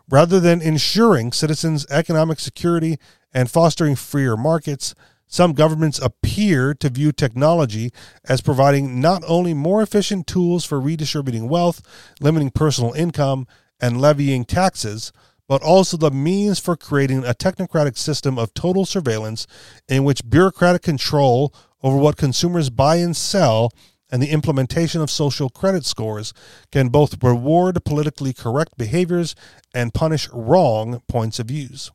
Rather 0.08 0.40
than 0.40 0.60
ensuring 0.60 1.32
citizens' 1.32 1.86
economic 1.88 2.40
security 2.40 2.96
and 3.32 3.50
fostering 3.50 3.94
freer 3.94 4.36
markets, 4.36 4.94
some 5.26 5.52
governments 5.52 5.98
appear 5.98 6.74
to 6.74 6.88
view 6.88 7.12
technology 7.12 7.90
as 8.28 8.40
providing 8.40 9.00
not 9.00 9.22
only 9.26 9.54
more 9.54 9.82
efficient 9.82 10.26
tools 10.26 10.64
for 10.64 10.80
redistributing 10.80 11.48
wealth, 11.48 11.82
limiting 12.20 12.50
personal 12.50 12.92
income, 12.92 13.46
and 13.80 14.00
levying 14.00 14.44
taxes, 14.44 15.12
but 15.48 15.62
also 15.62 15.96
the 15.96 16.10
means 16.10 16.58
for 16.58 16.76
creating 16.76 17.24
a 17.24 17.34
technocratic 17.34 17.96
system 17.96 18.38
of 18.38 18.54
total 18.54 18.84
surveillance 18.84 19.46
in 19.88 20.04
which 20.04 20.28
bureaucratic 20.28 20.82
control 20.82 21.54
over 21.82 21.96
what 21.96 22.16
consumers 22.16 22.70
buy 22.70 22.96
and 22.96 23.16
sell 23.16 23.70
and 24.10 24.22
the 24.22 24.30
implementation 24.30 25.00
of 25.00 25.10
social 25.10 25.50
credit 25.50 25.84
scores 25.84 26.32
can 26.70 26.88
both 26.88 27.22
reward 27.22 27.84
politically 27.84 28.32
correct 28.32 28.76
behaviors 28.76 29.34
and 29.74 29.94
punish 29.94 30.28
wrong 30.32 31.02
points 31.08 31.38
of 31.38 31.48
views. 31.48 31.90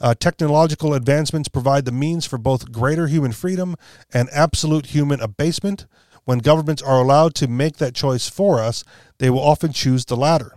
Uh, 0.00 0.14
technological 0.14 0.94
advancements 0.94 1.48
provide 1.48 1.84
the 1.84 1.92
means 1.92 2.24
for 2.24 2.38
both 2.38 2.72
greater 2.72 3.06
human 3.06 3.32
freedom 3.32 3.76
and 4.12 4.28
absolute 4.32 4.86
human 4.86 5.20
abasement. 5.20 5.86
When 6.24 6.38
governments 6.38 6.82
are 6.82 7.00
allowed 7.00 7.34
to 7.36 7.48
make 7.48 7.76
that 7.76 7.94
choice 7.94 8.28
for 8.28 8.60
us, 8.60 8.82
they 9.18 9.28
will 9.28 9.40
often 9.40 9.72
choose 9.72 10.04
the 10.04 10.16
latter. 10.16 10.54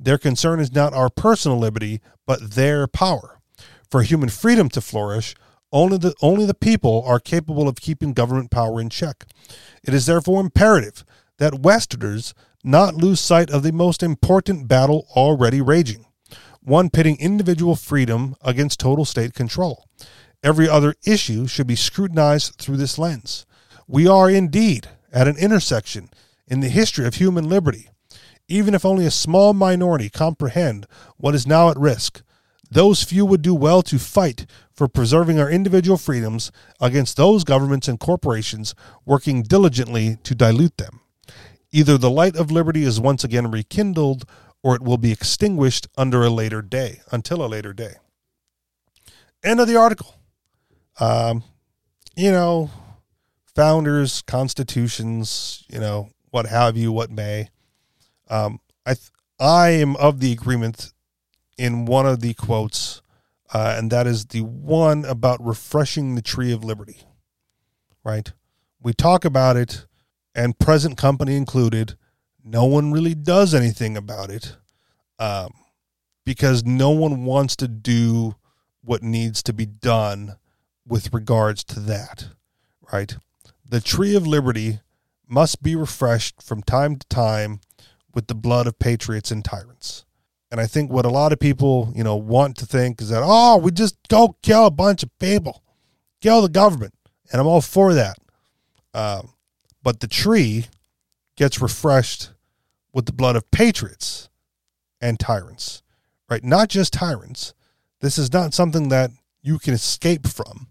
Their 0.00 0.18
concern 0.18 0.60
is 0.60 0.72
not 0.72 0.94
our 0.94 1.10
personal 1.10 1.58
liberty, 1.58 2.00
but 2.26 2.52
their 2.52 2.86
power. 2.86 3.40
For 3.90 4.02
human 4.02 4.28
freedom 4.28 4.68
to 4.70 4.80
flourish, 4.80 5.34
only 5.70 5.98
the, 5.98 6.14
only 6.22 6.46
the 6.46 6.54
people 6.54 7.02
are 7.06 7.20
capable 7.20 7.68
of 7.68 7.76
keeping 7.76 8.14
government 8.14 8.50
power 8.50 8.80
in 8.80 8.88
check. 8.88 9.26
It 9.82 9.92
is 9.92 10.06
therefore 10.06 10.40
imperative 10.40 11.04
that 11.38 11.60
Westerners 11.60 12.32
not 12.64 12.94
lose 12.94 13.20
sight 13.20 13.50
of 13.50 13.62
the 13.62 13.72
most 13.72 14.02
important 14.02 14.66
battle 14.66 15.06
already 15.14 15.60
raging 15.60 16.06
one 16.68 16.90
pitting 16.90 17.18
individual 17.18 17.74
freedom 17.74 18.36
against 18.42 18.78
total 18.78 19.04
state 19.04 19.32
control. 19.32 19.86
Every 20.42 20.68
other 20.68 20.94
issue 21.04 21.46
should 21.46 21.66
be 21.66 21.74
scrutinized 21.74 22.56
through 22.56 22.76
this 22.76 22.98
lens. 22.98 23.46
We 23.86 24.06
are 24.06 24.30
indeed 24.30 24.88
at 25.12 25.26
an 25.26 25.38
intersection 25.38 26.10
in 26.46 26.60
the 26.60 26.68
history 26.68 27.06
of 27.06 27.14
human 27.14 27.48
liberty. 27.48 27.88
Even 28.48 28.74
if 28.74 28.84
only 28.84 29.06
a 29.06 29.10
small 29.10 29.52
minority 29.52 30.08
comprehend 30.08 30.86
what 31.16 31.34
is 31.34 31.46
now 31.46 31.70
at 31.70 31.78
risk, 31.78 32.22
those 32.70 33.02
few 33.02 33.24
would 33.24 33.42
do 33.42 33.54
well 33.54 33.82
to 33.82 33.98
fight 33.98 34.46
for 34.72 34.88
preserving 34.88 35.40
our 35.40 35.50
individual 35.50 35.96
freedoms 35.96 36.52
against 36.80 37.16
those 37.16 37.44
governments 37.44 37.88
and 37.88 37.98
corporations 37.98 38.74
working 39.06 39.42
diligently 39.42 40.18
to 40.22 40.34
dilute 40.34 40.76
them. 40.76 41.00
Either 41.72 41.98
the 41.98 42.10
light 42.10 42.36
of 42.36 42.50
liberty 42.50 42.84
is 42.84 43.00
once 43.00 43.24
again 43.24 43.50
rekindled, 43.50 44.24
or 44.62 44.74
it 44.74 44.82
will 44.82 44.98
be 44.98 45.12
extinguished 45.12 45.86
under 45.96 46.24
a 46.24 46.30
later 46.30 46.62
day, 46.62 47.00
until 47.12 47.44
a 47.44 47.46
later 47.46 47.72
day. 47.72 47.94
End 49.42 49.60
of 49.60 49.68
the 49.68 49.76
article. 49.76 50.14
Um, 51.00 51.44
you 52.16 52.32
know, 52.32 52.70
founders, 53.54 54.22
constitutions, 54.22 55.64
you 55.68 55.78
know, 55.78 56.10
what 56.30 56.46
have 56.46 56.76
you, 56.76 56.92
what 56.92 57.10
may. 57.10 57.50
Um, 58.28 58.60
I 58.84 58.94
th- 58.94 59.10
I 59.40 59.70
am 59.70 59.96
of 59.96 60.20
the 60.20 60.32
agreement 60.32 60.92
in 61.56 61.84
one 61.84 62.06
of 62.06 62.20
the 62.20 62.34
quotes, 62.34 63.02
uh, 63.52 63.74
and 63.76 63.90
that 63.90 64.06
is 64.06 64.26
the 64.26 64.42
one 64.42 65.04
about 65.04 65.44
refreshing 65.44 66.14
the 66.14 66.22
tree 66.22 66.52
of 66.52 66.64
liberty. 66.64 67.02
Right? 68.04 68.32
We 68.80 68.92
talk 68.92 69.24
about 69.24 69.56
it, 69.56 69.86
and 70.34 70.58
present 70.58 70.96
company 70.96 71.36
included 71.36 71.97
no 72.50 72.64
one 72.64 72.92
really 72.92 73.14
does 73.14 73.54
anything 73.54 73.96
about 73.96 74.30
it 74.30 74.56
um, 75.18 75.50
because 76.24 76.64
no 76.64 76.90
one 76.90 77.24
wants 77.24 77.56
to 77.56 77.68
do 77.68 78.36
what 78.82 79.02
needs 79.02 79.42
to 79.42 79.52
be 79.52 79.66
done 79.66 80.36
with 80.86 81.12
regards 81.12 81.62
to 81.62 81.80
that, 81.80 82.28
right? 82.92 83.16
The 83.68 83.80
tree 83.80 84.16
of 84.16 84.26
liberty 84.26 84.80
must 85.26 85.62
be 85.62 85.76
refreshed 85.76 86.42
from 86.42 86.62
time 86.62 86.96
to 86.96 87.06
time 87.08 87.60
with 88.14 88.28
the 88.28 88.34
blood 88.34 88.66
of 88.66 88.78
patriots 88.78 89.30
and 89.30 89.44
tyrants. 89.44 90.06
And 90.50 90.58
I 90.58 90.66
think 90.66 90.90
what 90.90 91.04
a 91.04 91.10
lot 91.10 91.32
of 91.34 91.38
people, 91.38 91.92
you 91.94 92.02
know, 92.02 92.16
want 92.16 92.56
to 92.56 92.66
think 92.66 93.02
is 93.02 93.10
that, 93.10 93.22
oh, 93.22 93.58
we 93.58 93.70
just 93.70 93.96
go 94.08 94.36
kill 94.42 94.64
a 94.64 94.70
bunch 94.70 95.02
of 95.02 95.10
people, 95.18 95.62
kill 96.22 96.40
the 96.40 96.48
government. 96.48 96.94
And 97.30 97.40
I'm 97.40 97.46
all 97.46 97.60
for 97.60 97.92
that. 97.92 98.16
Um, 98.94 99.34
but 99.82 100.00
the 100.00 100.08
tree 100.08 100.66
gets 101.36 101.60
refreshed 101.60 102.30
with 102.98 103.06
the 103.06 103.12
blood 103.12 103.36
of 103.36 103.48
patriots 103.52 104.28
and 105.00 105.20
tyrants, 105.20 105.84
right? 106.28 106.42
Not 106.42 106.68
just 106.68 106.92
tyrants. 106.92 107.54
This 108.00 108.18
is 108.18 108.32
not 108.32 108.54
something 108.54 108.88
that 108.88 109.12
you 109.40 109.60
can 109.60 109.72
escape 109.72 110.26
from. 110.26 110.66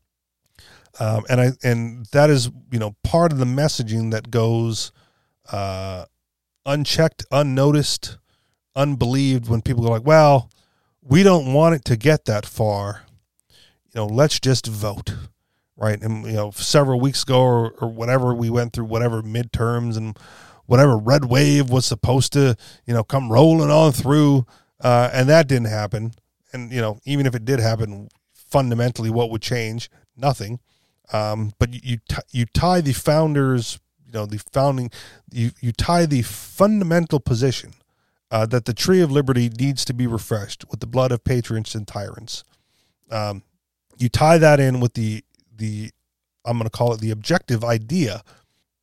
Um, 0.99 1.23
and 1.29 1.39
I 1.39 1.51
and 1.63 2.05
that 2.07 2.29
is 2.29 2.49
you 2.69 2.79
know 2.79 2.97
part 3.01 3.31
of 3.31 3.37
the 3.37 3.45
messaging 3.45 4.11
that 4.11 4.29
goes 4.29 4.91
uh, 5.53 6.03
unchecked, 6.65 7.23
unnoticed, 7.31 8.17
unbelieved 8.75 9.47
when 9.47 9.61
people 9.61 9.83
go 9.83 9.89
like, 9.89 10.05
"Well, 10.05 10.51
we 11.01 11.23
don't 11.23 11.53
want 11.53 11.75
it 11.75 11.85
to 11.85 11.95
get 11.95 12.25
that 12.25 12.45
far." 12.45 13.05
You 13.93 14.01
know, 14.01 14.05
let's 14.05 14.37
just 14.37 14.67
vote, 14.67 15.15
right? 15.77 16.01
And 16.01 16.25
you 16.25 16.33
know, 16.33 16.51
several 16.51 16.99
weeks 16.99 17.23
ago 17.23 17.39
or, 17.39 17.69
or 17.79 17.87
whatever, 17.87 18.33
we 18.33 18.49
went 18.49 18.73
through 18.73 18.85
whatever 18.85 19.21
midterms 19.21 19.95
and 19.95 20.19
whatever 20.67 20.97
red 20.97 21.25
wave 21.25 21.69
was 21.69 21.85
supposed 21.85 22.31
to, 22.33 22.55
you 22.85 22.93
know, 22.93 23.03
come 23.03 23.31
rolling 23.31 23.71
on 23.71 23.91
through, 23.91 24.45
uh, 24.79 25.09
and 25.11 25.27
that 25.27 25.47
didn't 25.47 25.67
happen. 25.67 26.13
And 26.53 26.71
you 26.71 26.79
know, 26.79 26.99
even 27.05 27.25
if 27.25 27.33
it 27.33 27.45
did 27.45 27.59
happen, 27.59 28.09
fundamentally, 28.33 29.09
what 29.09 29.31
would 29.31 29.41
change? 29.41 29.89
Nothing. 30.15 30.59
Um, 31.11 31.53
but 31.57 31.73
you 31.73 31.79
you, 31.83 31.97
t- 32.07 32.15
you 32.31 32.45
tie 32.45 32.81
the 32.81 32.93
founders, 32.93 33.79
you 34.05 34.13
know, 34.13 34.25
the 34.25 34.39
founding, 34.51 34.91
you 35.31 35.51
you 35.59 35.71
tie 35.71 36.05
the 36.05 36.21
fundamental 36.21 37.19
position 37.19 37.73
uh, 38.31 38.45
that 38.47 38.65
the 38.65 38.73
tree 38.73 39.01
of 39.01 39.11
liberty 39.11 39.49
needs 39.49 39.85
to 39.85 39.93
be 39.93 40.07
refreshed 40.07 40.65
with 40.69 40.79
the 40.79 40.87
blood 40.87 41.11
of 41.11 41.23
patriots 41.23 41.75
and 41.75 41.87
tyrants. 41.87 42.43
Um, 43.09 43.43
you 43.97 44.09
tie 44.09 44.37
that 44.37 44.59
in 44.59 44.79
with 44.79 44.93
the 44.93 45.23
the 45.55 45.91
I'm 46.45 46.57
going 46.57 46.69
to 46.69 46.69
call 46.69 46.93
it 46.93 47.01
the 47.01 47.11
objective 47.11 47.63
idea 47.63 48.23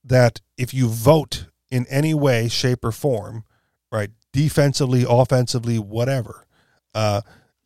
that 0.05 0.41
if 0.59 0.75
you 0.75 0.89
vote 0.89 1.47
in 1.75 1.87
any 1.89 2.15
way, 2.15 2.47
shape, 2.47 2.85
or 2.85 2.93
form, 2.93 3.45
right? 3.91 4.11
Defensively, 4.33 5.05
offensively, 5.09 5.77
whatever. 5.77 6.47
Uh, 6.95 7.23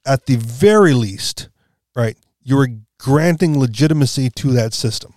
at 0.07 0.25
the 0.25 0.37
very 0.37 0.95
least, 0.95 1.51
right? 1.95 2.17
You 2.43 2.59
are 2.59 2.69
granting 2.99 3.59
legitimacy 3.59 4.31
to 4.31 4.53
that 4.53 4.73
system. 4.73 5.13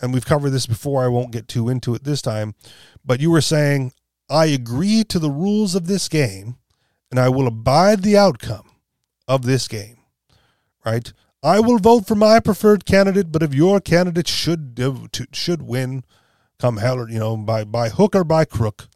And 0.00 0.14
we've 0.14 0.24
covered 0.24 0.50
this 0.50 0.66
before. 0.66 1.02
I 1.02 1.08
won't 1.08 1.32
get 1.32 1.48
too 1.48 1.68
into 1.68 1.92
it 1.96 2.04
this 2.04 2.22
time. 2.22 2.54
But 3.04 3.18
you 3.18 3.32
were 3.32 3.40
saying, 3.40 3.92
I 4.30 4.46
agree 4.46 5.02
to 5.04 5.18
the 5.18 5.30
rules 5.30 5.74
of 5.74 5.88
this 5.88 6.08
game 6.08 6.56
and 7.10 7.18
I 7.18 7.28
will 7.30 7.48
abide 7.48 8.02
the 8.02 8.16
outcome 8.16 8.70
of 9.26 9.42
this 9.42 9.66
game, 9.66 9.98
right? 10.84 11.12
I 11.42 11.58
will 11.58 11.78
vote 11.78 12.06
for 12.06 12.14
my 12.14 12.38
preferred 12.38 12.86
candidate, 12.86 13.32
but 13.32 13.42
if 13.42 13.52
your 13.52 13.80
candidate 13.80 14.28
should 14.28 14.78
should 15.32 15.62
win, 15.62 16.04
come 16.58 16.78
hell 16.78 16.98
or 16.98 17.08
you 17.08 17.18
know 17.18 17.36
by 17.36 17.64
by 17.64 17.88
hook 17.88 18.14
or 18.14 18.24
by 18.24 18.44
crook, 18.44 18.88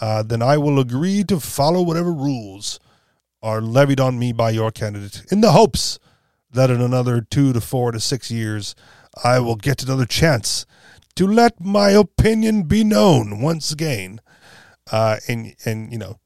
uh, 0.00 0.22
then 0.22 0.42
I 0.42 0.56
will 0.58 0.78
agree 0.78 1.24
to 1.24 1.40
follow 1.40 1.82
whatever 1.82 2.12
rules 2.12 2.78
are 3.42 3.60
levied 3.60 4.00
on 4.00 4.18
me 4.18 4.32
by 4.32 4.50
your 4.50 4.70
candidate, 4.70 5.22
in 5.30 5.40
the 5.40 5.52
hopes 5.52 5.98
that 6.50 6.70
in 6.70 6.80
another 6.80 7.20
two 7.20 7.52
to 7.52 7.60
four 7.60 7.92
to 7.92 8.00
six 8.00 8.30
years 8.30 8.74
I 9.22 9.38
will 9.40 9.56
get 9.56 9.82
another 9.82 10.06
chance 10.06 10.66
to 11.16 11.26
let 11.26 11.60
my 11.60 11.90
opinion 11.90 12.64
be 12.64 12.84
known 12.84 13.40
once 13.40 13.72
again. 13.72 14.20
Uh, 14.90 15.16
and 15.28 15.54
and 15.64 15.92
you 15.92 15.98
know, 15.98 16.18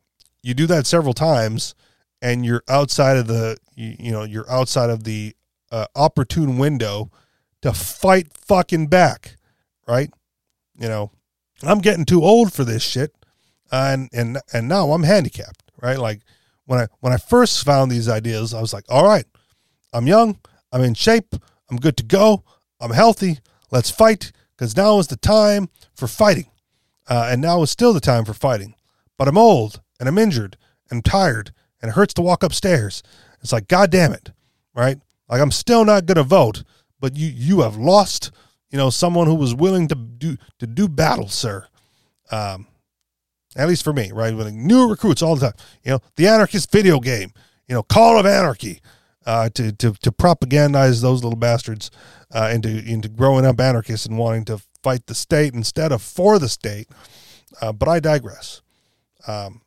you 0.42 0.54
do 0.54 0.66
that 0.66 0.86
several 0.86 1.14
times, 1.14 1.74
and 2.20 2.44
you're 2.44 2.62
outside 2.68 3.16
of 3.16 3.26
the 3.26 3.56
you, 3.74 3.96
you 3.98 4.12
know 4.12 4.24
you're 4.24 4.50
outside 4.50 4.90
of 4.90 5.04
the 5.04 5.34
uh, 5.70 5.86
opportune 5.94 6.58
window 6.58 7.11
to 7.62 7.72
fight 7.72 8.32
fucking 8.34 8.88
back, 8.88 9.36
right? 9.86 10.11
You 10.80 10.88
know, 10.88 11.12
I'm 11.62 11.78
getting 11.78 12.04
too 12.04 12.24
old 12.24 12.52
for 12.52 12.64
this 12.64 12.82
shit, 12.82 13.14
and 13.70 14.08
and 14.12 14.38
and 14.52 14.66
now 14.66 14.90
I'm 14.92 15.04
handicapped, 15.04 15.70
right? 15.80 15.98
Like 15.98 16.22
when 16.64 16.80
I 16.80 16.86
when 17.00 17.12
I 17.12 17.18
first 17.18 17.64
found 17.64 17.90
these 17.92 18.08
ideas, 18.08 18.54
I 18.54 18.60
was 18.60 18.72
like, 18.72 18.84
all 18.88 19.04
right, 19.04 19.26
I'm 19.92 20.06
young, 20.06 20.38
I'm 20.72 20.82
in 20.82 20.94
shape, 20.94 21.34
I'm 21.70 21.76
good 21.76 21.96
to 21.98 22.04
go, 22.04 22.44
I'm 22.80 22.92
healthy. 22.92 23.38
Let's 23.70 23.90
fight 23.90 24.32
because 24.56 24.76
now 24.76 24.98
is 24.98 25.06
the 25.06 25.16
time 25.16 25.68
for 25.94 26.08
fighting, 26.08 26.50
uh, 27.08 27.28
and 27.30 27.40
now 27.40 27.62
is 27.62 27.70
still 27.70 27.92
the 27.92 28.00
time 28.00 28.24
for 28.24 28.34
fighting. 28.34 28.74
But 29.18 29.28
I'm 29.28 29.38
old 29.38 29.82
and 30.00 30.08
I'm 30.08 30.18
injured 30.18 30.56
and 30.90 30.98
I'm 30.98 31.02
tired 31.02 31.52
and 31.82 31.90
it 31.90 31.94
hurts 31.94 32.14
to 32.14 32.22
walk 32.22 32.42
upstairs. 32.42 33.02
It's 33.42 33.52
like, 33.52 33.68
God 33.68 33.90
damn 33.90 34.12
it, 34.12 34.30
right? 34.74 34.98
Like 35.28 35.40
I'm 35.40 35.50
still 35.50 35.84
not 35.84 36.06
to 36.06 36.22
vote, 36.22 36.64
but 36.98 37.16
you 37.16 37.28
you 37.28 37.60
have 37.60 37.76
lost, 37.76 38.30
you 38.70 38.78
know, 38.78 38.90
someone 38.90 39.26
who 39.26 39.34
was 39.34 39.54
willing 39.54 39.88
to 39.88 39.94
do 39.94 40.36
to 40.58 40.66
do 40.66 40.88
battle, 40.88 41.28
sir. 41.28 41.66
Um, 42.30 42.66
at 43.56 43.68
least 43.68 43.82
for 43.82 43.92
me, 43.92 44.12
right? 44.12 44.34
With 44.34 44.52
new 44.52 44.88
recruits 44.88 45.22
all 45.22 45.34
the 45.34 45.50
time. 45.50 45.66
You 45.82 45.92
know, 45.92 46.00
the 46.16 46.28
anarchist 46.28 46.70
video 46.70 47.00
game, 47.00 47.32
you 47.68 47.74
know, 47.74 47.82
Call 47.82 48.18
of 48.18 48.26
Anarchy, 48.26 48.80
uh, 49.26 49.48
to 49.50 49.72
to 49.72 49.92
to 49.92 50.12
propagandize 50.12 51.02
those 51.02 51.22
little 51.24 51.38
bastards 51.38 51.90
uh, 52.32 52.50
into 52.52 52.68
into 52.68 53.08
growing 53.08 53.44
up 53.44 53.60
anarchists 53.60 54.06
and 54.06 54.18
wanting 54.18 54.44
to 54.46 54.62
fight 54.82 55.06
the 55.06 55.14
state 55.14 55.54
instead 55.54 55.92
of 55.92 56.02
for 56.02 56.38
the 56.38 56.48
state. 56.48 56.88
Uh, 57.60 57.72
but 57.72 57.88
I 57.88 58.00
digress. 58.00 58.62
Um, 59.26 59.62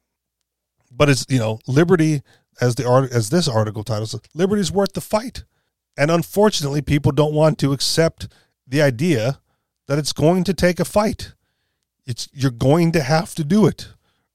but 0.90 1.10
it's 1.10 1.26
you 1.30 1.40
know 1.40 1.60
liberty 1.68 2.22
as 2.62 2.76
the 2.76 2.88
art 2.88 3.12
as 3.12 3.30
this 3.30 3.48
article 3.48 3.84
titles, 3.84 4.18
liberty 4.34 4.62
is 4.62 4.72
worth 4.72 4.94
the 4.94 5.02
fight, 5.02 5.44
and 5.98 6.10
unfortunately, 6.10 6.82
people 6.82 7.12
don't 7.12 7.34
want 7.34 7.58
to 7.60 7.74
accept 7.74 8.28
the 8.74 8.82
idea 8.82 9.40
that 9.88 10.00
it's 10.00 10.14
going 10.14 10.44
to 10.46 10.54
take 10.54 10.80
a 10.80 10.86
fight. 10.86 11.34
It's 12.08 12.28
you're 12.34 12.50
going 12.50 12.92
to 12.94 13.04
have 13.04 13.36
to 13.36 13.44
do 13.44 13.68
it, 13.68 13.90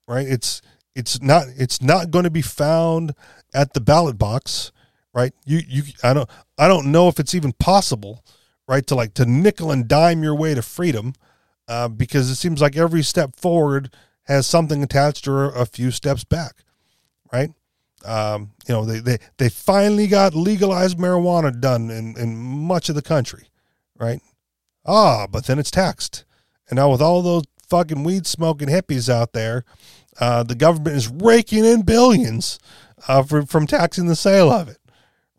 right? 0.07 0.26
It's 0.26 0.62
it's 0.95 1.20
not 1.20 1.49
it's 1.57 1.82
not 1.82 2.12
going 2.12 2.22
to 2.22 2.30
be 2.30 2.41
found 2.41 3.14
at 3.53 3.72
the 3.72 3.80
ballot 3.80 4.16
box, 4.16 4.70
right? 5.12 5.32
You 5.45 5.61
you 5.66 5.82
I 6.05 6.14
don't 6.14 6.30
I 6.57 6.68
don't 6.68 6.93
know 6.93 7.09
if 7.09 7.18
it's 7.18 7.34
even 7.34 7.53
possible, 7.53 8.24
right? 8.68 8.86
To 8.86 8.95
like 8.95 9.14
to 9.14 9.26
nickel 9.26 9.72
and 9.72 9.89
dime 9.89 10.22
your 10.22 10.36
way 10.36 10.55
to 10.55 10.62
freedom, 10.62 11.14
uh, 11.66 11.89
because 11.89 12.30
it 12.30 12.36
seems 12.36 12.61
like 12.61 12.76
every 12.76 13.03
step 13.03 13.34
forward 13.34 13.93
has 14.22 14.47
something 14.47 14.84
attached 14.84 15.26
or 15.26 15.51
a 15.51 15.66
few 15.66 15.91
steps 15.91 16.22
back, 16.22 16.62
right? 17.32 17.51
Um, 18.05 18.53
you 18.68 18.74
know, 18.74 18.84
they, 18.84 19.01
they, 19.01 19.18
they 19.39 19.49
finally 19.49 20.07
got 20.07 20.32
legalized 20.32 20.97
marijuana 20.97 21.59
done 21.61 21.91
in, 21.91 22.16
in 22.16 22.36
much 22.36 22.89
of 22.89 22.95
the 22.95 23.03
country, 23.03 23.49
right? 23.99 24.20
Ah, 24.89 25.26
but 25.30 25.45
then 25.45 25.59
it's 25.59 25.70
taxed. 25.70 26.24
And 26.70 26.78
now 26.78 26.91
with 26.91 27.03
all 27.03 27.20
those 27.20 27.45
fucking 27.68 28.05
weed 28.05 28.26
smoking 28.26 28.68
hippies 28.68 29.12
out 29.12 29.34
there, 29.34 29.64
uh, 30.18 30.43
the 30.43 30.55
government 30.55 30.97
is 30.97 31.09
raking 31.09 31.64
in 31.64 31.82
billions 31.82 32.59
uh, 33.07 33.22
for, 33.22 33.45
from 33.45 33.66
taxing 33.66 34.07
the 34.07 34.16
sale 34.16 34.51
of 34.51 34.68
it, 34.68 34.78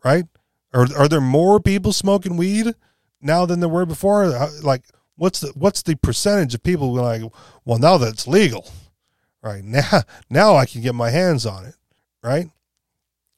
right? 0.04 0.24
Are, 0.72 0.86
are 0.96 1.08
there 1.08 1.20
more 1.20 1.58
people 1.58 1.92
smoking 1.92 2.36
weed 2.36 2.74
now 3.20 3.44
than 3.44 3.58
there 3.58 3.68
were 3.68 3.84
before? 3.84 4.24
Uh, 4.24 4.50
Like, 4.62 4.84
what's 5.16 5.40
the 5.40 5.48
what's 5.56 5.82
the 5.82 5.96
percentage 5.96 6.54
of 6.54 6.62
people 6.62 6.94
who 6.94 7.00
like, 7.00 7.22
well, 7.64 7.78
now 7.78 7.98
that 7.98 8.12
it's 8.12 8.28
legal, 8.28 8.70
right 9.42 9.64
now 9.64 10.02
now 10.30 10.54
I 10.54 10.64
can 10.64 10.80
get 10.80 10.94
my 10.94 11.10
hands 11.10 11.44
on 11.44 11.66
it, 11.66 11.74
right? 12.22 12.48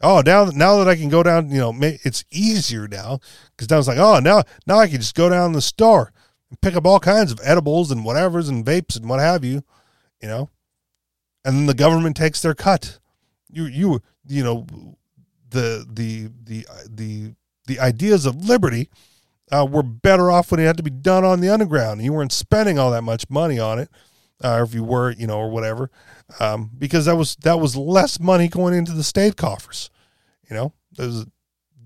Oh, 0.03 0.21
now 0.25 0.47
now 0.47 0.79
that 0.79 0.89
I 0.89 0.97
can 0.97 1.09
go 1.09 1.23
down, 1.23 1.51
you 1.51 1.59
know, 1.59 1.75
it's 1.81 2.25
easier 2.31 2.89
now 2.89 3.21
because 3.51 3.71
now 3.71 3.79
it's 3.79 3.89
like, 3.89 3.99
oh, 3.99 4.19
now 4.19 4.43
now 4.67 4.79
I 4.79 4.89
can 4.89 5.01
just 5.01 5.15
go 5.15 5.29
down 5.29 5.53
the 5.53 5.61
store 5.61 6.13
and 6.51 6.61
pick 6.61 6.75
up 6.75 6.87
all 6.87 6.99
kinds 6.99 7.31
of 7.31 7.41
edibles 7.45 7.91
and 7.91 8.05
whatevers 8.05 8.49
and 8.49 8.65
vapes 8.65 8.97
and 8.97 9.09
what 9.09 9.21
have 9.21 9.45
you, 9.45 9.63
you 10.21 10.29
know, 10.29 10.51
and 11.45 11.57
then 11.57 11.67
the 11.67 11.75
government 11.75 12.17
takes 12.17 12.43
their 12.43 12.55
cut. 12.55 12.99
You 13.49 13.67
you 13.67 14.03
you 14.27 14.43
know, 14.43 14.67
the 15.51 15.87
the 15.89 16.31
the 16.43 16.67
the 16.89 17.35
the 17.67 17.79
ideas 17.79 18.27
of 18.27 18.45
liberty 18.45 18.91
uh, 19.53 19.67
were 19.71 19.83
better 19.83 20.31
off 20.31 20.51
when 20.51 20.61
it 20.61 20.67
had 20.67 20.79
to 20.79 20.83
be 20.83 20.91
done 20.91 21.25
on 21.25 21.41
the 21.41 21.49
underground. 21.49 22.03
You 22.03 22.13
weren't 22.13 22.33
spending 22.33 22.79
all 22.79 22.91
that 22.91 23.03
much 23.03 23.31
money 23.31 23.59
on 23.59 23.79
it, 23.79 23.89
uh, 24.43 24.59
or 24.59 24.63
if 24.63 24.75
you 24.75 24.85
were, 24.85 25.13
you 25.13 25.27
know, 25.27 25.39
or 25.39 25.51
whatever, 25.51 25.91
um, 26.41 26.71
because 26.79 27.07
that 27.07 27.17
was 27.17 27.37
that 27.37 27.61
was 27.61 27.77
less 27.77 28.21
money 28.21 28.49
going 28.49 28.75
into 28.75 28.93
the 28.93 29.05
state 29.05 29.37
coffers. 29.37 29.91
You 30.49 30.57
know, 30.57 30.73
there's 30.97 31.21
a 31.23 31.27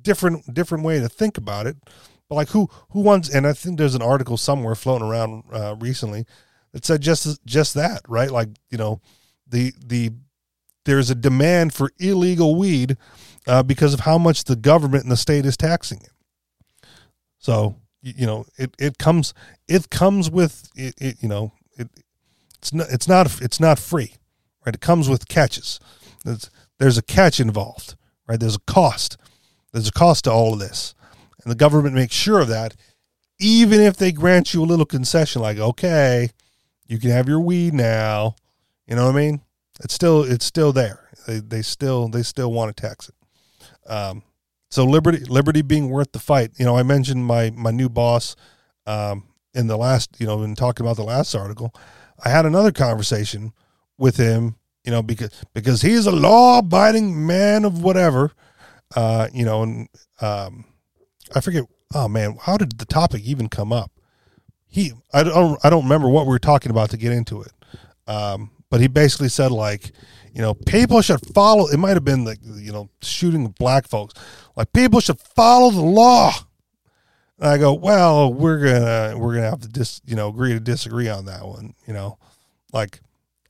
different 0.02 0.52
different 0.54 0.84
way 0.84 1.00
to 1.00 1.08
think 1.08 1.38
about 1.38 1.66
it. 1.66 1.76
But 2.28 2.36
like 2.36 2.48
who 2.48 2.68
who 2.90 3.00
wants? 3.00 3.28
And 3.28 3.46
I 3.46 3.52
think 3.52 3.78
there's 3.78 3.94
an 3.94 4.02
article 4.02 4.36
somewhere 4.36 4.74
floating 4.74 5.06
around 5.06 5.44
uh, 5.52 5.76
recently 5.78 6.26
that 6.72 6.84
said 6.84 7.00
just 7.00 7.44
just 7.46 7.74
that, 7.74 8.02
right? 8.08 8.30
Like 8.30 8.48
you 8.70 8.78
know, 8.78 9.00
the 9.46 9.72
the 9.84 10.10
there's 10.84 11.10
a 11.10 11.14
demand 11.14 11.74
for 11.74 11.90
illegal 11.98 12.56
weed 12.56 12.96
uh, 13.46 13.62
because 13.62 13.94
of 13.94 14.00
how 14.00 14.18
much 14.18 14.44
the 14.44 14.56
government 14.56 15.04
and 15.04 15.12
the 15.12 15.16
state 15.16 15.46
is 15.46 15.56
taxing 15.56 16.00
it. 16.02 16.86
So 17.38 17.76
you, 18.02 18.14
you 18.18 18.26
know, 18.26 18.44
it, 18.56 18.74
it 18.78 18.98
comes 18.98 19.34
it 19.68 19.90
comes 19.90 20.30
with 20.30 20.68
it, 20.74 20.94
it 20.98 21.16
you 21.20 21.28
know 21.28 21.52
it 21.76 21.88
it's 22.66 22.72
not 22.72 22.90
it's 22.90 23.08
not 23.08 23.40
it's 23.42 23.60
not 23.60 23.78
free, 23.78 24.14
right? 24.64 24.74
It 24.74 24.80
comes 24.80 25.08
with 25.08 25.28
catches. 25.28 25.78
There's, 26.24 26.50
there's 26.78 26.98
a 26.98 27.02
catch 27.02 27.38
involved, 27.38 27.94
right? 28.26 28.40
There's 28.40 28.56
a 28.56 28.60
cost. 28.72 29.16
There's 29.72 29.88
a 29.88 29.92
cost 29.92 30.24
to 30.24 30.32
all 30.32 30.54
of 30.54 30.58
this, 30.58 30.94
and 31.42 31.50
the 31.50 31.56
government 31.56 31.94
makes 31.94 32.14
sure 32.14 32.40
of 32.40 32.48
that. 32.48 32.74
Even 33.38 33.80
if 33.80 33.96
they 33.96 34.12
grant 34.12 34.54
you 34.54 34.62
a 34.62 34.64
little 34.64 34.86
concession, 34.86 35.42
like 35.42 35.58
okay, 35.58 36.30
you 36.86 36.98
can 36.98 37.10
have 37.10 37.28
your 37.28 37.40
weed 37.40 37.74
now, 37.74 38.34
you 38.86 38.96
know 38.96 39.04
what 39.06 39.14
I 39.14 39.18
mean? 39.18 39.42
It's 39.84 39.94
still 39.94 40.22
it's 40.22 40.44
still 40.44 40.72
there. 40.72 41.08
They 41.26 41.40
they 41.40 41.62
still 41.62 42.08
they 42.08 42.22
still 42.22 42.52
want 42.52 42.76
to 42.76 42.80
tax 42.80 43.08
it. 43.08 43.90
Um, 43.90 44.22
so 44.70 44.84
liberty 44.84 45.24
liberty 45.24 45.62
being 45.62 45.90
worth 45.90 46.12
the 46.12 46.18
fight. 46.18 46.52
You 46.58 46.64
know, 46.64 46.76
I 46.76 46.82
mentioned 46.82 47.26
my 47.26 47.50
my 47.50 47.70
new 47.70 47.88
boss 47.88 48.34
um, 48.86 49.24
in 49.54 49.66
the 49.66 49.76
last 49.76 50.16
you 50.18 50.26
know 50.26 50.42
in 50.42 50.56
talking 50.56 50.84
about 50.84 50.96
the 50.96 51.04
last 51.04 51.34
article. 51.34 51.72
I 52.24 52.30
had 52.30 52.46
another 52.46 52.72
conversation 52.72 53.52
with 53.98 54.16
him. 54.16 54.56
You 54.84 54.92
know, 54.92 55.02
because 55.02 55.44
because 55.52 55.82
he's 55.82 56.06
a 56.06 56.12
law 56.12 56.60
abiding 56.60 57.26
man 57.26 57.64
of 57.64 57.82
whatever. 57.82 58.32
Uh, 58.94 59.26
you 59.34 59.44
know, 59.44 59.62
and 59.62 59.88
um, 60.20 60.64
I 61.34 61.40
forget. 61.40 61.64
Oh 61.94 62.08
man, 62.08 62.36
how 62.40 62.56
did 62.56 62.78
the 62.78 62.84
topic 62.84 63.22
even 63.24 63.48
come 63.48 63.72
up? 63.72 63.90
He 64.68 64.92
I 65.12 65.24
don't 65.24 65.58
I 65.64 65.70
don't 65.70 65.84
remember 65.84 66.08
what 66.08 66.26
we 66.26 66.30
were 66.30 66.38
talking 66.38 66.70
about 66.70 66.90
to 66.90 66.96
get 66.96 67.12
into 67.12 67.42
it. 67.42 67.52
Um, 68.06 68.52
but 68.70 68.80
he 68.80 68.86
basically 68.86 69.28
said 69.28 69.50
like, 69.50 69.90
you 70.32 70.42
know, 70.42 70.54
people 70.54 71.00
should 71.02 71.20
follow. 71.34 71.66
It 71.68 71.78
might 71.78 71.94
have 71.94 72.04
been 72.04 72.24
like 72.24 72.38
you 72.42 72.72
know 72.72 72.88
shooting 73.02 73.48
black 73.58 73.88
folks. 73.88 74.14
Like 74.54 74.72
people 74.72 75.00
should 75.00 75.20
follow 75.20 75.70
the 75.70 75.80
law. 75.80 76.32
And 77.38 77.48
I 77.50 77.58
go, 77.58 77.74
well, 77.74 78.32
we're 78.32 78.58
gonna 78.58 79.18
we're 79.18 79.34
gonna 79.34 79.50
have 79.50 79.60
to 79.60 79.68
dis 79.68 80.00
you 80.06 80.16
know 80.16 80.28
agree 80.28 80.52
to 80.52 80.60
disagree 80.60 81.08
on 81.08 81.26
that 81.26 81.46
one. 81.46 81.74
You 81.86 81.94
know, 81.94 82.18
like 82.72 83.00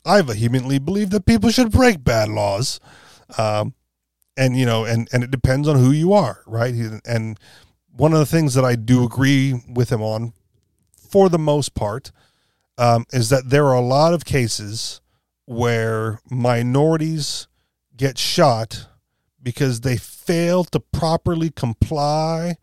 I 0.05 0.23
vehemently 0.23 0.79
believe 0.79 1.11
that 1.11 1.27
people 1.27 1.51
should 1.51 1.71
break 1.71 2.03
bad 2.03 2.29
laws, 2.29 2.81
um, 3.39 3.75
and 4.37 4.57
you 4.57 4.67
know, 4.67 4.85
and 4.85 5.09
and 5.13 5.23
it 5.23 5.31
depends 5.31 5.69
on 5.69 5.77
who 5.77 5.91
you 5.93 6.13
are, 6.13 6.43
right? 6.47 6.75
And 7.05 7.39
one 7.97 8.13
of 8.13 8.19
the 8.19 8.27
things 8.27 8.55
that 8.55 8.65
I 8.65 8.77
do 8.77 9.05
agree 9.05 9.63
with 9.69 9.91
him 9.91 10.03
on, 10.03 10.33
for 10.97 11.29
the 11.29 11.39
most 11.39 11.75
part, 11.75 12.13
um, 12.79 13.07
is 13.13 13.31
that 13.31 13.51
there 13.51 13.67
are 13.67 13.75
a 13.75 13.81
lot 13.81 14.15
of 14.15 14.25
cases 14.25 15.01
where 15.47 16.21
minorities 16.29 17.47
get 17.97 18.19
shot 18.19 18.89
because 19.43 19.83
they 19.83 19.97
fail 19.97 20.65
to 20.65 20.81
properly 20.81 21.51
comply 21.51 22.57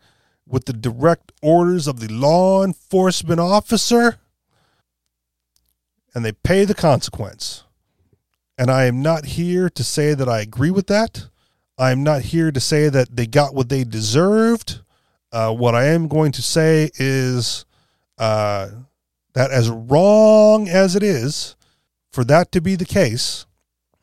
with 0.54 0.66
the 0.66 0.72
direct 0.72 1.32
orders 1.42 1.88
of 1.88 1.98
the 1.98 2.06
law 2.06 2.62
enforcement 2.62 3.40
officer 3.40 4.20
and 6.14 6.24
they 6.24 6.30
pay 6.30 6.64
the 6.64 6.76
consequence. 6.76 7.64
And 8.56 8.70
I 8.70 8.84
am 8.84 9.02
not 9.02 9.24
here 9.24 9.68
to 9.70 9.82
say 9.82 10.14
that 10.14 10.28
I 10.28 10.38
agree 10.38 10.70
with 10.70 10.86
that. 10.86 11.26
I 11.76 11.90
am 11.90 12.04
not 12.04 12.22
here 12.22 12.52
to 12.52 12.60
say 12.60 12.88
that 12.88 13.16
they 13.16 13.26
got 13.26 13.52
what 13.52 13.68
they 13.68 13.82
deserved. 13.82 14.78
Uh, 15.32 15.52
what 15.52 15.74
I 15.74 15.86
am 15.86 16.06
going 16.06 16.30
to 16.30 16.42
say 16.42 16.88
is 16.94 17.64
uh, 18.18 18.68
that 19.32 19.50
as 19.50 19.68
wrong 19.68 20.68
as 20.68 20.94
it 20.94 21.02
is 21.02 21.56
for 22.12 22.22
that 22.26 22.52
to 22.52 22.60
be 22.60 22.76
the 22.76 22.84
case, 22.84 23.44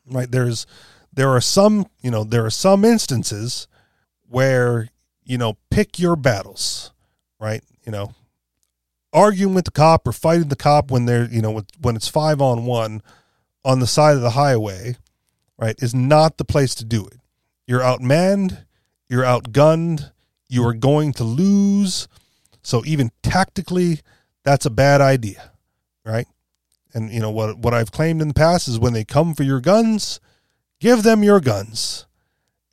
right? 0.04 0.30
There's 0.30 0.66
there 1.10 1.30
are 1.30 1.40
some 1.40 1.86
you 2.02 2.10
know 2.10 2.24
there 2.24 2.44
are 2.44 2.50
some 2.50 2.84
instances 2.84 3.68
where 4.28 4.90
you 5.32 5.38
know 5.38 5.56
pick 5.70 5.98
your 5.98 6.14
battles, 6.14 6.92
right? 7.40 7.64
You 7.86 7.90
know, 7.90 8.14
arguing 9.14 9.54
with 9.54 9.64
the 9.64 9.70
cop 9.70 10.06
or 10.06 10.12
fighting 10.12 10.48
the 10.48 10.56
cop 10.56 10.90
when 10.90 11.06
they're 11.06 11.24
you 11.24 11.40
know 11.40 11.62
when 11.80 11.96
it's 11.96 12.06
five 12.06 12.42
on 12.42 12.66
one 12.66 13.00
on 13.64 13.80
the 13.80 13.86
side 13.86 14.14
of 14.14 14.20
the 14.20 14.32
highway, 14.32 14.96
right? 15.58 15.74
Is 15.82 15.94
not 15.94 16.36
the 16.36 16.44
place 16.44 16.74
to 16.74 16.84
do 16.84 17.06
it. 17.06 17.18
You're 17.66 17.80
outmanned, 17.80 18.66
you're 19.08 19.24
outgunned, 19.24 20.12
you 20.50 20.66
are 20.66 20.74
going 20.74 21.14
to 21.14 21.24
lose. 21.24 22.08
So 22.62 22.82
even 22.84 23.10
tactically, 23.22 24.00
that's 24.44 24.66
a 24.66 24.70
bad 24.70 25.00
idea, 25.00 25.52
right? 26.04 26.26
And 26.92 27.10
you 27.10 27.20
know 27.20 27.30
what 27.30 27.56
what 27.56 27.72
I've 27.72 27.90
claimed 27.90 28.20
in 28.20 28.28
the 28.28 28.34
past 28.34 28.68
is 28.68 28.78
when 28.78 28.92
they 28.92 29.06
come 29.06 29.32
for 29.34 29.44
your 29.44 29.60
guns, 29.60 30.20
give 30.78 31.04
them 31.04 31.22
your 31.22 31.40
guns 31.40 32.04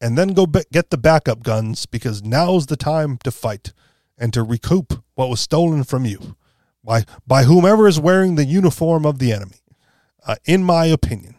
and 0.02 0.18
then 0.18 0.30
go 0.30 0.46
be- 0.46 0.64
get 0.72 0.90
the 0.90 0.98
backup 0.98 1.44
guns 1.44 1.86
because 1.86 2.24
now's 2.24 2.68
the 2.68 2.78
time 2.78 3.18
to 3.24 3.32
fight 3.32 3.74
and 4.18 4.34
to 4.34 4.44
recoup 4.44 5.04
what 5.16 5.30
was 5.30 5.40
stolen 5.40 5.84
from 5.84 6.06
you 6.06 6.36
by 6.84 7.04
by 7.26 7.44
whomever 7.44 7.88
is 7.88 8.00
wearing 8.00 8.36
the 8.36 8.46
uniform 8.46 9.06
of 9.06 9.20
the 9.20 9.32
enemy. 9.34 9.58
Uh, 10.26 10.36
in 10.46 10.64
my 10.64 10.86
opinion, 10.86 11.36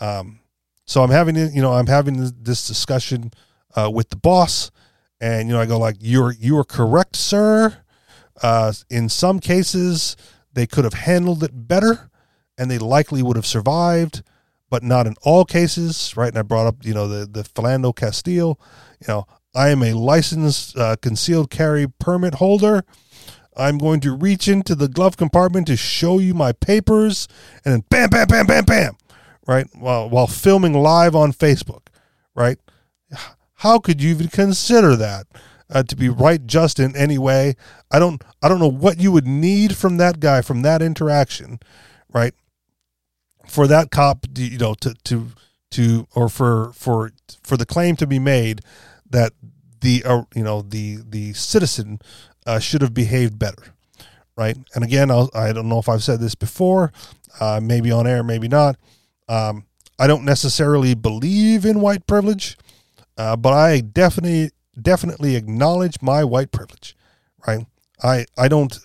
um, 0.00 0.40
so 0.84 1.02
I'm 1.02 1.10
having 1.10 1.36
you 1.36 1.62
know 1.62 1.72
I'm 1.72 1.86
having 1.86 2.32
this 2.42 2.66
discussion 2.66 3.32
uh, 3.74 3.90
with 3.92 4.10
the 4.10 4.16
boss, 4.16 4.70
and 5.20 5.48
you 5.48 5.54
know 5.54 5.60
I 5.60 5.66
go 5.66 5.78
like 5.78 5.96
you're 6.00 6.32
you 6.32 6.56
are 6.58 6.64
correct, 6.64 7.16
sir. 7.16 7.78
Uh, 8.42 8.72
in 8.90 9.08
some 9.08 9.40
cases, 9.40 10.16
they 10.52 10.66
could 10.66 10.84
have 10.84 10.94
handled 10.94 11.42
it 11.42 11.68
better, 11.68 12.10
and 12.58 12.70
they 12.70 12.78
likely 12.78 13.22
would 13.22 13.36
have 13.36 13.46
survived 13.46 14.22
but 14.70 14.82
not 14.82 15.06
in 15.06 15.14
all 15.22 15.44
cases, 15.44 16.16
right? 16.16 16.28
And 16.28 16.38
I 16.38 16.42
brought 16.42 16.66
up, 16.66 16.84
you 16.84 16.94
know, 16.94 17.08
the 17.08 17.26
the 17.26 17.42
Philando 17.42 17.94
Castile. 17.94 18.60
You 19.00 19.08
know, 19.08 19.26
I 19.54 19.68
am 19.70 19.82
a 19.82 19.92
licensed 19.92 20.76
uh, 20.76 20.96
concealed 21.00 21.50
carry 21.50 21.86
permit 21.86 22.34
holder. 22.34 22.84
I'm 23.56 23.78
going 23.78 24.00
to 24.00 24.14
reach 24.14 24.48
into 24.48 24.74
the 24.74 24.88
glove 24.88 25.16
compartment 25.16 25.66
to 25.68 25.76
show 25.76 26.18
you 26.18 26.34
my 26.34 26.52
papers, 26.52 27.26
and 27.64 27.72
then 27.72 27.84
bam, 27.88 28.10
bam, 28.10 28.26
bam, 28.26 28.46
bam, 28.46 28.64
bam, 28.64 28.96
right? 29.46 29.66
While 29.74 30.10
while 30.10 30.26
filming 30.26 30.74
live 30.74 31.14
on 31.14 31.32
Facebook, 31.32 31.86
right? 32.34 32.58
How 33.60 33.78
could 33.78 34.02
you 34.02 34.10
even 34.10 34.28
consider 34.28 34.96
that 34.96 35.26
uh, 35.70 35.82
to 35.84 35.96
be 35.96 36.10
right 36.10 36.46
just 36.46 36.78
in 36.78 36.94
any 36.94 37.16
way? 37.16 37.54
I 37.90 37.98
don't 37.98 38.22
I 38.42 38.48
don't 38.48 38.60
know 38.60 38.68
what 38.68 39.00
you 39.00 39.10
would 39.12 39.26
need 39.26 39.76
from 39.76 39.96
that 39.96 40.20
guy 40.20 40.42
from 40.42 40.62
that 40.62 40.82
interaction, 40.82 41.60
right? 42.12 42.34
For 43.46 43.66
that 43.66 43.90
cop, 43.90 44.26
you 44.36 44.58
know, 44.58 44.74
to 44.74 44.94
to 45.04 45.28
to 45.72 46.06
or 46.14 46.28
for 46.28 46.72
for 46.72 47.12
for 47.42 47.56
the 47.56 47.66
claim 47.66 47.96
to 47.96 48.06
be 48.06 48.18
made 48.18 48.60
that 49.10 49.32
the 49.80 50.02
uh, 50.04 50.22
you 50.34 50.42
know 50.42 50.62
the 50.62 50.98
the 51.08 51.32
citizen 51.32 52.00
uh, 52.46 52.58
should 52.58 52.82
have 52.82 52.94
behaved 52.94 53.38
better, 53.38 53.74
right? 54.36 54.56
And 54.74 54.84
again, 54.84 55.10
I'll, 55.10 55.30
I 55.34 55.48
do 55.48 55.54
not 55.54 55.66
know 55.66 55.78
if 55.78 55.88
I've 55.88 56.02
said 56.02 56.20
this 56.20 56.34
before, 56.34 56.92
uh, 57.40 57.60
maybe 57.62 57.90
on 57.90 58.06
air, 58.06 58.22
maybe 58.22 58.48
not. 58.48 58.76
Um, 59.28 59.66
I 59.98 60.06
don't 60.06 60.24
necessarily 60.24 60.94
believe 60.94 61.64
in 61.64 61.80
white 61.80 62.06
privilege, 62.06 62.56
uh, 63.16 63.36
but 63.36 63.52
I 63.52 63.80
definitely 63.80 64.50
definitely 64.80 65.36
acknowledge 65.36 66.02
my 66.02 66.22
white 66.24 66.52
privilege, 66.52 66.96
right? 67.46 67.66
I 68.02 68.26
I 68.36 68.48
don't 68.48 68.78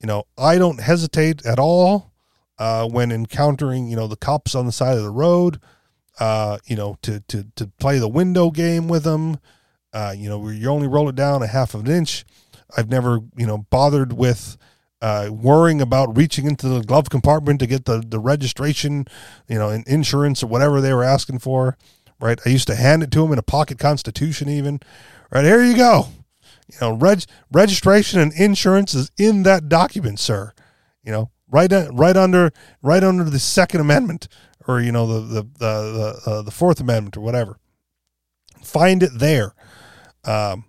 you 0.00 0.06
know 0.06 0.24
I 0.36 0.58
don't 0.58 0.80
hesitate 0.80 1.44
at 1.44 1.58
all 1.58 2.12
uh, 2.58 2.88
when 2.88 3.12
encountering, 3.12 3.88
you 3.88 3.96
know, 3.96 4.06
the 4.06 4.16
cops 4.16 4.54
on 4.54 4.66
the 4.66 4.72
side 4.72 4.96
of 4.96 5.02
the 5.02 5.10
road, 5.10 5.60
uh, 6.20 6.58
you 6.66 6.76
know, 6.76 6.96
to, 7.02 7.20
to, 7.28 7.46
to 7.56 7.66
play 7.78 7.98
the 7.98 8.08
window 8.08 8.50
game 8.50 8.88
with 8.88 9.04
them, 9.04 9.38
uh, 9.92 10.14
you 10.16 10.28
know, 10.28 10.38
where 10.38 10.52
you 10.52 10.68
only 10.68 10.88
roll 10.88 11.08
it 11.08 11.14
down 11.14 11.42
a 11.42 11.46
half 11.46 11.74
of 11.74 11.86
an 11.86 11.90
inch. 11.90 12.24
I've 12.76 12.90
never, 12.90 13.20
you 13.36 13.46
know, 13.46 13.58
bothered 13.70 14.12
with 14.12 14.56
uh, 15.00 15.30
worrying 15.30 15.80
about 15.80 16.16
reaching 16.16 16.46
into 16.46 16.68
the 16.68 16.80
glove 16.80 17.08
compartment 17.08 17.60
to 17.60 17.66
get 17.66 17.84
the, 17.84 18.02
the 18.06 18.18
registration, 18.18 19.06
you 19.48 19.58
know, 19.58 19.70
and 19.70 19.86
insurance 19.86 20.42
or 20.42 20.48
whatever 20.48 20.80
they 20.80 20.92
were 20.92 21.04
asking 21.04 21.38
for. 21.38 21.76
Right. 22.20 22.40
I 22.44 22.48
used 22.48 22.66
to 22.66 22.74
hand 22.74 23.04
it 23.04 23.12
to 23.12 23.20
them 23.22 23.32
in 23.32 23.38
a 23.38 23.42
pocket 23.42 23.78
constitution, 23.78 24.48
even. 24.48 24.80
Right. 25.30 25.44
Here 25.44 25.62
you 25.62 25.76
go. 25.76 26.08
You 26.68 26.78
know, 26.80 26.92
reg- 26.94 27.24
registration 27.52 28.18
and 28.18 28.32
insurance 28.32 28.92
is 28.92 29.10
in 29.16 29.44
that 29.44 29.68
document, 29.68 30.18
sir. 30.18 30.52
You 31.04 31.12
know, 31.12 31.30
right 31.50 31.72
right 31.92 32.16
under 32.16 32.52
right 32.82 33.02
under 33.02 33.24
the 33.24 33.38
Second 33.38 33.80
Amendment 33.80 34.28
or 34.66 34.80
you 34.80 34.92
know 34.92 35.06
the 35.06 35.20
the 35.20 35.42
the 35.42 36.20
the, 36.24 36.30
uh, 36.30 36.42
the 36.42 36.50
Fourth 36.50 36.80
Amendment 36.80 37.16
or 37.16 37.20
whatever. 37.20 37.58
Find 38.62 39.02
it 39.02 39.10
there. 39.14 39.54
Um, 40.24 40.64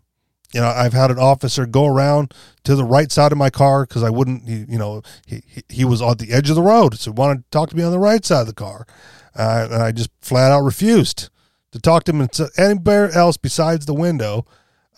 you 0.54 0.62
know, 0.62 0.68
I've 0.68 0.94
had 0.94 1.12
an 1.12 1.20
officer 1.20 1.68
go 1.68 1.86
around 1.86 2.34
to 2.64 2.76
the 2.76 2.84
right 2.84 3.12
side 3.12 3.32
of 3.32 3.38
my 3.38 3.52
car 3.52 3.86
because 3.86 4.02
I 4.04 4.10
wouldn't. 4.10 4.48
He, 4.48 4.66
you 4.68 4.80
know, 4.80 5.04
he, 5.28 5.44
he 5.46 5.64
he 5.70 5.86
was 5.86 6.02
on 6.02 6.18
the 6.18 6.32
edge 6.32 6.50
of 6.50 6.56
the 6.56 6.62
road, 6.62 6.98
so 6.98 7.12
he 7.12 7.16
wanted 7.16 7.44
to 7.44 7.50
talk 7.52 7.70
to 7.70 7.78
me 7.78 7.84
on 7.84 7.92
the 7.92 8.00
right 8.00 8.26
side 8.26 8.42
of 8.42 8.48
the 8.48 8.54
car, 8.54 8.88
uh, 9.36 9.68
and 9.70 9.84
I 9.84 9.92
just 9.92 10.10
flat 10.22 10.52
out 10.52 10.62
refused 10.62 11.30
to 11.72 11.80
talk 11.80 12.04
to 12.06 12.12
him 12.12 12.28
anywhere 12.58 13.12
else 13.12 13.38
besides 13.38 13.86
the 13.86 13.94
window. 13.94 14.46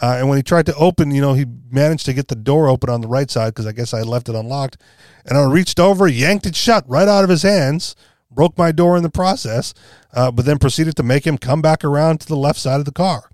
Uh, 0.01 0.15
and 0.17 0.27
when 0.27 0.37
he 0.37 0.43
tried 0.43 0.65
to 0.65 0.75
open, 0.75 1.11
you 1.11 1.21
know, 1.21 1.33
he 1.33 1.45
managed 1.69 2.05
to 2.07 2.13
get 2.13 2.27
the 2.27 2.35
door 2.35 2.67
open 2.67 2.89
on 2.89 3.01
the 3.01 3.07
right 3.07 3.29
side 3.29 3.49
because 3.49 3.67
I 3.67 3.71
guess 3.71 3.93
I 3.93 4.01
left 4.01 4.29
it 4.29 4.35
unlocked. 4.35 4.77
And 5.25 5.37
I 5.37 5.43
reached 5.43 5.79
over, 5.79 6.07
yanked 6.07 6.47
it 6.47 6.55
shut 6.55 6.83
right 6.87 7.07
out 7.07 7.23
of 7.23 7.29
his 7.29 7.43
hands, 7.43 7.95
broke 8.31 8.57
my 8.57 8.71
door 8.71 8.97
in 8.97 9.03
the 9.03 9.11
process, 9.11 9.75
uh, 10.13 10.31
but 10.31 10.45
then 10.45 10.57
proceeded 10.57 10.95
to 10.95 11.03
make 11.03 11.27
him 11.27 11.37
come 11.37 11.61
back 11.61 11.83
around 11.83 12.19
to 12.21 12.27
the 12.27 12.35
left 12.35 12.59
side 12.59 12.79
of 12.79 12.85
the 12.85 12.91
car. 12.91 13.29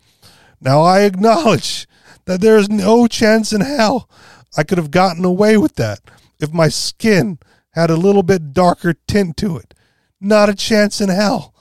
Now, 0.60 0.82
I 0.82 1.02
acknowledge 1.02 1.88
that 2.26 2.42
there 2.42 2.58
is 2.58 2.70
no 2.70 3.08
chance 3.08 3.54
in 3.54 3.62
hell 3.62 4.10
I 4.58 4.64
could 4.64 4.78
have 4.78 4.92
gotten 4.92 5.24
away 5.24 5.56
with 5.56 5.76
that 5.76 6.00
if 6.40 6.52
my 6.52 6.68
skin 6.68 7.40
had 7.72 7.90
a 7.90 7.96
little 7.96 8.24
bit 8.24 8.54
darker 8.54 8.96
tint 9.08 9.38
to 9.38 9.56
it. 9.58 9.74
Not 10.20 10.50
a 10.50 10.56
chance 10.56 11.00
in 11.00 11.10
hell. 11.10 11.54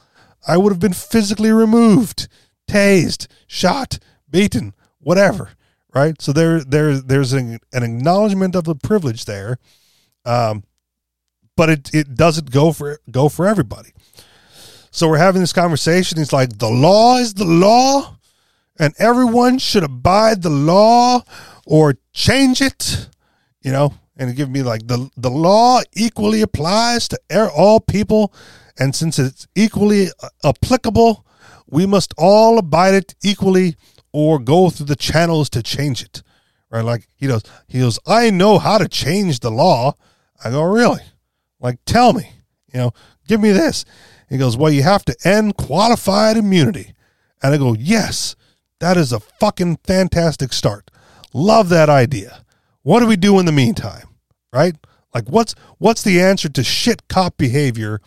I 0.48 0.57
would 0.57 0.72
have 0.72 0.80
been 0.80 0.92
physically 0.92 1.52
removed, 1.52 2.26
tased, 2.68 3.26
shot, 3.46 3.98
beaten, 4.28 4.74
whatever. 5.07 5.50
Right. 5.94 6.20
So 6.20 6.32
there, 6.32 6.64
there, 6.64 6.98
there's 6.98 7.32
an, 7.32 7.61
an 7.72 7.82
acknowledgement 7.84 8.57
of 8.57 8.64
the 8.64 8.74
privilege 8.74 9.24
there, 9.24 9.59
um, 10.24 10.64
but 11.57 11.70
it 11.70 11.94
it 11.94 12.14
doesn't 12.14 12.50
go 12.50 12.72
for 12.72 12.98
go 13.11 13.30
for 13.30 13.46
everybody. 13.46 13.92
So 14.90 15.09
we're 15.09 15.18
having 15.18 15.40
this 15.40 15.54
conversation. 15.54 16.18
It's 16.20 16.32
like 16.32 16.59
the 16.59 16.68
law 16.68 17.16
is 17.16 17.34
the 17.34 17.46
law, 17.46 18.16
and 18.78 18.92
everyone 18.98 19.59
should 19.59 19.84
abide 19.84 20.42
the 20.42 20.50
law 20.50 21.22
or 21.64 21.94
change 22.12 22.61
it. 22.61 23.09
You 23.62 23.72
know, 23.72 23.94
and 24.18 24.36
give 24.36 24.50
me 24.50 24.62
like 24.62 24.86
the 24.86 25.09
the 25.16 25.30
law 25.30 25.80
equally 25.94 26.42
applies 26.42 27.09
to 27.09 27.18
all 27.54 27.80
people, 27.80 28.34
and 28.78 28.94
since 28.94 29.18
it's 29.18 29.46
equally 29.54 30.09
uh, 30.20 30.28
applicable, 30.44 31.24
we 31.66 31.86
must 31.86 32.12
all 32.18 32.59
abide 32.59 32.94
it 32.94 33.14
equally 33.22 33.76
or 34.16 34.38
go 34.38 34.70
through 34.70 34.86
the 34.86 34.96
channels 34.96 35.50
to 35.50 35.62
change 35.62 36.02
it. 36.02 36.22
Right? 36.70 36.82
Like 36.82 37.06
he 37.16 37.26
goes, 37.26 37.42
he 37.68 37.80
goes, 37.80 37.98
I 38.06 38.30
know 38.30 38.58
how 38.58 38.78
to 38.78 38.88
change 38.88 39.40
the 39.40 39.50
law. 39.50 39.92
I 40.42 40.48
go, 40.48 40.62
really? 40.62 41.02
Like, 41.60 41.80
tell 41.84 42.14
me, 42.14 42.30
you 42.72 42.80
know, 42.80 42.92
give 43.28 43.42
me 43.42 43.52
this. 43.52 43.84
He 44.30 44.38
goes, 44.38 44.56
well, 44.56 44.72
you 44.72 44.82
have 44.84 45.04
to 45.04 45.16
end 45.22 45.58
qualified 45.58 46.38
immunity. 46.38 46.94
And 47.42 47.52
I 47.52 47.58
go, 47.58 47.74
yes, 47.74 48.36
that 48.80 48.96
is 48.96 49.12
a 49.12 49.20
fucking 49.20 49.80
fantastic 49.84 50.54
start. 50.54 50.90
Love 51.34 51.68
that 51.68 51.90
idea. 51.90 52.42
What 52.80 53.00
do 53.00 53.06
we 53.06 53.16
do 53.16 53.38
in 53.38 53.44
the 53.44 53.52
meantime? 53.52 54.08
Right? 54.50 54.76
Like 55.12 55.28
what's 55.28 55.54
what's 55.76 56.02
the 56.02 56.22
answer 56.22 56.48
to 56.48 56.64
shit 56.64 57.06
cop 57.08 57.36
behavior 57.36 58.00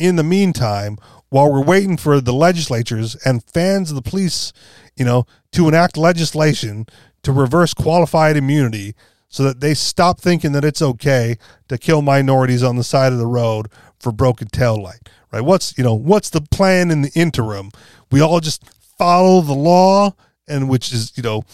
in 0.00 0.16
the 0.16 0.24
meantime 0.24 0.98
while 1.32 1.50
we're 1.50 1.64
waiting 1.64 1.96
for 1.96 2.20
the 2.20 2.32
legislatures 2.32 3.16
and 3.24 3.42
fans 3.42 3.90
of 3.90 3.94
the 3.94 4.02
police, 4.02 4.52
you 4.96 5.04
know, 5.04 5.26
to 5.52 5.68
enact 5.68 5.96
legislation 5.96 6.86
to 7.22 7.32
reverse 7.32 7.74
qualified 7.74 8.36
immunity 8.36 8.94
so 9.28 9.42
that 9.44 9.60
they 9.60 9.74
stop 9.74 10.20
thinking 10.20 10.52
that 10.52 10.64
it's 10.64 10.82
okay 10.82 11.36
to 11.68 11.78
kill 11.78 12.02
minorities 12.02 12.62
on 12.62 12.76
the 12.76 12.84
side 12.84 13.12
of 13.12 13.18
the 13.18 13.26
road 13.26 13.68
for 13.98 14.12
broken 14.12 14.48
tail 14.48 14.80
light. 14.80 15.08
Right? 15.32 15.40
What's 15.40 15.76
you 15.78 15.84
know 15.84 15.94
what's 15.94 16.30
the 16.30 16.42
plan 16.42 16.90
in 16.90 17.02
the 17.02 17.12
interim? 17.14 17.70
We 18.10 18.20
all 18.20 18.40
just 18.40 18.64
follow 18.98 19.40
the 19.40 19.54
law, 19.54 20.14
and 20.46 20.68
which 20.68 20.92
is 20.92 21.12
you 21.16 21.22
know 21.22 21.44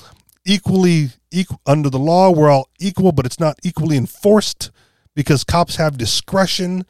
equally 0.44 1.10
equal 1.30 1.60
under 1.66 1.88
the 1.90 1.98
law. 1.98 2.30
We're 2.30 2.50
all 2.50 2.68
equal, 2.80 3.12
but 3.12 3.26
it's 3.26 3.38
not 3.38 3.58
equally 3.62 3.96
enforced 3.96 4.72
because 5.14 5.44
cops 5.44 5.76
have 5.76 5.96
discretion 5.96 6.84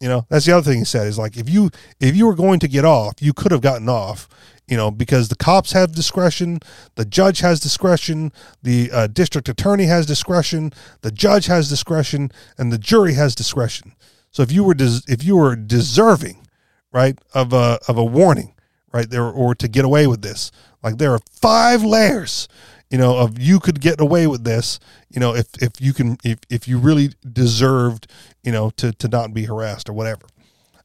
you 0.00 0.08
know, 0.08 0.26
that's 0.28 0.46
the 0.46 0.52
other 0.52 0.70
thing 0.70 0.80
he 0.80 0.84
said 0.84 1.08
is 1.08 1.18
like 1.18 1.36
if 1.36 1.48
you 1.48 1.70
if 2.00 2.14
you 2.14 2.26
were 2.26 2.34
going 2.34 2.60
to 2.60 2.68
get 2.68 2.84
off, 2.84 3.14
you 3.20 3.32
could 3.32 3.52
have 3.52 3.60
gotten 3.60 3.88
off. 3.88 4.28
You 4.68 4.76
know, 4.76 4.90
because 4.90 5.28
the 5.28 5.36
cops 5.36 5.72
have 5.72 5.92
discretion, 5.92 6.60
the 6.96 7.06
judge 7.06 7.40
has 7.40 7.58
discretion, 7.58 8.32
the 8.62 8.90
uh, 8.92 9.06
district 9.06 9.48
attorney 9.48 9.84
has 9.84 10.04
discretion, 10.04 10.72
the 11.00 11.10
judge 11.10 11.46
has 11.46 11.68
discretion, 11.68 12.30
and 12.58 12.70
the 12.70 12.78
jury 12.78 13.14
has 13.14 13.34
discretion. 13.34 13.94
So 14.30 14.42
if 14.42 14.52
you 14.52 14.62
were 14.64 14.74
des- 14.74 15.00
if 15.08 15.24
you 15.24 15.36
were 15.36 15.56
deserving, 15.56 16.46
right, 16.92 17.18
of 17.32 17.52
a 17.52 17.78
of 17.88 17.96
a 17.96 18.04
warning, 18.04 18.54
right 18.92 19.08
there, 19.08 19.24
or 19.24 19.54
to 19.54 19.68
get 19.68 19.84
away 19.84 20.06
with 20.06 20.20
this, 20.20 20.50
like 20.82 20.98
there 20.98 21.12
are 21.12 21.20
five 21.30 21.82
layers 21.82 22.46
you 22.90 22.96
know, 22.96 23.18
of 23.18 23.38
you 23.38 23.60
could 23.60 23.80
get 23.80 24.00
away 24.00 24.26
with 24.26 24.44
this, 24.44 24.80
you 25.10 25.20
know, 25.20 25.34
if 25.34 25.46
if 25.62 25.80
you 25.80 25.92
can 25.92 26.16
if 26.24 26.38
if 26.48 26.66
you 26.66 26.78
really 26.78 27.10
deserved, 27.30 28.06
you 28.42 28.52
know, 28.52 28.70
to 28.70 28.92
to 28.92 29.08
not 29.08 29.34
be 29.34 29.44
harassed 29.44 29.88
or 29.88 29.92
whatever. 29.92 30.22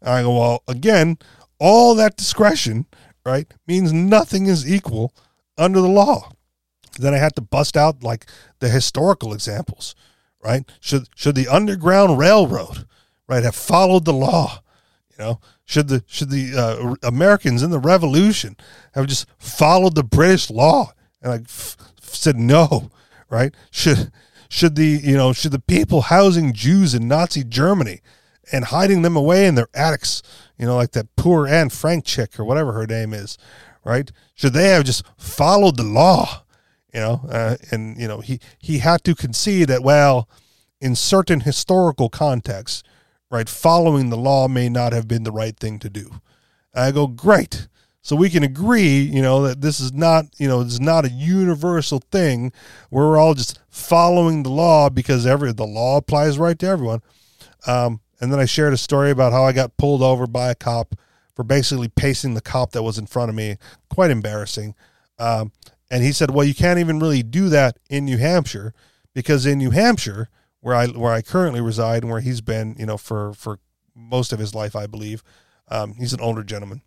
I 0.02 0.22
go, 0.22 0.38
well, 0.38 0.64
again, 0.68 1.18
all 1.60 1.96
that 1.96 2.18
discretion, 2.18 2.86
right, 3.26 3.52
means 3.68 3.94
nothing 3.94 4.48
is 4.48 4.70
equal 4.72 5.14
under 5.58 5.82
the 5.82 5.88
law. 5.88 6.32
Then 7.00 7.14
I 7.14 7.18
had 7.18 7.36
to 7.36 7.42
bust 7.42 7.76
out 7.76 8.04
like 8.04 8.26
the 8.60 8.70
historical 8.70 9.34
examples, 9.34 9.96
right? 10.44 10.70
Should 10.80 11.08
should 11.16 11.36
the 11.36 11.48
Underground 11.48 12.20
Railroad, 12.20 12.86
right, 13.28 13.44
have 13.44 13.56
followed 13.56 14.06
the 14.06 14.14
law? 14.14 14.62
You 15.10 15.26
know, 15.26 15.40
Should 15.66 15.88
the 15.88 16.04
should 16.08 16.30
the 16.30 16.56
uh, 16.56 16.96
Americans 17.08 17.64
in 17.64 17.72
the 17.72 17.80
Revolution 17.80 18.58
have 18.94 19.08
just 19.08 19.28
followed 19.38 19.96
the 19.96 20.04
British 20.04 20.50
law 20.50 20.92
and 21.22 21.32
like 21.32 21.44
f- 21.44 21.78
said 22.02 22.38
no, 22.38 22.92
right? 23.30 23.54
Should 23.72 24.12
should 24.50 24.76
the 24.76 25.00
you 25.04 25.16
know 25.16 25.34
should 25.34 25.52
the 25.52 25.60
people 25.60 26.02
housing 26.02 26.54
Jews 26.54 26.94
in 26.94 27.08
Nazi 27.08 27.44
Germany 27.44 28.02
and 28.52 28.66
hiding 28.66 29.02
them 29.02 29.16
away 29.16 29.48
in 29.48 29.56
their 29.56 29.70
attics, 29.74 30.22
you 30.64 30.70
know, 30.70 30.78
like 30.78 30.92
that 30.92 31.14
poor 31.18 31.46
Anne 31.46 31.70
Frank 31.70 32.06
chick 32.06 32.40
or 32.40 32.46
whatever 32.46 32.72
her 32.72 32.88
name 32.88 33.14
is, 33.14 33.38
right? 33.84 34.10
Should 34.34 34.54
they 34.54 34.70
have 34.70 34.86
just 34.86 35.04
followed 35.18 35.76
the 35.76 35.84
law, 35.84 36.46
you 36.94 37.02
know? 37.02 37.20
Uh, 37.30 37.58
and 37.70 38.00
you 38.00 38.08
know 38.08 38.22
he 38.22 38.40
he 38.60 38.78
had 38.78 39.04
to 39.04 39.14
concede 39.14 39.68
that 39.68 39.84
well, 39.84 40.30
in 40.80 40.96
certain 40.96 41.42
historical 41.42 42.08
contexts, 42.08 42.82
right, 43.30 43.50
following 43.50 44.10
the 44.10 44.16
law 44.16 44.48
may 44.48 44.70
not 44.70 44.94
have 44.94 45.06
been 45.06 45.24
the 45.24 45.34
right 45.34 45.58
thing 45.58 45.80
to 45.80 45.90
do. 45.90 46.22
I 46.74 46.92
go 46.92 47.08
great. 47.08 47.68
So 48.02 48.16
we 48.16 48.30
can 48.30 48.44
agree, 48.44 49.00
you 49.00 49.22
know, 49.22 49.44
that 49.44 49.60
this 49.60 49.82
is 49.82 49.92
not, 49.92 50.28
you 50.38 50.48
know, 50.48 50.62
it's 50.62 50.80
not 50.80 51.04
a 51.04 51.10
universal 51.10 52.02
thing 52.10 52.54
where 52.90 53.04
we're 53.06 53.18
all 53.18 53.34
just 53.34 53.60
following 53.70 54.44
the 54.44 54.50
law 54.50 54.90
because 54.90 55.26
every 55.26 55.52
the 55.52 55.68
law 55.68 55.98
applies 55.98 56.40
right 56.40 56.58
to 56.60 56.68
everyone. 56.68 57.02
Um, 57.68 58.00
and 58.24 58.32
then 58.32 58.40
I 58.40 58.46
shared 58.46 58.74
a 58.74 58.78
story 58.78 59.12
about 59.12 59.34
how 59.34 59.44
I 59.44 59.52
got 59.52 59.78
pulled 59.78 60.02
over 60.02 60.26
by 60.26 60.50
a 60.50 60.56
cop 60.56 60.96
for 61.36 61.44
basically 61.44 61.90
pacing 61.90 62.34
the 62.34 62.42
cop 62.42 62.72
that 62.72 62.84
was 62.84 62.98
in 62.98 63.06
front 63.06 63.30
of 63.30 63.36
me. 63.36 63.58
Quite 63.90 64.12
embarrassing. 64.12 64.76
Um, 65.20 65.52
and 65.92 66.04
he 66.04 66.12
said, 66.12 66.32
"Well, 66.32 66.46
you 66.46 66.56
can't 66.56 66.80
even 66.80 67.00
really 67.00 67.22
do 67.22 67.50
that 67.50 67.78
in 67.90 68.06
New 68.06 68.18
Hampshire 68.18 68.74
because 69.14 69.46
in 69.46 69.58
New 69.60 69.72
Hampshire, 69.72 70.30
where 70.62 70.76
I 70.76 70.88
where 70.88 71.14
I 71.14 71.22
currently 71.22 71.62
reside 71.62 72.04
and 72.04 72.12
where 72.12 72.22
he's 72.22 72.42
been, 72.42 72.76
you 72.80 72.86
know, 72.86 72.98
for 72.98 73.34
for 73.34 73.60
most 73.96 74.34
of 74.34 74.40
his 74.40 74.56
life, 74.56 74.76
I 74.76 74.88
believe, 74.88 75.22
um, 75.68 75.94
he's 76.00 76.14
an 76.14 76.22
older 76.22 76.44
gentleman." 76.44 76.82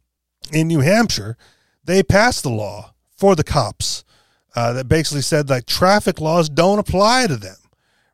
in 0.53 0.69
New 0.69 0.81
Hampshire, 0.81 1.37
they 1.85 2.03
passed 2.03 2.43
the 2.43 2.51
law 2.51 2.95
for 3.17 3.35
the 3.35 3.45
cops 3.45 4.05
uh, 4.55 4.73
that 4.73 4.89
basically 4.89 5.23
said 5.23 5.47
that 5.49 5.67
traffic 5.67 6.21
laws 6.21 6.49
don't 6.49 6.79
apply 6.79 7.27
to 7.27 7.37
them. 7.37 7.57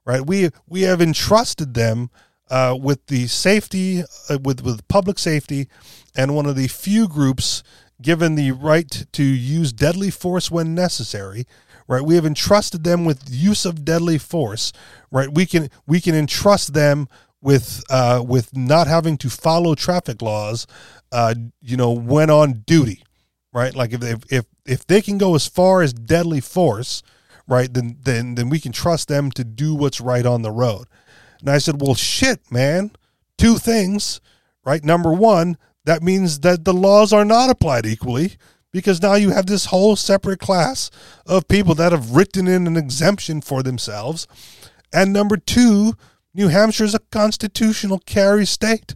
Right? 0.04 0.26
We 0.26 0.50
we 0.66 0.82
have 0.82 1.00
entrusted 1.00 1.74
them 1.74 2.10
uh, 2.50 2.76
with 2.80 3.06
the 3.06 3.26
safety, 3.26 4.02
uh, 4.28 4.38
with 4.42 4.62
with 4.62 4.86
public 4.88 5.18
safety, 5.18 5.68
and 6.16 6.34
one 6.34 6.46
of 6.46 6.56
the 6.56 6.68
few 6.68 7.08
groups 7.08 7.62
given 8.00 8.34
the 8.34 8.50
right 8.50 9.06
to 9.12 9.22
use 9.22 9.72
deadly 9.72 10.10
force 10.10 10.50
when 10.50 10.74
necessary. 10.74 11.46
Right? 11.88 12.02
We 12.02 12.14
have 12.14 12.24
entrusted 12.26 12.84
them 12.84 13.04
with 13.04 13.24
use 13.28 13.64
of 13.64 13.84
deadly 13.84 14.18
force. 14.18 14.72
Right? 15.10 15.32
We 15.32 15.46
can 15.46 15.68
we 15.86 16.00
can 16.00 16.14
entrust 16.14 16.74
them 16.74 17.08
with 17.40 17.82
uh, 17.90 18.22
with 18.26 18.56
not 18.56 18.86
having 18.86 19.16
to 19.18 19.30
follow 19.30 19.74
traffic 19.74 20.22
laws 20.22 20.66
uh, 21.12 21.34
you 21.60 21.76
know, 21.76 21.92
went 21.92 22.30
on 22.30 22.64
duty, 22.66 23.04
right? 23.52 23.74
Like 23.74 23.92
if 23.92 24.00
they, 24.00 24.14
if 24.30 24.46
if 24.64 24.86
they 24.86 25.02
can 25.02 25.18
go 25.18 25.34
as 25.34 25.46
far 25.46 25.82
as 25.82 25.92
deadly 25.92 26.40
force, 26.40 27.02
right, 27.46 27.72
then 27.72 27.98
then 28.02 28.34
then 28.34 28.48
we 28.48 28.58
can 28.58 28.72
trust 28.72 29.08
them 29.08 29.30
to 29.32 29.44
do 29.44 29.74
what's 29.74 30.00
right 30.00 30.24
on 30.24 30.42
the 30.42 30.50
road. 30.50 30.86
And 31.42 31.50
I 31.50 31.58
said, 31.58 31.80
well, 31.80 31.94
shit, 31.94 32.50
man, 32.50 32.92
two 33.36 33.58
things, 33.58 34.20
right? 34.64 34.82
Number 34.82 35.12
one, 35.12 35.58
that 35.84 36.02
means 36.02 36.40
that 36.40 36.64
the 36.64 36.72
laws 36.72 37.12
are 37.12 37.24
not 37.24 37.50
applied 37.50 37.84
equally 37.84 38.36
because 38.72 39.02
now 39.02 39.14
you 39.14 39.30
have 39.30 39.46
this 39.46 39.66
whole 39.66 39.96
separate 39.96 40.38
class 40.38 40.90
of 41.26 41.48
people 41.48 41.74
that 41.74 41.92
have 41.92 42.12
written 42.12 42.46
in 42.46 42.66
an 42.66 42.76
exemption 42.76 43.40
for 43.40 43.62
themselves. 43.62 44.26
And 44.92 45.12
number 45.12 45.36
two, 45.36 45.94
New 46.32 46.48
Hampshire 46.48 46.84
is 46.84 46.94
a 46.94 47.00
constitutional 47.10 47.98
carry 47.98 48.46
state, 48.46 48.94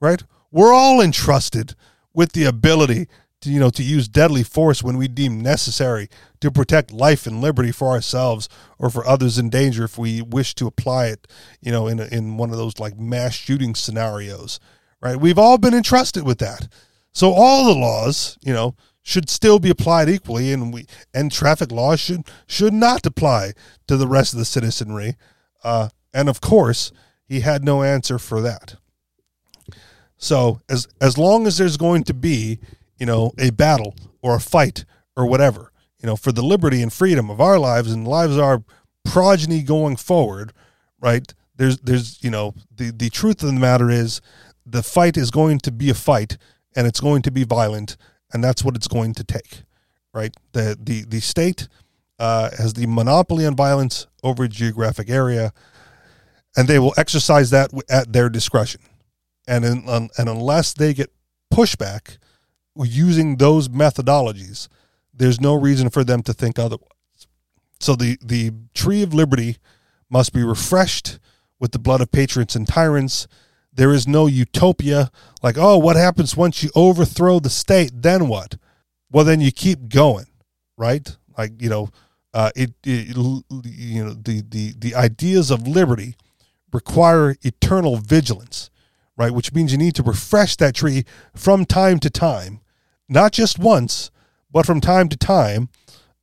right? 0.00 0.22
We're 0.50 0.72
all 0.72 1.00
entrusted 1.00 1.74
with 2.14 2.32
the 2.32 2.44
ability 2.44 3.08
to, 3.40 3.50
you 3.50 3.60
know, 3.60 3.70
to 3.70 3.82
use 3.82 4.08
deadly 4.08 4.42
force 4.42 4.82
when 4.82 4.96
we 4.96 5.08
deem 5.08 5.40
necessary 5.40 6.08
to 6.40 6.50
protect 6.50 6.92
life 6.92 7.26
and 7.26 7.40
liberty 7.40 7.72
for 7.72 7.88
ourselves 7.88 8.48
or 8.78 8.90
for 8.90 9.06
others 9.06 9.38
in 9.38 9.50
danger 9.50 9.84
if 9.84 9.96
we 9.98 10.22
wish 10.22 10.54
to 10.56 10.66
apply 10.66 11.06
it, 11.06 11.26
you 11.60 11.70
know, 11.70 11.86
in, 11.86 12.00
a, 12.00 12.06
in 12.06 12.36
one 12.36 12.50
of 12.50 12.56
those 12.56 12.78
like 12.78 12.98
mass 12.98 13.34
shooting 13.34 13.74
scenarios, 13.74 14.58
right? 15.00 15.16
We've 15.16 15.38
all 15.38 15.58
been 15.58 15.74
entrusted 15.74 16.24
with 16.24 16.38
that. 16.38 16.68
So 17.12 17.32
all 17.32 17.64
the 17.64 17.78
laws, 17.78 18.38
you 18.42 18.52
know, 18.52 18.74
should 19.02 19.30
still 19.30 19.58
be 19.58 19.70
applied 19.70 20.08
equally 20.08 20.52
and 20.52 20.70
we 20.72 20.86
and 21.14 21.32
traffic 21.32 21.72
laws 21.72 21.98
should 21.98 22.28
should 22.46 22.74
not 22.74 23.06
apply 23.06 23.52
to 23.86 23.96
the 23.96 24.06
rest 24.06 24.34
of 24.34 24.38
the 24.38 24.44
citizenry. 24.44 25.16
Uh, 25.64 25.88
and 26.12 26.28
of 26.28 26.42
course, 26.42 26.92
he 27.26 27.40
had 27.40 27.64
no 27.64 27.82
answer 27.82 28.18
for 28.18 28.42
that. 28.42 28.76
So 30.18 30.60
as 30.68 30.86
as 31.00 31.16
long 31.16 31.46
as 31.46 31.56
there's 31.56 31.78
going 31.78 32.04
to 32.04 32.14
be, 32.14 32.58
you 32.98 33.06
know, 33.06 33.32
a 33.38 33.50
battle 33.50 33.94
or 34.22 34.36
a 34.36 34.40
fight 34.40 34.84
or 35.16 35.26
whatever, 35.26 35.72
you 36.00 36.06
know, 36.06 36.16
for 36.16 36.32
the 36.32 36.42
liberty 36.42 36.82
and 36.82 36.92
freedom 36.92 37.30
of 37.30 37.40
our 37.40 37.58
lives 37.58 37.92
and 37.92 38.06
lives 38.06 38.36
of 38.36 38.42
our 38.42 38.62
progeny 39.04 39.62
going 39.62 39.96
forward, 39.96 40.52
right? 41.00 41.32
There's 41.56 41.78
there's 41.78 42.22
you 42.22 42.30
know 42.30 42.54
the 42.74 42.92
the 42.92 43.10
truth 43.10 43.42
of 43.42 43.48
the 43.48 43.60
matter 43.60 43.90
is 43.90 44.20
the 44.64 44.82
fight 44.82 45.16
is 45.16 45.30
going 45.30 45.58
to 45.60 45.72
be 45.72 45.90
a 45.90 45.94
fight 45.94 46.36
and 46.76 46.86
it's 46.86 47.00
going 47.00 47.22
to 47.22 47.30
be 47.30 47.44
violent 47.44 47.96
and 48.32 48.44
that's 48.44 48.64
what 48.64 48.76
it's 48.76 48.88
going 48.88 49.14
to 49.14 49.24
take, 49.24 49.62
right? 50.12 50.34
The 50.52 50.78
the 50.80 51.04
the 51.04 51.20
state 51.20 51.68
uh, 52.18 52.50
has 52.58 52.74
the 52.74 52.86
monopoly 52.86 53.46
on 53.46 53.56
violence 53.56 54.06
over 54.22 54.44
a 54.44 54.48
geographic 54.48 55.08
area, 55.08 55.52
and 56.56 56.68
they 56.68 56.78
will 56.78 56.94
exercise 56.96 57.50
that 57.50 57.70
at 57.88 58.12
their 58.12 58.28
discretion 58.28 58.80
and 59.46 59.64
in, 59.64 59.88
um, 59.88 60.10
and 60.18 60.28
unless 60.28 60.72
they 60.74 60.94
get 60.94 61.10
pushback 61.52 62.18
using 62.86 63.36
those 63.36 63.68
methodologies, 63.68 64.68
there's 65.12 65.40
no 65.40 65.54
reason 65.54 65.90
for 65.90 66.04
them 66.04 66.22
to 66.22 66.32
think 66.32 66.58
otherwise. 66.58 66.88
So 67.80 67.94
the 67.94 68.18
the 68.22 68.52
tree 68.74 69.02
of 69.02 69.14
liberty 69.14 69.58
must 70.10 70.32
be 70.32 70.42
refreshed 70.42 71.18
with 71.60 71.72
the 71.72 71.78
blood 71.78 72.00
of 72.00 72.10
patriots 72.10 72.56
and 72.56 72.66
tyrants. 72.66 73.26
There 73.72 73.92
is 73.92 74.08
no 74.08 74.26
utopia 74.26 75.10
like, 75.42 75.56
oh, 75.56 75.78
what 75.78 75.96
happens 75.96 76.36
once 76.36 76.62
you 76.62 76.70
overthrow 76.74 77.38
the 77.38 77.50
state? 77.50 77.90
Then 77.94 78.26
what? 78.28 78.56
Well, 79.10 79.24
then 79.24 79.40
you 79.40 79.52
keep 79.52 79.88
going, 79.88 80.26
right? 80.76 81.16
Like 81.36 81.60
you 81.62 81.68
know, 81.68 81.90
uh, 82.34 82.50
it, 82.56 82.74
it 82.84 83.16
you 83.16 84.04
know 84.04 84.12
the 84.14 84.42
the 84.48 84.74
the 84.76 84.94
ideas 84.94 85.50
of 85.50 85.66
liberty 85.66 86.16
require 86.72 87.36
eternal 87.42 87.96
vigilance 87.96 88.70
right? 89.18 89.32
Which 89.32 89.52
means 89.52 89.72
you 89.72 89.78
need 89.78 89.96
to 89.96 90.02
refresh 90.02 90.56
that 90.56 90.74
tree 90.74 91.04
from 91.34 91.66
time 91.66 91.98
to 91.98 92.08
time, 92.08 92.60
not 93.08 93.32
just 93.32 93.58
once, 93.58 94.10
but 94.50 94.66
from 94.66 94.80
time 94.80 95.08
to 95.08 95.16
time 95.16 95.68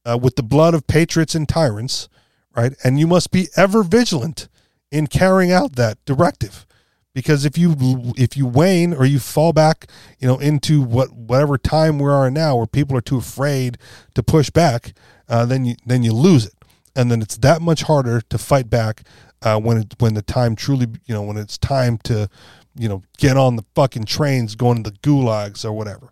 uh, 0.06 0.18
with 0.22 0.36
the 0.36 0.44
blood 0.44 0.74
of 0.74 0.88
patriots 0.88 1.36
and 1.36 1.48
tyrants, 1.48 2.10
right? 2.56 2.74
And 2.84 3.00
you 3.00 3.08
must 3.08 3.32
be 3.32 3.48
ever 3.56 3.84
vigilant 3.84 4.48
in 4.92 5.08
carrying 5.08 5.52
out 5.52 5.76
that 5.76 6.04
directive. 6.06 6.66
Because 7.14 7.46
if 7.46 7.58
you 7.58 7.76
if 8.18 8.36
you 8.36 8.46
wane 8.46 8.94
or 8.94 9.06
you 9.06 9.20
fall 9.20 9.54
back, 9.54 9.88
you 10.20 10.28
know, 10.28 10.38
into 10.38 10.82
what 10.82 11.14
whatever 11.14 11.58
time 11.58 11.98
we 11.98 12.10
are 12.10 12.30
now, 12.30 12.58
where 12.58 12.68
people 12.68 12.98
are 12.98 13.02
too 13.02 13.18
afraid 13.18 13.78
to 14.16 14.22
push 14.22 14.50
back, 14.50 14.92
uh, 15.30 15.46
then 15.46 15.64
you 15.64 15.76
then 15.86 16.04
you 16.04 16.12
lose 16.12 16.46
it, 16.46 16.54
and 16.94 17.10
then 17.10 17.22
it's 17.22 17.38
that 17.38 17.62
much 17.62 17.84
harder 17.84 18.20
to 18.20 18.38
fight 18.38 18.70
back 18.70 19.04
uh, 19.44 19.58
when 19.58 19.78
it 19.78 19.96
when 20.00 20.14
the 20.14 20.22
time 20.22 20.58
truly 20.58 20.88
you 21.06 21.14
know 21.14 21.22
when 21.22 21.38
it's 21.38 21.58
time 21.58 21.98
to 22.00 22.30
you 22.78 22.90
know, 22.90 23.02
get 23.18 23.38
on 23.38 23.56
the 23.56 23.64
fucking 23.74 24.06
trains 24.06 24.56
going 24.56 24.84
to 24.84 24.92
the 24.92 24.98
gulags 24.98 25.64
or 25.66 25.72
whatever. 25.72 26.10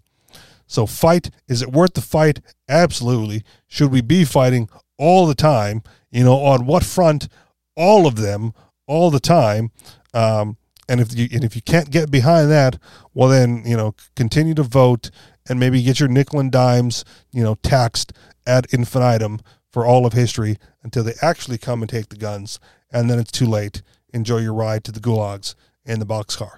So, 0.73 0.87
fight. 0.87 1.29
Is 1.47 1.61
it 1.61 1.71
worth 1.71 1.93
the 1.93 2.01
fight? 2.01 2.39
Absolutely. 2.67 3.43
Should 3.67 3.91
we 3.91 4.01
be 4.01 4.25
fighting 4.25 4.69
all 4.97 5.27
the 5.27 5.35
time? 5.35 5.83
You 6.09 6.23
know, 6.23 6.39
on 6.39 6.65
what 6.65 6.83
front? 6.83 7.27
All 7.75 8.07
of 8.07 8.15
them, 8.15 8.53
all 8.87 9.11
the 9.11 9.19
time. 9.19 9.69
Um, 10.15 10.57
and 10.89 10.99
if 10.99 11.15
you 11.15 11.27
and 11.31 11.43
if 11.43 11.55
you 11.55 11.61
can't 11.61 11.91
get 11.91 12.09
behind 12.09 12.49
that, 12.49 12.79
well, 13.13 13.29
then 13.29 13.61
you 13.67 13.77
know, 13.77 13.93
continue 14.15 14.55
to 14.55 14.63
vote 14.63 15.11
and 15.47 15.59
maybe 15.59 15.83
get 15.83 15.99
your 15.99 16.09
nickel 16.09 16.39
and 16.39 16.51
dimes, 16.51 17.05
you 17.31 17.43
know, 17.43 17.53
taxed 17.61 18.11
ad 18.47 18.65
infinitum 18.71 19.41
for 19.71 19.85
all 19.85 20.07
of 20.07 20.13
history 20.13 20.57
until 20.81 21.03
they 21.03 21.13
actually 21.21 21.59
come 21.59 21.83
and 21.83 21.89
take 21.89 22.09
the 22.09 22.15
guns, 22.15 22.59
and 22.91 23.11
then 23.11 23.19
it's 23.19 23.31
too 23.31 23.45
late. 23.45 23.83
Enjoy 24.11 24.37
your 24.37 24.55
ride 24.55 24.83
to 24.85 24.91
the 24.91 24.99
gulags 24.99 25.53
in 25.85 25.99
the 25.99 26.05
boxcar. 26.07 26.53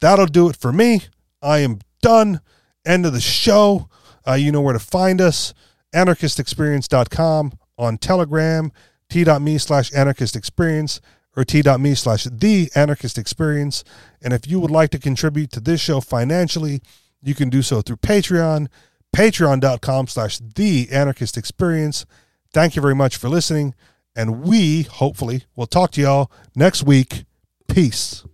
That'll 0.00 0.26
do 0.26 0.48
it 0.48 0.54
for 0.54 0.72
me. 0.72 1.06
I 1.42 1.58
am 1.58 1.80
done. 2.00 2.40
End 2.84 3.06
of 3.06 3.12
the 3.12 3.20
show. 3.20 3.88
Uh, 4.26 4.34
you 4.34 4.52
know 4.52 4.60
where 4.60 4.72
to 4.72 4.78
find 4.78 5.20
us 5.20 5.54
anarchistexperience.com 5.94 7.52
on 7.78 7.98
Telegram, 7.98 8.72
t.me 9.08 9.58
slash 9.58 9.92
anarchist 9.94 10.36
experience, 10.36 11.00
or 11.36 11.44
t.me 11.44 11.94
slash 11.94 12.24
the 12.24 12.70
anarchist 12.74 13.16
experience. 13.16 13.84
And 14.20 14.32
if 14.32 14.46
you 14.48 14.60
would 14.60 14.70
like 14.70 14.90
to 14.90 14.98
contribute 14.98 15.52
to 15.52 15.60
this 15.60 15.80
show 15.80 16.00
financially, 16.00 16.82
you 17.22 17.34
can 17.34 17.48
do 17.48 17.62
so 17.62 17.80
through 17.80 17.96
Patreon, 17.98 18.68
patreon.com 19.14 20.06
slash 20.08 20.38
the 20.38 20.88
anarchist 20.90 21.36
experience. 21.36 22.06
Thank 22.52 22.76
you 22.76 22.82
very 22.82 22.94
much 22.94 23.16
for 23.16 23.28
listening. 23.28 23.74
And 24.16 24.42
we 24.42 24.82
hopefully 24.82 25.44
will 25.54 25.66
talk 25.66 25.92
to 25.92 26.00
y'all 26.00 26.32
next 26.56 26.82
week. 26.82 27.24
Peace. 27.68 28.24